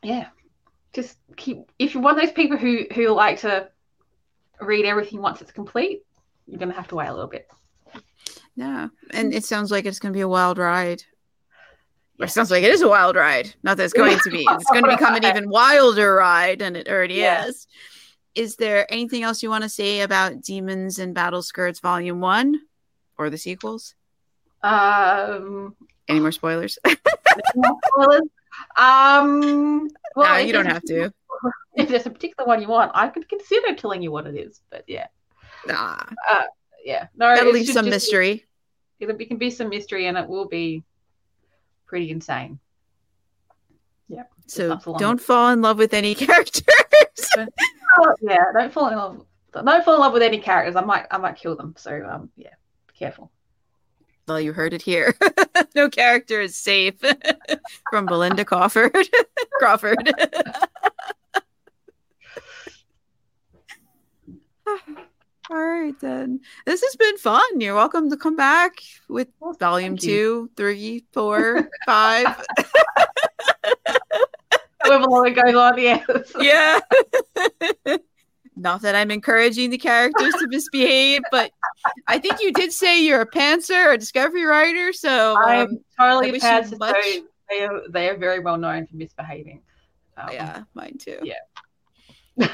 yeah, 0.02 0.28
just 0.92 1.18
keep. 1.36 1.58
If 1.78 1.94
you're 1.94 2.02
one 2.02 2.14
of 2.14 2.20
those 2.20 2.32
people 2.32 2.56
who 2.56 2.84
who 2.94 3.08
like 3.08 3.40
to 3.40 3.68
read 4.60 4.84
everything 4.84 5.20
once 5.20 5.40
it's 5.40 5.52
complete, 5.52 6.02
you're 6.46 6.58
gonna 6.58 6.74
have 6.74 6.88
to 6.88 6.96
wait 6.96 7.08
a 7.08 7.12
little 7.12 7.28
bit. 7.28 7.48
Yeah, 8.58 8.88
and 9.10 9.32
it 9.32 9.44
sounds 9.44 9.70
like 9.70 9.86
it's 9.86 10.00
gonna 10.00 10.12
be 10.12 10.20
a 10.20 10.28
wild 10.28 10.58
ride. 10.58 11.04
Or 12.18 12.24
it 12.24 12.30
sounds 12.30 12.50
like 12.50 12.64
it 12.64 12.72
is 12.72 12.82
a 12.82 12.88
wild 12.88 13.14
ride. 13.14 13.54
Not 13.62 13.76
that 13.76 13.84
it's 13.84 13.92
going 13.92 14.18
to 14.18 14.30
be. 14.30 14.44
It's 14.50 14.70
going 14.72 14.82
to 14.82 14.90
become 14.90 15.14
an 15.14 15.24
even 15.24 15.48
wilder 15.48 16.16
ride, 16.16 16.60
and 16.60 16.76
it 16.76 16.88
already 16.88 17.14
yeah. 17.14 17.46
is 17.46 17.68
is 18.34 18.56
there 18.56 18.92
anything 18.92 19.22
else 19.22 19.44
you 19.44 19.48
want 19.50 19.62
to 19.62 19.68
say 19.68 20.00
about 20.00 20.42
Demons 20.42 20.98
and 20.98 21.14
Battleskirts 21.14 21.80
Volume 21.80 22.20
One 22.20 22.60
or 23.16 23.30
the 23.30 23.38
sequels? 23.38 23.94
Um, 24.64 25.76
any 26.08 26.18
more 26.18 26.32
spoilers? 26.32 26.78
spoilers? 27.50 28.22
Um, 28.76 29.88
well, 30.16 30.34
no, 30.34 30.38
you 30.38 30.52
don't 30.52 30.66
have 30.66 30.82
to. 30.82 31.12
If 31.76 31.88
there's 31.88 32.06
a 32.06 32.10
particular 32.10 32.44
one 32.44 32.60
you 32.60 32.66
want, 32.66 32.90
I 32.92 33.06
could 33.06 33.28
consider 33.28 33.72
telling 33.76 34.02
you 34.02 34.10
what 34.10 34.26
it 34.26 34.34
is. 34.34 34.60
But 34.68 34.82
yeah, 34.88 35.06
nah, 35.64 36.02
uh, 36.28 36.42
yeah, 36.84 37.06
no, 37.14 37.32
that'll 37.32 37.52
leave 37.52 37.68
some 37.68 37.88
mystery. 37.88 38.47
Be, 38.98 39.06
it 39.06 39.28
can 39.28 39.36
be 39.36 39.50
some 39.50 39.68
mystery, 39.68 40.06
and 40.06 40.16
it 40.18 40.28
will 40.28 40.46
be 40.46 40.82
pretty 41.86 42.10
insane. 42.10 42.58
Yeah. 44.08 44.24
So 44.46 44.78
don't 44.98 45.20
fall 45.20 45.50
in 45.50 45.60
love 45.60 45.78
with 45.78 45.92
any 45.92 46.14
characters 46.14 46.64
yeah, 48.20 48.44
don't 48.52 48.72
fall 48.72 48.88
in 48.88 48.96
love. 48.96 49.24
Don't 49.52 49.84
fall 49.84 49.94
in 49.94 50.00
love 50.00 50.12
with 50.12 50.22
any 50.22 50.38
characters. 50.38 50.76
I 50.76 50.82
might, 50.82 51.06
I 51.10 51.18
might 51.18 51.36
kill 51.36 51.56
them. 51.56 51.74
So, 51.76 52.06
um, 52.08 52.30
yeah, 52.36 52.54
be 52.86 52.94
careful. 52.98 53.30
Well, 54.26 54.40
you 54.40 54.52
heard 54.52 54.74
it 54.74 54.82
here. 54.82 55.14
no 55.74 55.88
character 55.88 56.40
is 56.40 56.54
safe 56.54 57.00
from 57.90 58.06
Belinda 58.06 58.44
Crawford. 58.44 58.94
Crawford. 59.58 60.12
All 65.50 65.56
right, 65.56 65.98
then. 66.00 66.40
This 66.66 66.82
has 66.82 66.96
been 66.96 67.16
fun. 67.16 67.60
You're 67.60 67.74
welcome 67.74 68.10
to 68.10 68.18
come 68.18 68.36
back 68.36 68.82
with 69.08 69.28
well, 69.40 69.54
volume 69.54 69.96
two, 69.96 70.50
three, 70.56 71.04
four, 71.12 71.70
five. 71.86 72.26
However 74.80 75.04
long 75.04 75.26
it 75.26 75.30
goes 75.30 75.54
on, 75.54 75.78
yes. 75.78 76.06
Yeah. 76.40 76.80
Not 78.56 78.82
that 78.82 78.94
I'm 78.94 79.10
encouraging 79.10 79.70
the 79.70 79.78
characters 79.78 80.34
to 80.34 80.48
misbehave, 80.48 81.22
but 81.30 81.52
I 82.08 82.18
think 82.18 82.42
you 82.42 82.52
did 82.52 82.72
say 82.72 83.02
you're 83.02 83.20
a 83.20 83.30
pantser 83.30 83.94
a 83.94 83.96
discovery 83.96 84.44
writer. 84.44 84.92
So 84.92 85.34
um, 85.36 85.44
I'm 85.46 85.78
totally 85.96 86.30
a 86.30 86.40
pantser. 86.40 86.76
So 86.76 87.22
they 87.48 87.62
are 87.62 87.82
they 87.88 88.10
are 88.10 88.16
very 88.16 88.40
well 88.40 88.58
known 88.58 88.86
for 88.86 88.96
misbehaving. 88.96 89.62
Um, 90.16 90.28
yeah, 90.32 90.64
mine 90.74 90.98
too. 90.98 91.20
Yeah. 91.22 91.34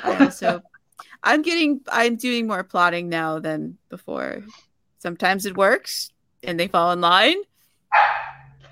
I 0.05 0.25
also, 0.25 0.63
I'm 1.25 1.43
getting, 1.43 1.81
I'm 1.89 2.17
doing 2.17 2.47
more 2.47 2.63
plotting 2.63 3.09
now 3.09 3.41
than 3.41 3.79
before. 3.89 4.43
Sometimes 4.99 5.47
it 5.47 5.57
works 5.57 6.13
and 6.43 6.61
they 6.61 6.69
fall 6.69 6.93
in 6.93 7.01
line. 7.01 7.39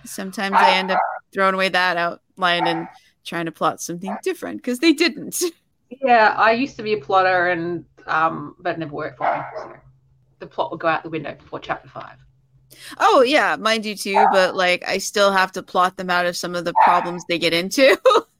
Sometimes 0.04 0.56
I 0.56 0.76
end 0.76 0.90
up 0.90 1.00
throwing 1.32 1.54
away 1.54 1.70
that 1.70 1.96
outline 1.96 2.66
and 2.66 2.88
trying 3.24 3.46
to 3.46 3.52
plot 3.52 3.80
something 3.80 4.16
different 4.22 4.58
because 4.58 4.78
they 4.78 4.92
didn't. 4.92 5.42
Yeah, 6.02 6.34
I 6.38 6.52
used 6.52 6.76
to 6.76 6.82
be 6.82 6.94
a 6.94 6.98
plotter, 6.98 7.50
and 7.50 7.84
um, 8.06 8.56
but 8.58 8.76
it 8.76 8.78
never 8.78 8.94
worked 8.94 9.18
for 9.18 9.30
me. 9.30 9.42
So 9.56 9.76
the 10.38 10.46
plot 10.46 10.70
would 10.70 10.80
go 10.80 10.88
out 10.88 11.02
the 11.02 11.10
window 11.10 11.34
before 11.34 11.60
chapter 11.60 11.86
five. 11.86 12.16
Oh 12.98 13.20
yeah, 13.20 13.56
mine 13.56 13.82
do 13.82 13.94
too. 13.94 14.14
But 14.32 14.54
like, 14.54 14.88
I 14.88 14.96
still 14.96 15.30
have 15.32 15.52
to 15.52 15.62
plot 15.62 15.98
them 15.98 16.08
out 16.08 16.24
of 16.24 16.34
some 16.34 16.54
of 16.54 16.64
the 16.64 16.72
problems 16.82 17.22
they 17.28 17.38
get 17.38 17.52
into. 17.52 18.00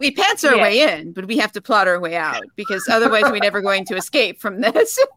we 0.00 0.10
pants 0.10 0.44
our 0.44 0.56
yeah. 0.56 0.62
way 0.62 0.80
in, 0.80 1.12
but 1.12 1.26
we 1.26 1.38
have 1.38 1.52
to 1.52 1.60
plot 1.60 1.88
our 1.88 2.00
way 2.00 2.16
out 2.16 2.42
because 2.56 2.86
otherwise 2.88 3.24
we're 3.24 3.38
never 3.38 3.60
going 3.60 3.84
to 3.86 3.96
escape 3.96 4.40
from 4.40 4.60
this. 4.60 4.98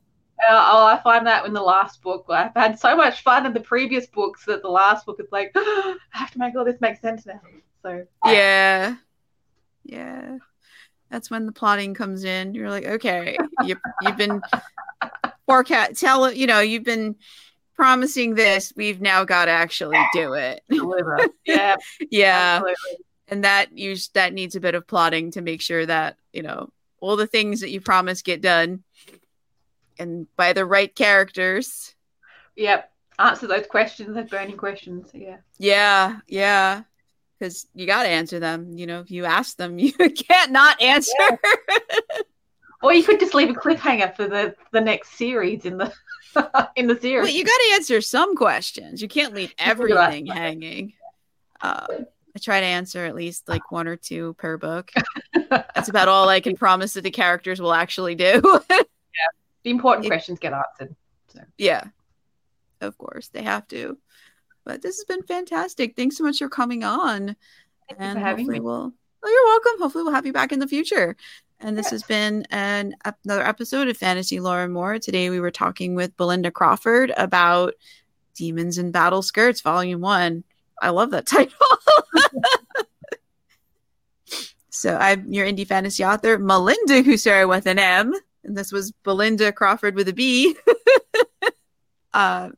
Uh, 0.49 0.69
oh, 0.71 0.85
I 0.87 0.99
find 1.03 1.27
that 1.27 1.45
in 1.45 1.53
the 1.53 1.61
last 1.61 2.01
book. 2.01 2.25
I've 2.27 2.55
had 2.55 2.79
so 2.79 2.97
much 2.97 3.21
fun 3.21 3.45
in 3.45 3.53
the 3.53 3.59
previous 3.59 4.07
books 4.07 4.43
that 4.45 4.63
the 4.63 4.69
last 4.69 5.05
book 5.05 5.19
is 5.19 5.31
like, 5.31 5.51
oh, 5.53 5.95
I 6.15 6.17
have 6.17 6.31
to 6.31 6.39
make 6.39 6.55
all 6.55 6.65
this 6.65 6.81
make 6.81 6.97
sense 6.97 7.27
now. 7.27 7.39
So 7.83 8.07
yeah, 8.25 8.95
yeah, 9.83 10.39
that's 11.11 11.29
when 11.29 11.45
the 11.45 11.51
plotting 11.51 11.93
comes 11.93 12.23
in. 12.23 12.55
You're 12.55 12.71
like, 12.71 12.85
okay, 12.87 13.37
you, 13.63 13.75
you've 14.01 14.17
been 14.17 14.41
forecast 15.45 15.99
tell 15.99 16.31
you 16.31 16.47
know 16.47 16.59
you've 16.59 16.85
been 16.85 17.15
promising 17.75 18.35
this. 18.35 18.71
We've 18.75 19.01
now 19.01 19.23
got 19.23 19.45
to 19.45 19.51
actually 19.51 19.97
do 20.13 20.33
it. 20.33 20.63
yeah, 21.45 21.75
yeah. 22.11 22.61
Absolutely. 22.61 23.05
And 23.31 23.43
that 23.45 23.77
you 23.77 23.95
that 24.13 24.33
needs 24.33 24.55
a 24.55 24.59
bit 24.59 24.75
of 24.75 24.85
plotting 24.85 25.31
to 25.31 25.41
make 25.41 25.61
sure 25.61 25.85
that 25.85 26.17
you 26.33 26.43
know 26.43 26.69
all 26.99 27.15
the 27.15 27.27
things 27.27 27.61
that 27.61 27.71
you 27.71 27.81
promise 27.81 28.21
get 28.21 28.41
done, 28.41 28.83
and 29.97 30.27
by 30.35 30.53
the 30.53 30.65
right 30.65 30.93
characters. 30.93 31.95
Yep, 32.57 32.91
answer 33.17 33.47
those 33.47 33.65
questions, 33.67 34.13
those 34.13 34.29
burning 34.29 34.57
questions. 34.57 35.09
Yeah. 35.13 35.37
Yeah, 35.57 36.19
yeah 36.27 36.81
because 37.41 37.67
you 37.73 37.87
got 37.87 38.03
to 38.03 38.09
answer 38.09 38.39
them. 38.39 38.77
You 38.77 38.85
know, 38.85 38.99
if 38.99 39.09
you 39.09 39.25
ask 39.25 39.57
them, 39.57 39.79
you 39.79 39.91
can't 39.93 40.51
not 40.51 40.79
answer. 40.81 41.11
Yeah. 41.19 42.21
or 42.83 42.93
you 42.93 43.03
could 43.03 43.19
just 43.19 43.33
leave 43.33 43.49
a 43.49 43.53
cliffhanger 43.53 44.15
for 44.15 44.27
the 44.27 44.55
the 44.71 44.81
next 44.81 45.17
series 45.17 45.65
in 45.65 45.77
the 45.77 45.91
in 46.75 46.87
the 46.87 46.99
series. 46.99 47.23
Well, 47.23 47.33
you 47.33 47.43
got 47.43 47.57
to 47.57 47.71
answer 47.73 47.99
some 48.01 48.35
questions. 48.35 49.01
You 49.01 49.07
can't 49.07 49.33
leave 49.33 49.53
everything 49.57 50.27
hanging. 50.27 50.93
Um, 51.61 52.05
I 52.35 52.39
try 52.39 52.59
to 52.59 52.65
answer 52.65 53.05
at 53.05 53.15
least 53.15 53.49
like 53.49 53.71
one 53.71 53.87
or 53.87 53.95
two 53.95 54.33
per 54.35 54.57
book. 54.57 54.91
That's 55.49 55.89
about 55.89 56.07
all 56.07 56.29
I 56.29 56.39
can 56.39 56.55
promise 56.55 56.93
that 56.93 57.03
the 57.03 57.11
characters 57.11 57.61
will 57.61 57.73
actually 57.73 58.15
do. 58.15 58.41
yeah, 58.69 58.79
the 59.63 59.69
important 59.69 60.05
it, 60.05 60.09
questions 60.09 60.39
get 60.39 60.53
answered. 60.53 60.95
So. 61.27 61.41
Yeah, 61.57 61.85
of 62.79 62.97
course 62.97 63.29
they 63.29 63.43
have 63.43 63.67
to. 63.69 63.97
But 64.63 64.81
this 64.81 64.97
has 64.97 65.05
been 65.05 65.23
fantastic. 65.23 65.95
Thanks 65.95 66.17
so 66.17 66.23
much 66.23 66.37
for 66.37 66.49
coming 66.49 66.83
on. 66.83 67.35
Thank 67.89 67.99
and 67.99 68.19
having 68.19 68.47
me. 68.47 68.59
We'll, 68.59 68.93
well, 69.23 69.31
you're 69.31 69.45
welcome. 69.45 69.81
Hopefully, 69.81 70.03
we'll 70.03 70.13
have 70.13 70.25
you 70.25 70.33
back 70.33 70.51
in 70.51 70.59
the 70.59 70.67
future. 70.67 71.15
And 71.59 71.77
this 71.77 71.87
yes. 71.87 71.91
has 71.91 72.03
been 72.03 72.45
an 72.49 72.95
another 73.23 73.45
episode 73.45 73.87
of 73.87 73.97
Fantasy 73.97 74.39
Lore 74.39 74.63
and 74.63 74.73
More. 74.73 74.97
Today 74.97 75.29
we 75.29 75.39
were 75.39 75.51
talking 75.51 75.93
with 75.95 76.15
Belinda 76.17 76.49
Crawford 76.49 77.13
about 77.17 77.75
Demons 78.33 78.77
in 78.77 78.91
Battleskirts, 78.91 79.61
Volume 79.61 80.01
One. 80.01 80.43
I 80.81 80.89
love 80.89 81.11
that 81.11 81.25
title. 81.27 81.53
so 84.69 84.97
I'm 84.97 85.31
your 85.31 85.45
indie 85.45 85.67
fantasy 85.67 86.03
author, 86.03 86.37
Melinda 86.37 87.03
Kucsera 87.03 87.47
with 87.47 87.65
an 87.65 87.79
M, 87.79 88.13
and 88.43 88.57
this 88.57 88.71
was 88.71 88.91
Belinda 89.03 89.51
Crawford 89.51 89.95
with 89.95 90.07
a 90.07 90.13
B. 90.13 90.55
uh, 92.13 92.49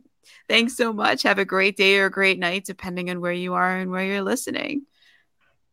Thanks 0.50 0.76
so 0.76 0.92
much. 0.92 1.24
Have 1.24 1.40
a 1.40 1.46
great 1.46 1.78
day 1.78 1.98
or 1.98 2.06
a 2.06 2.12
great 2.12 2.38
night, 2.38 2.66
depending 2.66 3.10
on 3.10 3.22
where 3.22 3.32
you 3.32 3.54
are 3.54 3.78
and 3.78 3.92
where 3.92 4.04
you're 4.04 4.22
listening. 4.22 4.86